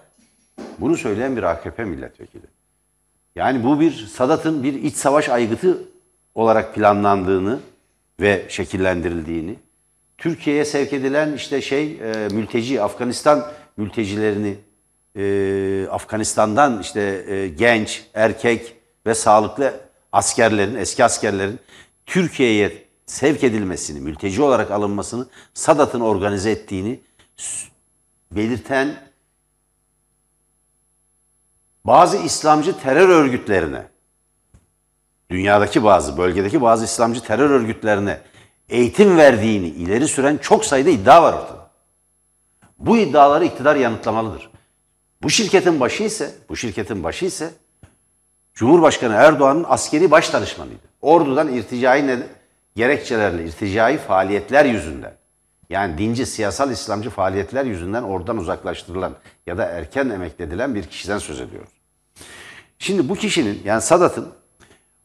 Bunu 0.79 0.97
söyleyen 0.97 1.37
bir 1.37 1.43
AKP 1.43 1.85
milletvekili. 1.85 2.47
Yani 3.37 3.65
bu 3.65 3.81
bir 3.81 3.93
Sadat'ın 3.93 4.63
bir 4.63 4.75
iç 4.75 4.97
savaş 4.97 5.29
aygıtı 5.29 5.83
olarak 6.35 6.75
planlandığını 6.75 7.61
ve 8.21 8.47
şekillendirildiğini, 8.49 9.57
Türkiye'ye 10.19 10.65
sevk 10.65 10.93
edilen 10.93 11.33
işte 11.33 11.63
şey 11.63 11.93
e, 11.93 12.29
mülteci 12.33 12.83
Afganistan 12.83 13.53
mültecilerini 13.77 14.57
e, 15.17 15.89
Afganistan'dan 15.91 16.81
işte 16.81 17.25
e, 17.29 17.49
genç, 17.49 18.05
erkek 18.15 18.77
ve 19.07 19.15
sağlıklı 19.15 19.81
askerlerin, 20.13 20.75
eski 20.75 21.05
askerlerin 21.05 21.59
Türkiye'ye 22.07 22.87
sevk 23.07 23.45
edilmesini, 23.45 24.01
mülteci 24.01 24.43
olarak 24.43 24.71
alınmasını 24.71 25.27
Sadat'ın 25.55 26.01
organize 26.01 26.51
ettiğini 26.51 27.01
belirten 28.33 29.06
bazı 31.87 32.17
İslamcı 32.17 32.81
terör 32.81 33.09
örgütlerine, 33.09 33.83
dünyadaki 35.31 35.85
bazı, 35.85 36.19
bölgedeki 36.19 36.63
bazı 36.63 36.85
İslamcı 36.85 37.21
terör 37.21 37.51
örgütlerine 37.51 38.21
eğitim 38.69 39.17
verdiğini 39.17 39.67
ileri 39.67 40.09
süren 40.09 40.37
çok 40.37 40.65
sayıda 40.65 40.91
iddia 40.91 41.23
var 41.23 41.33
ortada. 41.33 41.71
Bu 42.79 42.97
iddiaları 42.97 43.45
iktidar 43.45 43.77
yanıtlamalıdır. 43.77 44.51
Bu 45.23 45.31
şirketin 45.31 45.81
başı 45.81 46.03
ise, 46.03 46.35
bu 46.49 46.57
şirketin 46.57 47.05
başı 47.05 47.25
ise 47.25 47.51
Cumhurbaşkanı 48.55 49.15
Erdoğan'ın 49.15 49.65
askeri 49.69 50.11
baş 50.11 50.33
danışmanıydı. 50.33 50.87
Ordudan 51.01 51.53
irticai 51.53 52.01
ned- 52.01 52.27
gerekçelerle, 52.77 53.45
irticai 53.45 53.99
faaliyetler 53.99 54.65
yüzünden, 54.65 55.15
yani 55.71 55.99
dinci, 55.99 56.27
siyasal 56.27 56.71
İslamcı 56.71 57.11
faaliyetler 57.11 57.65
yüzünden 57.65 58.03
oradan 58.03 58.37
uzaklaştırılan 58.39 59.13
ya 59.47 59.59
da 59.59 59.65
erken 59.65 60.09
emekledilen 60.09 60.75
bir 60.75 60.83
kişiden 60.83 61.19
söz 61.19 61.41
ediyoruz. 61.41 61.76
Şimdi 62.79 63.09
bu 63.09 63.15
kişinin 63.15 63.63
yani 63.65 63.83
Sadat'ın 63.83 64.29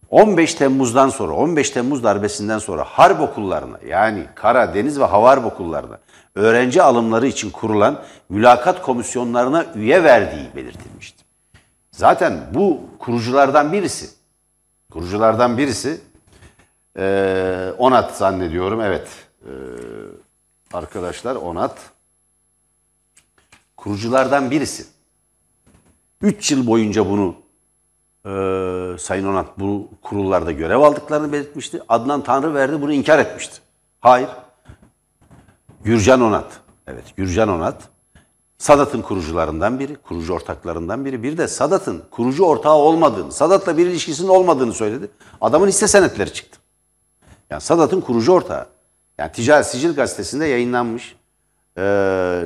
15 0.09 0.53
Temmuz'dan 0.53 1.09
sonra, 1.09 1.34
15 1.34 1.69
Temmuz 1.69 2.03
darbesinden 2.03 2.59
sonra 2.59 2.84
harp 2.84 3.22
okullarına 3.22 3.80
yani 3.88 4.26
kara, 4.36 4.76
deniz 4.76 4.99
ve 4.99 5.03
hava 5.03 5.30
harp 5.30 5.45
okullarına 5.45 5.99
öğrenci 6.36 6.82
alımları 6.84 7.28
için 7.28 7.49
kurulan 7.49 8.03
mülakat 8.30 8.82
komisyonlarına 8.82 9.65
üye 9.76 10.03
verdiği 10.03 10.55
belirtilmişti. 10.55 11.24
Zaten 11.91 12.39
bu 12.53 12.82
kuruculardan 12.99 13.74
birisi, 13.74 14.09
kuruculardan 14.91 15.57
birisi 15.57 16.01
eee, 16.97 17.74
Onat 17.78 18.17
zannediyorum, 18.17 18.82
evet. 18.82 19.07
Eee, 19.45 19.51
arkadaşlar 20.74 21.36
Onat 21.36 21.78
kuruculardan 23.78 24.51
birisi. 24.51 24.86
3 26.22 26.51
yıl 26.51 26.67
boyunca 26.67 27.09
bunu 27.09 27.36
eee 28.26 28.97
Sayın 28.99 29.28
Onat 29.28 29.59
bu 29.59 29.89
kurullarda 30.01 30.51
görev 30.51 30.80
aldıklarını 30.80 31.32
belirtmişti. 31.32 31.82
Adnan 31.89 32.24
Tanrıverdi 32.24 32.82
bunu 32.82 32.93
inkar 32.93 33.19
etmişti. 33.19 33.61
Hayır. 33.99 34.30
Gürcan 35.84 36.22
Onat. 36.22 36.61
Evet, 36.88 37.03
Gürcan 37.17 37.49
Onat. 37.49 37.89
Sadat'ın 38.57 39.01
kurucularından 39.01 39.80
biri, 39.80 39.95
kurucu 39.95 40.34
ortaklarından 40.34 41.05
biri. 41.05 41.24
Bir 41.24 41.38
de 41.38 41.47
Sadat'ın 41.47 42.03
kurucu 42.11 42.43
ortağı 42.43 42.74
olmadığını, 42.74 43.32
Sadat'la 43.32 43.78
bir 43.78 43.88
ilişkisinin 43.88 44.28
olmadığını 44.28 44.74
söyledi. 44.74 45.11
Adamın 45.41 45.67
hisse 45.67 45.88
senetleri 45.88 46.34
çıktı. 46.34 46.59
Yani 47.49 47.61
Sadat'ın 47.61 48.01
kurucu 48.01 48.32
ortağı. 48.34 48.65
Yani 49.17 49.32
Ticaret 49.32 49.65
Sicil 49.67 49.95
Gazetesi'nde 49.95 50.45
yayınlanmış 50.45 51.15
eee, 51.78 51.84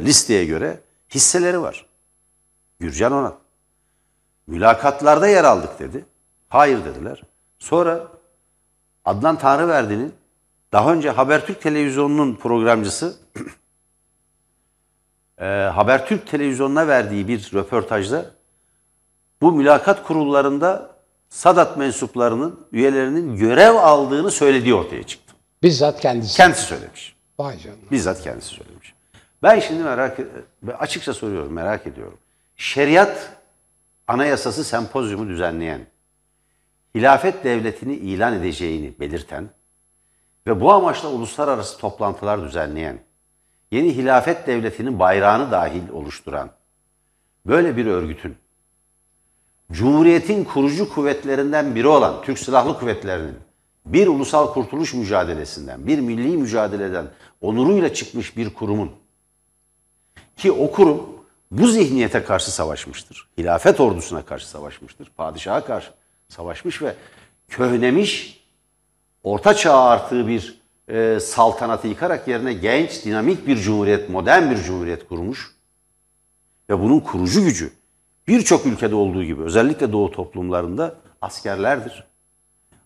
listeye 0.05 0.45
göre 0.45 0.79
hisseleri 1.15 1.61
var. 1.61 1.85
Gürcan 2.79 3.11
Onat. 3.11 3.33
Mülakatlarda 4.47 5.27
yer 5.27 5.43
aldık 5.43 5.79
dedi. 5.79 6.05
Hayır 6.49 6.85
dediler. 6.85 7.21
Sonra 7.59 8.07
Adnan 9.05 9.37
Tanrıverdi'nin 9.37 10.13
daha 10.71 10.93
önce 10.93 11.09
Habertürk 11.09 11.61
Televizyonu'nun 11.61 12.35
programcısı 12.35 13.15
e, 15.37 15.45
Habertürk 15.45 16.27
Televizyonu'na 16.27 16.87
verdiği 16.87 17.27
bir 17.27 17.51
röportajda 17.53 18.25
bu 19.41 19.51
mülakat 19.51 20.03
kurullarında 20.03 20.95
Sadat 21.29 21.77
mensuplarının, 21.77 22.67
üyelerinin 22.71 23.35
görev 23.35 23.75
aldığını 23.75 24.31
söylediği 24.31 24.75
ortaya 24.75 25.03
çıktı. 25.03 25.35
Bizzat 25.63 25.99
kendisi. 25.99 26.37
Kendisi 26.37 26.61
söylemiş. 26.61 27.15
Vay 27.39 27.59
canına. 27.59 27.91
Bizzat 27.91 28.21
kendisi 28.21 28.47
söylemiş. 28.47 28.93
Ben 29.43 29.59
şimdi 29.59 29.83
merak 29.83 30.17
ben 30.63 30.73
açıkça 30.73 31.13
soruyorum, 31.13 31.53
merak 31.53 31.87
ediyorum. 31.87 32.17
Şeriat 32.55 33.29
anayasası 34.07 34.63
sempozyumu 34.63 35.29
düzenleyen, 35.29 35.87
hilafet 36.95 37.43
devletini 37.43 37.93
ilan 37.93 38.33
edeceğini 38.33 38.99
belirten 38.99 39.49
ve 40.47 40.61
bu 40.61 40.73
amaçla 40.73 41.09
uluslararası 41.09 41.77
toplantılar 41.77 42.43
düzenleyen, 42.43 42.99
yeni 43.71 43.95
hilafet 43.95 44.47
devletinin 44.47 44.99
bayrağını 44.99 45.51
dahil 45.51 45.89
oluşturan 45.89 46.51
böyle 47.45 47.77
bir 47.77 47.85
örgütün 47.85 48.37
Cumhuriyetin 49.71 50.43
kurucu 50.43 50.93
kuvvetlerinden 50.93 51.75
biri 51.75 51.87
olan 51.87 52.21
Türk 52.21 52.39
Silahlı 52.39 52.79
Kuvvetleri'nin 52.79 53.35
bir 53.85 54.07
ulusal 54.07 54.53
kurtuluş 54.53 54.93
mücadelesinden, 54.93 55.87
bir 55.87 55.99
milli 55.99 56.37
mücadeleden 56.37 57.07
onuruyla 57.41 57.93
çıkmış 57.93 58.37
bir 58.37 58.53
kurumun 58.53 58.91
ki 60.37 60.51
o 60.51 60.71
kurum 60.71 61.14
bu 61.51 61.67
zihniyete 61.67 62.23
karşı 62.23 62.51
savaşmıştır. 62.51 63.27
Hilafet 63.37 63.79
ordusuna 63.79 64.25
karşı 64.25 64.49
savaşmıştır. 64.49 65.11
Padişaha 65.17 65.65
karşı 65.65 65.87
savaşmış 66.29 66.81
ve 66.81 66.93
köhnemiş, 67.49 68.43
orta 69.23 69.53
çağ 69.53 69.79
artığı 69.83 70.27
bir 70.27 70.61
e, 70.87 71.19
saltanatı 71.19 71.87
yıkarak 71.87 72.27
yerine 72.27 72.53
genç, 72.53 73.05
dinamik 73.05 73.47
bir 73.47 73.57
cumhuriyet, 73.57 74.09
modern 74.09 74.51
bir 74.51 74.57
cumhuriyet 74.57 75.07
kurmuş. 75.07 75.55
Ve 76.69 76.79
bunun 76.79 76.99
kurucu 76.99 77.43
gücü 77.43 77.71
birçok 78.27 78.65
ülkede 78.65 78.95
olduğu 78.95 79.23
gibi 79.23 79.43
özellikle 79.43 79.91
doğu 79.91 80.11
toplumlarında 80.11 80.95
askerlerdir. 81.21 82.03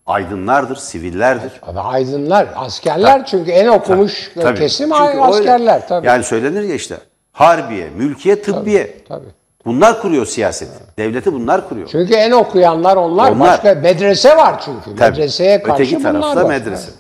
Aydınlardır, 0.05 0.76
sivillerdir. 0.76 1.51
Aydınlar, 1.76 2.49
askerler 2.55 3.26
çünkü 3.26 3.51
en 3.51 3.68
okumuş 3.68 4.32
Tabii. 4.36 4.60
kesim 4.60 4.89
Çünkü 4.89 5.03
öyle. 5.03 5.22
askerler 5.22 5.88
tabii. 5.88 6.07
Yani 6.07 6.24
söylenir 6.24 6.64
ya 6.64 6.76
işte 6.76 6.97
harbiye, 7.40 7.90
mülkiye, 7.90 8.42
tıbbiye. 8.42 9.04
Tabii. 9.08 9.26
Bunlar 9.66 10.02
kuruyor 10.02 10.26
siyaseti. 10.26 10.84
Devleti 10.98 11.34
bunlar 11.34 11.70
kuruyor. 11.70 11.88
Çünkü 11.92 12.14
en 12.14 12.32
okuyanlar 12.32 12.98
onlar. 12.98 13.32
Onlar. 13.32 13.40
Başka 13.40 13.76
medrese 13.76 14.38
var 14.38 14.62
çünkü. 14.66 14.96
Tabii. 14.96 15.18
Medreseye 15.18 15.64
karşı 15.64 15.84
Öteki 15.84 16.04
tarafta 16.04 16.48
medrese. 16.48 16.92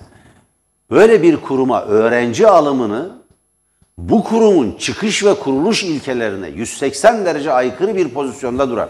Böyle 0.91 1.21
bir 1.23 1.37
kuruma 1.37 1.81
öğrenci 1.81 2.47
alımını 2.47 3.09
bu 3.97 4.23
kurumun 4.23 4.75
çıkış 4.79 5.23
ve 5.25 5.33
kuruluş 5.33 5.83
ilkelerine 5.83 6.47
180 6.49 7.25
derece 7.25 7.51
aykırı 7.51 7.95
bir 7.95 8.09
pozisyonda 8.09 8.69
duran 8.69 8.89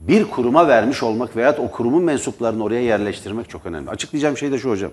bir 0.00 0.24
kuruma 0.24 0.68
vermiş 0.68 1.02
olmak 1.02 1.36
veya 1.36 1.56
o 1.58 1.70
kurumun 1.70 2.02
mensuplarını 2.02 2.64
oraya 2.64 2.82
yerleştirmek 2.82 3.50
çok 3.50 3.66
önemli. 3.66 3.90
Açıklayacağım 3.90 4.36
şey 4.36 4.52
de 4.52 4.58
şu 4.58 4.70
hocam. 4.70 4.92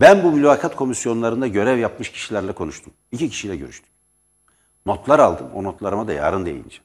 Ben 0.00 0.24
bu 0.24 0.32
mülakat 0.32 0.76
komisyonlarında 0.76 1.46
görev 1.46 1.78
yapmış 1.78 2.12
kişilerle 2.12 2.52
konuştum. 2.52 2.92
İki 3.12 3.30
kişiyle 3.30 3.56
görüştüm. 3.56 3.91
Notlar 4.86 5.18
aldım. 5.18 5.46
O 5.54 5.64
notlarıma 5.64 6.08
da 6.08 6.12
yarın 6.12 6.46
değineceğim. 6.46 6.84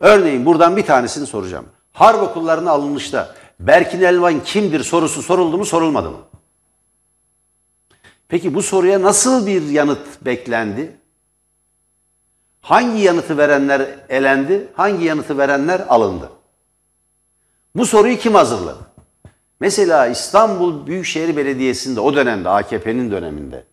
Örneğin 0.00 0.46
buradan 0.46 0.76
bir 0.76 0.86
tanesini 0.86 1.26
soracağım. 1.26 1.66
Harp 1.92 2.22
okullarına 2.22 2.70
alınışta 2.70 3.34
Berkin 3.60 4.02
Elvan 4.02 4.44
kimdir 4.44 4.84
sorusu 4.84 5.22
soruldu 5.22 5.58
mu 5.58 5.64
sorulmadı 5.64 6.10
mı? 6.10 6.18
Peki 8.28 8.54
bu 8.54 8.62
soruya 8.62 9.02
nasıl 9.02 9.46
bir 9.46 9.62
yanıt 9.62 10.24
beklendi? 10.24 10.96
Hangi 12.60 13.02
yanıtı 13.02 13.38
verenler 13.38 13.88
elendi? 14.08 14.68
Hangi 14.74 15.04
yanıtı 15.04 15.38
verenler 15.38 15.80
alındı? 15.88 16.30
Bu 17.74 17.86
soruyu 17.86 18.18
kim 18.18 18.34
hazırladı? 18.34 18.78
Mesela 19.60 20.06
İstanbul 20.06 20.86
Büyükşehir 20.86 21.36
Belediyesi'nde 21.36 22.00
o 22.00 22.14
dönemde 22.14 22.48
AKP'nin 22.48 23.10
döneminde 23.10 23.64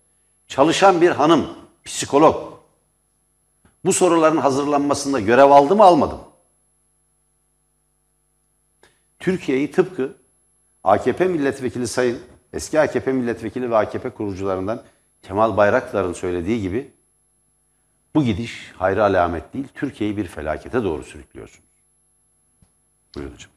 çalışan 0.48 1.02
bir 1.02 1.12
hanım, 1.12 1.48
psikolog 1.86 2.49
bu 3.86 3.94
soruların 3.94 4.38
hazırlanmasında 4.38 5.20
görev 5.20 5.52
aldı 5.52 5.76
mı 5.76 5.84
almadı? 5.84 6.16
Türkiye'yi 9.20 9.72
tıpkı 9.72 10.18
AKP 10.84 11.26
milletvekili 11.26 11.88
sayın, 11.88 12.20
eski 12.54 12.80
AKP 12.80 13.12
milletvekili 13.12 13.72
ve 13.72 13.78
AKP 13.78 14.10
kurucularından 14.10 14.84
Kemal 15.22 15.58
Bayraktar'ın 15.58 16.14
söylediği 16.14 16.62
gibi 16.62 16.92
Bu 18.16 18.24
gidiş 18.24 18.72
hayra 18.78 19.04
alamet 19.04 19.54
değil, 19.54 19.68
Türkiye'yi 19.76 20.18
bir 20.18 20.28
felakete 20.28 20.84
doğru 20.84 21.04
sürüklüyorsunuz. 21.04 21.70
Buyurun 23.16 23.34
hocam. 23.34 23.52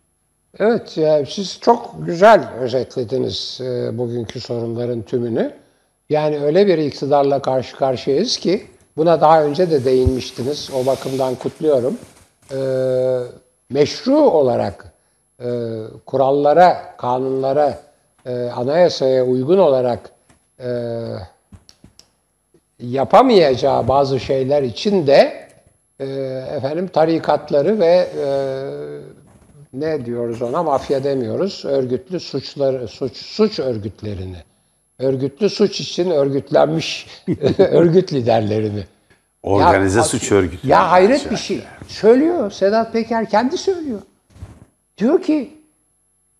Evet, 0.58 0.96
yani 0.96 1.26
siz 1.26 1.60
çok 1.60 2.06
güzel 2.06 2.52
özetlediniz 2.52 3.60
e, 3.62 3.98
bugünkü 3.98 4.40
sorunların 4.40 5.02
tümünü. 5.02 5.56
Yani 6.10 6.38
öyle 6.40 6.66
bir 6.66 6.78
iktidarla 6.78 7.42
karşı 7.42 7.76
karşıyayız 7.76 8.36
ki 8.36 8.66
buna 8.96 9.20
daha 9.20 9.44
önce 9.44 9.70
de 9.70 9.84
değinmiştiniz. 9.84 10.70
O 10.74 10.86
bakımdan 10.86 11.34
kutluyorum. 11.34 11.98
E, 12.50 12.58
meşru 13.70 14.16
olarak 14.16 14.92
e, 15.40 15.48
kurallara, 16.06 16.96
kanunlara, 16.96 17.78
e, 18.26 18.44
anayasaya 18.44 19.24
uygun 19.24 19.58
olarak 19.58 20.10
e, 20.60 20.68
yapamayacağı 22.80 23.88
bazı 23.88 24.20
şeyler 24.20 24.62
için 24.62 25.06
de 25.06 25.48
e, 26.00 26.06
efendim 26.56 26.88
tarikatları 26.88 27.80
ve 27.80 28.08
e, 28.18 28.26
ne 29.72 30.06
diyoruz 30.06 30.42
ona 30.42 30.62
mafya 30.62 31.04
demiyoruz 31.04 31.64
örgütlü 31.64 32.20
suçları 32.20 32.88
suç 32.88 33.16
suç 33.16 33.58
örgütlerini 33.58 34.36
örgütlü 34.98 35.50
suç 35.50 35.80
için 35.80 36.10
örgütlenmiş 36.10 37.06
örgüt 37.58 38.12
liderlerini 38.12 38.84
Organize 39.42 39.98
Ya, 39.98 40.04
suç 40.04 40.32
örgütü. 40.32 40.68
ya 40.68 40.90
hayret 40.90 41.30
bir 41.30 41.36
şey. 41.36 41.60
Söylüyor. 41.88 42.50
Sedat 42.50 42.92
Peker 42.92 43.30
kendi 43.30 43.58
söylüyor. 43.58 44.00
Diyor 44.98 45.22
ki 45.22 45.50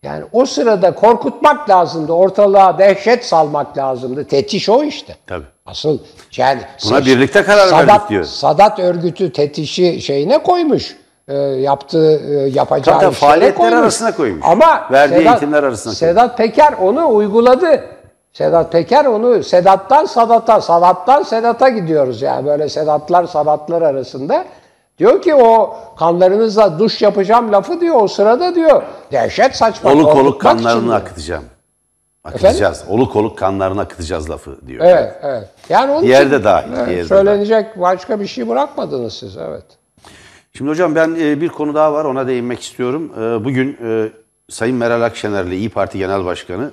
yani 0.03 0.25
o 0.33 0.47
sırada 0.47 0.95
korkutmak 0.95 1.71
lazımdı. 1.71 2.13
Ortalığa 2.13 2.79
dehşet 2.79 3.25
salmak 3.25 3.79
lazımdı. 3.79 4.25
Tetiş 4.25 4.69
o 4.69 4.85
işte. 4.85 5.17
Tabii. 5.27 5.45
Asıl 5.67 5.99
yani 6.37 6.61
Buna 6.85 7.07
birlikte 7.07 7.43
karar 7.43 7.67
Sadat, 7.69 7.89
verdik 7.89 8.09
diyor. 8.09 8.25
Sadat 8.25 8.79
örgütü 8.79 9.33
tetişi 9.33 10.01
şeyine 10.01 10.43
koymuş. 10.43 10.97
E, 11.29 11.35
yaptığı, 11.39 12.21
e, 12.35 12.49
yapacağı 12.49 13.01
Tabii, 13.01 13.15
faaliyetler 13.15 13.55
koymuş. 13.59 13.79
arasına 13.79 14.15
koymuş. 14.17 14.45
Ama 14.47 14.89
Verdiği 14.93 15.19
Sedat, 15.19 15.33
eğitimler 15.33 15.63
arasına 15.63 15.85
koymuş. 15.85 15.99
Sedat 15.99 16.39
Peker 16.39 16.73
onu 16.73 17.15
uyguladı. 17.15 17.85
Sedat 18.33 18.73
Peker 18.73 19.05
onu 19.05 19.43
Sedat'tan 19.43 20.05
Sadat'a, 20.05 20.61
Sadat'tan 20.61 21.23
Sedat'a 21.23 21.69
gidiyoruz 21.69 22.23
yani 22.23 22.47
böyle 22.47 22.69
Sedatlar 22.69 23.25
Sadatlar 23.25 23.83
arasında. 23.83 24.45
Diyor 24.99 25.23
ki 25.23 25.35
o 25.35 25.77
kanlarınızla 25.99 26.79
duş 26.79 27.03
yapacağım 27.03 27.53
lafı 27.53 27.81
diyor 27.81 28.03
o 28.03 28.09
sırada 28.09 28.55
diyor. 28.55 28.83
Dehşet 29.13 29.57
saçma. 29.57 29.93
Oluk 29.93 30.17
oluk 30.17 30.41
kanlarını 30.41 30.95
akıtacağım. 30.95 31.45
Akıtacağız. 32.25 32.85
Oluk 32.89 33.17
oluk 33.17 33.39
kanlarını 33.39 33.81
akıtacağız 33.81 34.31
lafı 34.31 34.67
diyor. 34.67 34.85
Evet, 34.85 35.15
evet. 35.23 35.49
Yani 35.69 35.93
onun 35.93 36.03
Diğer 36.03 36.21
için, 36.21 36.31
de 36.31 36.45
dahil, 36.45 36.73
evet, 36.77 36.89
diğer 36.89 37.05
söylenecek 37.05 37.81
başka 37.81 38.21
bir 38.21 38.27
şey 38.27 38.49
bırakmadınız 38.49 39.15
siz, 39.15 39.37
evet. 39.37 39.65
Şimdi 40.53 40.71
hocam 40.71 40.95
ben 40.95 41.17
e, 41.21 41.41
bir 41.41 41.49
konu 41.49 41.75
daha 41.75 41.93
var 41.93 42.05
ona 42.05 42.27
değinmek 42.27 42.61
istiyorum. 42.63 43.13
E, 43.19 43.45
Bugün 43.45 43.79
e, 43.85 44.09
Sayın 44.51 44.77
Meral 44.77 45.03
Akşener 45.03 45.45
ile 45.45 45.57
İyi 45.57 45.71
Parti 45.71 45.99
Genel 45.99 46.25
Başkanı 46.25 46.71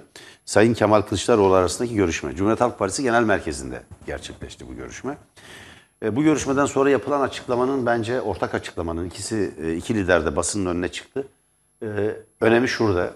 Sayın 0.50 0.74
Kemal 0.74 1.02
Kılıçdaroğlu 1.02 1.54
arasındaki 1.54 1.96
görüşme 1.96 2.36
Cumhuriyet 2.36 2.62
Halk 2.62 2.80
Partisi 2.80 3.04
Genel 3.04 3.24
Merkezi'nde 3.24 3.82
gerçekleşti 4.08 4.68
bu 4.68 4.76
görüşme. 4.76 5.18
E, 6.04 6.16
Bu 6.16 6.24
görüşmeden 6.24 6.66
sonra 6.66 6.90
yapılan 6.90 7.22
açıklamanın 7.22 7.86
bence 7.86 8.22
ortak 8.22 8.54
açıklamanın 8.56 9.06
ikisi 9.06 9.54
e, 9.64 9.76
iki 9.76 9.96
lider 9.96 10.26
de 10.26 10.36
basının 10.36 10.66
önüne 10.66 10.88
çıktı. 10.88 11.28
E, 11.84 11.88
Önemi 12.42 12.68
şurada. 12.68 13.14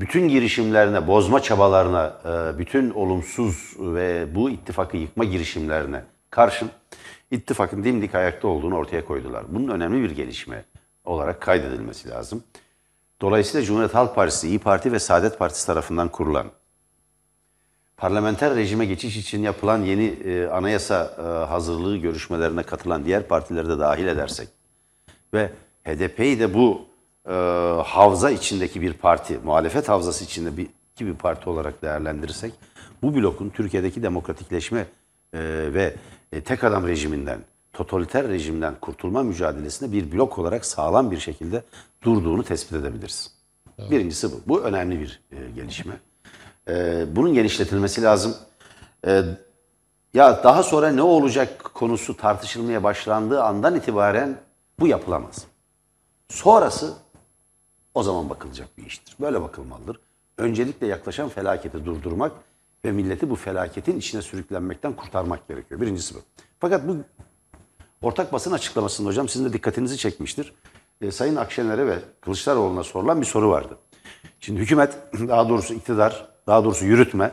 Bütün 0.00 0.28
girişimlerine, 0.28 1.06
bozma 1.06 1.42
çabalarına, 1.42 2.16
bütün 2.58 2.90
olumsuz 2.90 3.76
ve 3.78 4.34
bu 4.34 4.50
ittifakı 4.50 4.96
yıkma 4.96 5.24
girişimlerine 5.24 6.04
karşın 6.30 6.70
ittifakın 7.30 7.84
dimdik 7.84 8.14
ayakta 8.14 8.48
olduğunu 8.48 8.76
ortaya 8.76 9.04
koydular. 9.04 9.44
Bunun 9.48 9.68
önemli 9.68 10.02
bir 10.02 10.10
gelişme 10.10 10.64
olarak 11.04 11.40
kaydedilmesi 11.40 12.08
lazım. 12.08 12.42
Dolayısıyla 13.20 13.66
Cumhuriyet 13.66 13.94
Halk 13.94 14.14
Partisi, 14.14 14.48
İyi 14.48 14.58
Parti 14.58 14.92
ve 14.92 14.98
Saadet 14.98 15.38
Partisi 15.38 15.66
tarafından 15.66 16.08
kurulan 16.08 16.46
parlamenter 17.96 18.56
rejime 18.56 18.86
geçiş 18.86 19.16
için 19.16 19.42
yapılan 19.42 19.82
yeni 19.82 20.04
e, 20.04 20.46
anayasa 20.46 21.14
e, 21.18 21.22
hazırlığı 21.22 21.96
görüşmelerine 21.96 22.62
katılan 22.62 23.04
diğer 23.04 23.28
partileri 23.28 23.68
de 23.68 23.78
dahil 23.78 24.06
edersek 24.06 24.48
ve 25.34 25.50
HDP'yi 25.84 26.40
de 26.40 26.54
bu 26.54 26.86
e, 27.28 27.32
havza 27.84 28.30
içindeki 28.30 28.80
bir 28.80 28.92
parti, 28.92 29.38
muhalefet 29.44 29.88
havzası 29.88 30.24
içinde 30.24 30.56
bir, 30.56 30.66
iki 30.94 31.06
bir 31.06 31.14
parti 31.14 31.50
olarak 31.50 31.82
değerlendirirsek 31.82 32.52
bu 33.02 33.14
blokun 33.14 33.48
Türkiye'deki 33.48 34.02
demokratikleşme 34.02 34.86
e, 35.32 35.38
ve 35.74 35.94
e, 36.32 36.40
tek 36.40 36.64
adam 36.64 36.86
rejiminden, 36.86 37.40
totaliter 37.80 38.28
rejimden 38.28 38.74
kurtulma 38.80 39.22
mücadelesinde 39.22 39.92
bir 39.92 40.12
blok 40.12 40.38
olarak 40.38 40.64
sağlam 40.64 41.10
bir 41.10 41.18
şekilde 41.18 41.64
durduğunu 42.02 42.44
tespit 42.44 42.72
edebiliriz. 42.72 43.34
Birincisi 43.90 44.32
bu. 44.32 44.40
Bu 44.46 44.60
önemli 44.60 45.00
bir 45.00 45.20
e, 45.32 45.50
gelişme. 45.50 46.00
E, 46.68 47.04
bunun 47.16 47.34
genişletilmesi 47.34 48.02
lazım. 48.02 48.36
E, 49.06 49.22
ya 50.14 50.44
daha 50.44 50.62
sonra 50.62 50.90
ne 50.90 51.02
olacak 51.02 51.70
konusu 51.74 52.16
tartışılmaya 52.16 52.82
başlandığı 52.82 53.42
andan 53.42 53.76
itibaren 53.76 54.40
bu 54.80 54.86
yapılamaz. 54.86 55.44
Sonrası 56.28 56.94
o 57.94 58.02
zaman 58.02 58.30
bakılacak 58.30 58.78
bir 58.78 58.86
iştir. 58.86 59.16
Böyle 59.20 59.42
bakılmalıdır. 59.42 60.00
Öncelikle 60.38 60.86
yaklaşan 60.86 61.28
felaketi 61.28 61.84
durdurmak 61.84 62.32
ve 62.84 62.92
milleti 62.92 63.30
bu 63.30 63.36
felaketin 63.36 63.98
içine 63.98 64.22
sürüklenmekten 64.22 64.92
kurtarmak 64.92 65.48
gerekiyor. 65.48 65.80
Birincisi 65.80 66.14
bu. 66.14 66.18
Fakat 66.58 66.88
bu 66.88 66.96
ortak 68.02 68.32
basın 68.32 68.52
açıklamasında 68.52 69.08
hocam 69.08 69.28
sizin 69.28 69.44
de 69.44 69.52
dikkatinizi 69.52 69.98
çekmiştir. 69.98 70.52
E, 71.00 71.10
Sayın 71.10 71.36
Akşener'e 71.36 71.86
ve 71.86 71.98
Kılıçdaroğlu'na 72.20 72.84
sorulan 72.84 73.20
bir 73.20 73.26
soru 73.26 73.50
vardı. 73.50 73.78
Şimdi 74.40 74.60
hükümet, 74.60 74.98
daha 75.28 75.48
doğrusu 75.48 75.74
iktidar, 75.74 76.28
daha 76.46 76.64
doğrusu 76.64 76.84
yürütme, 76.84 77.32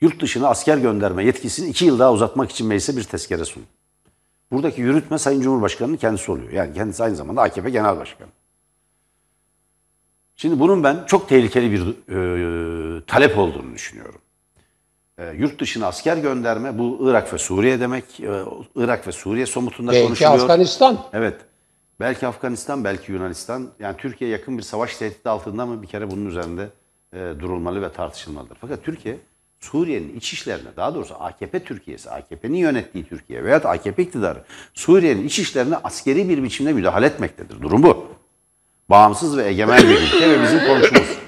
yurt 0.00 0.22
dışına 0.22 0.48
asker 0.48 0.78
gönderme 0.78 1.24
yetkisini 1.24 1.68
iki 1.68 1.84
yıl 1.84 1.98
daha 1.98 2.12
uzatmak 2.12 2.50
için 2.50 2.66
meclise 2.66 2.96
bir 2.96 3.04
tezkere 3.04 3.44
sundu. 3.44 3.66
Buradaki 4.50 4.80
yürütme 4.80 5.18
Sayın 5.18 5.40
Cumhurbaşkanı'nın 5.40 5.96
kendisi 5.96 6.32
oluyor. 6.32 6.50
Yani 6.50 6.74
kendisi 6.74 7.02
aynı 7.02 7.16
zamanda 7.16 7.42
AKP 7.42 7.70
Genel 7.70 7.96
Başkanı. 7.96 8.28
Şimdi 10.36 10.60
bunun 10.60 10.84
ben 10.84 11.04
çok 11.06 11.28
tehlikeli 11.28 11.72
bir 11.72 11.80
e, 12.08 13.06
talep 13.06 13.38
olduğunu 13.38 13.74
düşünüyorum. 13.74 14.20
E, 15.22 15.36
yurt 15.36 15.60
dışına 15.60 15.86
asker 15.86 16.16
gönderme 16.16 16.78
bu 16.78 16.98
Irak 17.10 17.32
ve 17.34 17.38
Suriye 17.38 17.80
demek. 17.80 18.20
E, 18.20 18.44
Irak 18.76 19.06
ve 19.06 19.12
Suriye 19.12 19.46
somutunda 19.46 19.92
Belki 19.92 20.06
konuşuluyor. 20.06 20.34
Afganistan. 20.34 20.98
Evet. 21.12 21.36
Belki 22.00 22.26
Afganistan, 22.26 22.84
belki 22.84 23.12
Yunanistan. 23.12 23.68
Yani 23.78 23.96
Türkiye 23.96 24.30
yakın 24.30 24.58
bir 24.58 24.62
savaş 24.62 24.96
tehdidi 24.96 25.28
altında 25.28 25.66
mı 25.66 25.82
bir 25.82 25.86
kere 25.86 26.10
bunun 26.10 26.26
üzerinde 26.26 26.68
e, 27.12 27.18
durulmalı 27.40 27.82
ve 27.82 27.92
tartışılmalıdır. 27.92 28.56
Fakat 28.60 28.84
Türkiye 28.84 29.18
Suriye'nin 29.60 30.16
iç 30.16 30.32
işlerine, 30.32 30.68
daha 30.76 30.94
doğrusu 30.94 31.14
AKP 31.20 31.64
Türkiye'si, 31.64 32.10
AKP'nin 32.10 32.56
yönettiği 32.56 33.08
Türkiye 33.08 33.44
veya 33.44 33.56
AKP 33.56 34.02
iktidarı 34.02 34.44
Suriye'nin 34.74 35.26
iç 35.26 35.38
işlerine 35.38 35.76
askeri 35.84 36.28
bir 36.28 36.42
biçimde 36.42 36.72
müdahale 36.72 37.06
etmektedir. 37.06 37.62
Durum 37.62 37.82
bu. 37.82 38.06
Bağımsız 38.90 39.36
ve 39.36 39.46
egemen 39.46 39.82
bir 39.82 40.00
ülke 40.00 40.30
ve 40.30 40.42
bizim 40.42 40.58
komşumuz. 40.66 41.18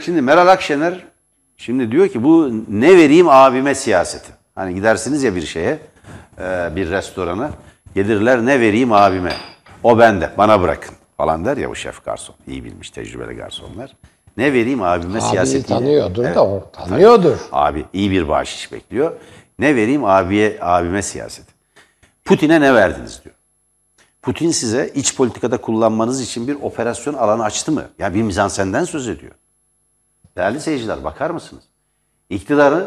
Şimdi 0.00 0.22
Meral 0.22 0.46
Akşener 0.46 1.11
şimdi 1.62 1.92
diyor 1.92 2.08
ki 2.08 2.24
bu 2.24 2.50
ne 2.68 2.96
vereyim 2.96 3.28
abime 3.28 3.74
siyaseti. 3.74 4.32
Hani 4.54 4.74
gidersiniz 4.74 5.22
ya 5.22 5.34
bir 5.34 5.46
şeye, 5.46 5.78
e, 6.38 6.76
bir 6.76 6.90
restorana, 6.90 7.50
gelirler 7.94 8.46
ne 8.46 8.60
vereyim 8.60 8.92
abime. 8.92 9.32
O 9.82 9.98
bende, 9.98 10.30
bana 10.38 10.60
bırakın 10.62 10.94
falan 11.16 11.44
der 11.44 11.56
ya 11.56 11.70
bu 11.70 11.74
şef 11.76 12.04
garson. 12.04 12.34
İyi 12.46 12.64
bilmiş 12.64 12.90
tecrübeli 12.90 13.36
garsonlar. 13.36 13.96
Ne 14.36 14.52
vereyim 14.52 14.82
abime 14.82 15.18
Abiyi 15.18 15.30
siyasetiyle. 15.30 15.66
tanıyordur 15.78 16.24
Evet. 16.24 16.36
da 16.36 16.46
o 16.46 16.70
tanıyordur. 16.72 17.38
Abi 17.52 17.84
iyi 17.92 18.10
bir 18.10 18.28
bahşiş 18.28 18.72
bekliyor. 18.72 19.12
Ne 19.58 19.76
vereyim 19.76 20.04
abiye 20.04 20.58
abime 20.60 21.02
siyaseti. 21.02 21.52
Putin'e 22.24 22.60
ne 22.60 22.74
verdiniz 22.74 23.20
diyor. 23.24 23.34
Putin 24.22 24.50
size 24.50 24.90
iç 24.94 25.16
politikada 25.16 25.56
kullanmanız 25.56 26.22
için 26.22 26.48
bir 26.48 26.54
operasyon 26.54 27.14
alanı 27.14 27.44
açtı 27.44 27.72
mı? 27.72 27.84
Ya 27.98 28.14
bir 28.14 28.22
mizansenden 28.22 28.84
söz 28.84 29.08
ediyor. 29.08 29.32
Değerli 30.36 30.60
seyirciler 30.60 31.04
bakar 31.04 31.30
mısınız? 31.30 31.64
İktidarı 32.30 32.86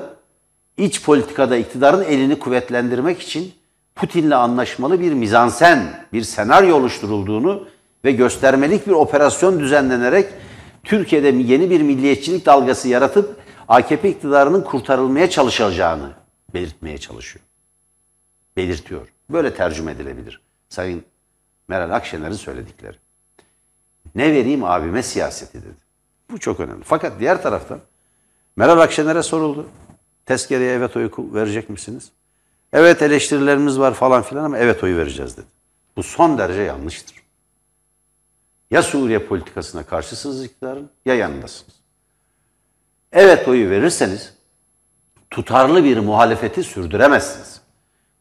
iç 0.77 1.03
politikada 1.03 1.57
iktidarın 1.57 2.03
elini 2.03 2.39
kuvvetlendirmek 2.39 3.21
için 3.21 3.53
Putin'le 3.95 4.31
anlaşmalı 4.31 4.99
bir 4.99 5.13
mizansen, 5.13 6.05
bir 6.13 6.23
senaryo 6.23 6.75
oluşturulduğunu 6.75 7.67
ve 8.05 8.11
göstermelik 8.11 8.87
bir 8.87 8.91
operasyon 8.91 9.59
düzenlenerek 9.59 10.33
Türkiye'de 10.83 11.27
yeni 11.27 11.69
bir 11.69 11.81
milliyetçilik 11.81 12.45
dalgası 12.45 12.87
yaratıp 12.87 13.39
AKP 13.67 14.09
iktidarının 14.09 14.61
kurtarılmaya 14.61 15.29
çalışacağını 15.29 16.11
belirtmeye 16.53 16.97
çalışıyor. 16.97 17.45
Belirtiyor. 18.57 19.07
Böyle 19.29 19.53
tercüme 19.53 19.91
edilebilir. 19.91 20.41
Sayın 20.69 21.03
Meral 21.67 21.89
Akşener'in 21.91 22.35
söyledikleri. 22.35 22.97
Ne 24.15 24.33
vereyim 24.33 24.63
abime 24.63 25.03
siyaseti 25.03 25.63
dedi. 25.63 25.84
Bu 26.31 26.39
çok 26.39 26.59
önemli. 26.59 26.83
Fakat 26.83 27.19
diğer 27.19 27.41
taraftan 27.43 27.79
Meral 28.55 28.79
Akşener'e 28.79 29.23
soruldu. 29.23 29.67
Tezkereye 30.25 30.73
evet 30.73 30.97
oyu 30.97 31.11
verecek 31.17 31.69
misiniz? 31.69 32.11
Evet 32.73 33.01
eleştirilerimiz 33.01 33.79
var 33.79 33.93
falan 33.93 34.21
filan 34.21 34.43
ama 34.43 34.57
evet 34.57 34.83
oyu 34.83 34.97
vereceğiz 34.97 35.37
dedi. 35.37 35.45
Bu 35.95 36.03
son 36.03 36.37
derece 36.37 36.61
yanlıştır. 36.61 37.15
Ya 38.71 38.83
Suriye 38.83 39.19
politikasına 39.19 39.83
karşısınız 39.83 40.45
iktidarın 40.45 40.89
ya 41.05 41.15
yanındasınız. 41.15 41.73
Evet 43.11 43.47
oyu 43.47 43.69
verirseniz 43.69 44.33
tutarlı 45.29 45.83
bir 45.83 45.97
muhalefeti 45.97 46.63
sürdüremezsiniz. 46.63 47.61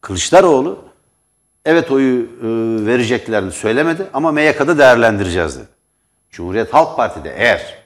Kılıçdaroğlu 0.00 0.84
evet 1.64 1.90
oyu 1.90 2.22
e, 2.22 2.26
vereceklerini 2.86 3.52
söylemedi 3.52 4.06
ama 4.12 4.32
MYK'da 4.32 4.78
değerlendireceğiz 4.78 5.56
dedi. 5.56 5.68
Cumhuriyet 6.30 6.74
Halk 6.74 6.96
Parti'de 6.96 7.34
eğer 7.36 7.83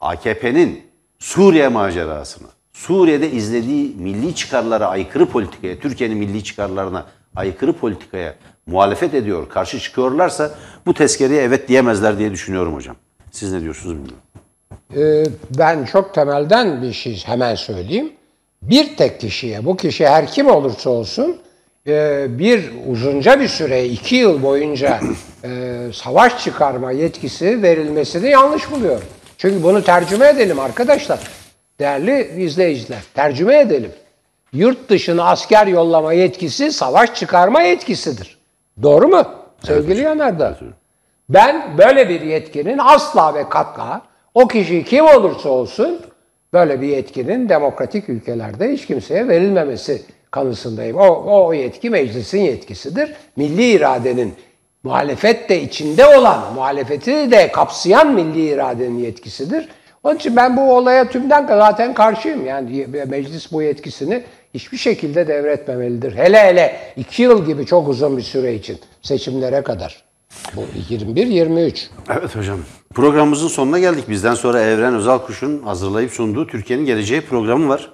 AKP'nin 0.00 0.82
Suriye 1.18 1.68
macerasını, 1.68 2.48
Suriye'de 2.72 3.30
izlediği 3.30 3.94
milli 3.98 4.34
çıkarlara 4.34 4.86
aykırı 4.86 5.26
politikaya, 5.26 5.78
Türkiye'nin 5.78 6.18
milli 6.18 6.44
çıkarlarına 6.44 7.06
aykırı 7.36 7.72
politikaya 7.72 8.34
muhalefet 8.66 9.14
ediyor, 9.14 9.48
karşı 9.48 9.80
çıkıyorlarsa 9.80 10.50
bu 10.86 10.94
tezkereye 10.94 11.42
evet 11.42 11.68
diyemezler 11.68 12.18
diye 12.18 12.32
düşünüyorum 12.32 12.74
hocam. 12.74 12.96
Siz 13.30 13.52
ne 13.52 13.60
diyorsunuz 13.60 13.96
bilmiyorum. 13.96 14.18
Ee, 14.96 15.24
ben 15.58 15.84
çok 15.84 16.14
temelden 16.14 16.82
bir 16.82 16.92
şey 16.92 17.22
hemen 17.26 17.54
söyleyeyim. 17.54 18.12
Bir 18.62 18.96
tek 18.96 19.20
kişiye, 19.20 19.64
bu 19.64 19.76
kişi 19.76 20.06
her 20.06 20.26
kim 20.26 20.46
olursa 20.46 20.90
olsun 20.90 21.36
e, 21.86 22.26
bir 22.38 22.70
uzunca 22.86 23.40
bir 23.40 23.48
süre, 23.48 23.84
iki 23.84 24.16
yıl 24.16 24.42
boyunca 24.42 25.00
e, 25.44 25.80
savaş 25.92 26.44
çıkarma 26.44 26.92
yetkisi 26.92 27.62
verilmesini 27.62 28.28
yanlış 28.28 28.70
buluyorum. 28.70 29.06
Çünkü 29.38 29.62
bunu 29.62 29.84
tercüme 29.84 30.28
edelim 30.28 30.60
arkadaşlar. 30.60 31.20
Değerli 31.78 32.42
izleyiciler, 32.42 33.02
tercüme 33.14 33.60
edelim. 33.60 33.92
Yurt 34.52 34.88
dışına 34.88 35.24
asker 35.24 35.66
yollama 35.66 36.12
yetkisi 36.12 36.72
savaş 36.72 37.14
çıkarma 37.14 37.62
yetkisidir. 37.62 38.38
Doğru 38.82 39.08
mu? 39.08 39.24
Sevgili 39.66 40.00
Yanardağ. 40.00 40.58
Ben 41.28 41.78
böyle 41.78 42.08
bir 42.08 42.20
yetkinin 42.20 42.78
asla 42.78 43.34
ve 43.34 43.48
katla 43.48 44.02
o 44.34 44.48
kişi 44.48 44.84
kim 44.84 45.04
olursa 45.04 45.48
olsun 45.48 46.00
böyle 46.52 46.80
bir 46.80 46.88
yetkinin 46.88 47.48
demokratik 47.48 48.08
ülkelerde 48.08 48.72
hiç 48.72 48.86
kimseye 48.86 49.28
verilmemesi 49.28 50.02
kanısındayım. 50.30 50.96
O, 50.96 51.24
o 51.46 51.52
yetki 51.52 51.90
meclisin 51.90 52.40
yetkisidir. 52.40 53.14
Milli 53.36 53.70
iradenin 53.70 54.34
muhalefet 54.86 55.48
de 55.48 55.62
içinde 55.62 56.06
olan, 56.06 56.54
muhalefeti 56.54 57.30
de 57.30 57.52
kapsayan 57.52 58.12
milli 58.14 58.46
iradenin 58.46 58.98
yetkisidir. 58.98 59.68
Onun 60.02 60.16
için 60.16 60.36
ben 60.36 60.56
bu 60.56 60.76
olaya 60.76 61.08
tümden 61.08 61.46
zaten 61.46 61.94
karşıyım. 61.94 62.46
Yani 62.46 62.86
meclis 63.06 63.52
bu 63.52 63.62
yetkisini 63.62 64.22
hiçbir 64.54 64.76
şekilde 64.76 65.28
devretmemelidir. 65.28 66.16
Hele 66.16 66.38
hele 66.38 66.76
iki 66.96 67.22
yıl 67.22 67.46
gibi 67.46 67.66
çok 67.66 67.88
uzun 67.88 68.16
bir 68.16 68.22
süre 68.22 68.54
için 68.54 68.78
seçimlere 69.02 69.62
kadar. 69.62 70.04
Bu 70.56 70.60
21-23. 70.90 71.86
Evet 72.10 72.36
hocam. 72.36 72.58
Programımızın 72.94 73.48
sonuna 73.48 73.78
geldik. 73.78 74.08
Bizden 74.08 74.34
sonra 74.34 74.60
Evren 74.60 74.94
Özalkuş'un 74.94 75.62
hazırlayıp 75.62 76.10
sunduğu 76.10 76.46
Türkiye'nin 76.46 76.86
Geleceği 76.86 77.20
programı 77.20 77.68
var. 77.68 77.92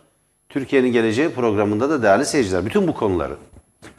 Türkiye'nin 0.48 0.92
Geleceği 0.92 1.28
programında 1.28 1.90
da 1.90 2.02
değerli 2.02 2.26
seyirciler 2.26 2.66
bütün 2.66 2.88
bu 2.88 2.94
konuları 2.94 3.36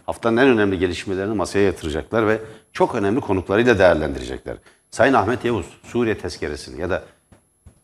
haftanın 0.06 0.38
en 0.38 0.48
önemli 0.48 0.80
gelişmelerini 0.80 1.34
masaya 1.34 1.66
yatıracaklar 1.66 2.28
ve 2.28 2.42
çok 2.74 2.96
önemli 2.96 3.22
konuklarıyla 3.22 3.80
değerlendirecekler. 3.80 4.58
Sayın 4.92 5.14
Ahmet 5.14 5.46
Yavuz 5.46 5.66
Suriye 5.84 6.18
tezkeresini 6.18 6.82
ya 6.82 6.90
da 6.90 7.04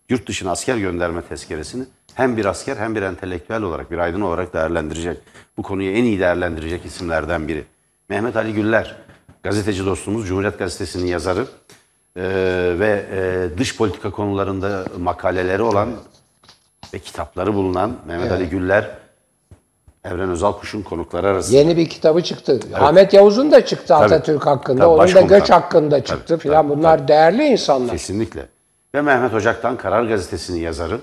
yurt 0.09 0.27
dışına 0.27 0.51
asker 0.51 0.77
gönderme 0.77 1.21
tezkeresini 1.21 1.85
hem 2.13 2.37
bir 2.37 2.45
asker 2.45 2.77
hem 2.77 2.95
bir 2.95 3.01
entelektüel 3.01 3.61
olarak 3.61 3.91
bir 3.91 3.97
aydın 3.97 4.21
olarak 4.21 4.53
değerlendirecek. 4.53 5.17
Bu 5.57 5.63
konuyu 5.63 5.91
en 5.91 6.03
iyi 6.03 6.19
değerlendirecek 6.19 6.85
isimlerden 6.85 7.47
biri. 7.47 7.63
Mehmet 8.09 8.35
Ali 8.35 8.53
Güller, 8.53 8.95
gazeteci 9.43 9.85
dostumuz, 9.85 10.27
Cumhuriyet 10.27 10.59
Gazetesi'nin 10.59 11.05
yazarı 11.05 11.45
e, 12.15 12.23
ve 12.79 13.05
e, 13.11 13.57
dış 13.57 13.77
politika 13.77 14.11
konularında 14.11 14.85
makaleleri 14.99 15.61
olan 15.61 15.89
ve 16.93 16.99
kitapları 16.99 17.53
bulunan 17.53 17.97
Mehmet 18.07 18.31
Ali 18.31 18.49
Güller, 18.49 18.97
Evren 20.11 20.29
Özalkuş'un 20.29 20.81
konukları 20.81 21.27
arasında. 21.27 21.57
Yeni 21.57 21.77
bir 21.77 21.89
kitabı 21.89 22.23
çıktı. 22.23 22.59
Ahmet 22.75 23.13
Yavuz'un 23.13 23.51
da 23.51 23.65
çıktı 23.65 23.95
Atatürk 23.95 24.45
hakkında. 24.45 24.79
Tabii, 24.79 24.89
Onun 24.89 25.15
da 25.15 25.21
göç 25.21 25.49
hakkında 25.49 26.03
çıktı 26.03 26.23
Tabii, 26.27 26.39
filan. 26.39 26.67
tabii, 26.67 26.77
Bunlar 26.77 27.07
değerli 27.07 27.43
insanlar. 27.43 27.91
Kesinlikle. 27.91 28.45
Ve 28.95 29.01
Mehmet 29.01 29.33
Ocak'tan 29.33 29.77
Karar 29.77 30.03
Gazetesi'nin 30.03 30.59
yazarı 30.59 30.99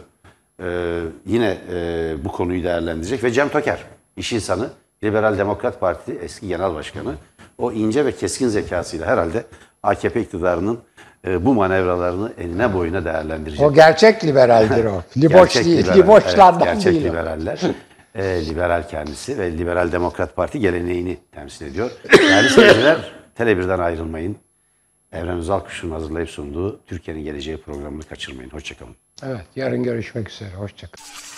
e, 0.62 1.00
yine 1.26 1.56
e, 1.72 2.14
bu 2.24 2.32
konuyu 2.32 2.64
değerlendirecek. 2.64 3.24
Ve 3.24 3.30
Cem 3.30 3.48
Toker, 3.48 3.78
iş 4.16 4.32
insanı, 4.32 4.68
Liberal 5.04 5.38
Demokrat 5.38 5.80
Parti 5.80 6.18
eski 6.22 6.48
genel 6.48 6.74
başkanı. 6.74 7.14
O 7.58 7.72
ince 7.72 8.04
ve 8.06 8.12
keskin 8.12 8.48
zekasıyla 8.48 9.06
herhalde 9.06 9.44
AKP 9.82 10.20
iktidarının 10.20 10.78
e, 11.26 11.44
bu 11.44 11.54
manevralarını 11.54 12.32
eline 12.38 12.74
boyuna 12.74 13.04
değerlendirecek. 13.04 13.66
O 13.66 13.74
gerçek 13.74 14.24
liberaldir 14.24 14.84
o. 14.84 15.02
Liboç 15.16 15.32
Gerçek 15.54 15.64
değil. 15.64 15.78
liberal, 15.78 15.98
Liboçlardan 15.98 16.60
evet, 16.68 16.74
gerçek 16.74 16.92
değil. 16.92 17.04
o. 17.04 17.08
liberaller. 17.08 17.60
E, 18.16 18.46
liberal 18.46 18.88
kendisi 18.88 19.38
ve 19.38 19.58
Liberal 19.58 19.92
Demokrat 19.92 20.36
Parti 20.36 20.60
geleneğini 20.60 21.18
temsil 21.32 21.66
ediyor. 21.66 21.90
Değerli 22.18 22.50
seyirciler, 22.50 23.12
Tele1'den 23.38 23.78
ayrılmayın. 23.78 24.36
Evren 25.12 25.38
Özalkuş'un 25.38 25.90
hazırlayıp 25.90 26.30
sunduğu 26.30 26.80
Türkiye'nin 26.86 27.24
Geleceği 27.24 27.56
programını 27.56 28.02
kaçırmayın. 28.02 28.50
Hoşçakalın. 28.50 28.96
Evet, 29.22 29.46
yarın 29.56 29.82
görüşmek 29.82 30.30
üzere. 30.30 30.54
Hoşçakalın. 30.54 31.35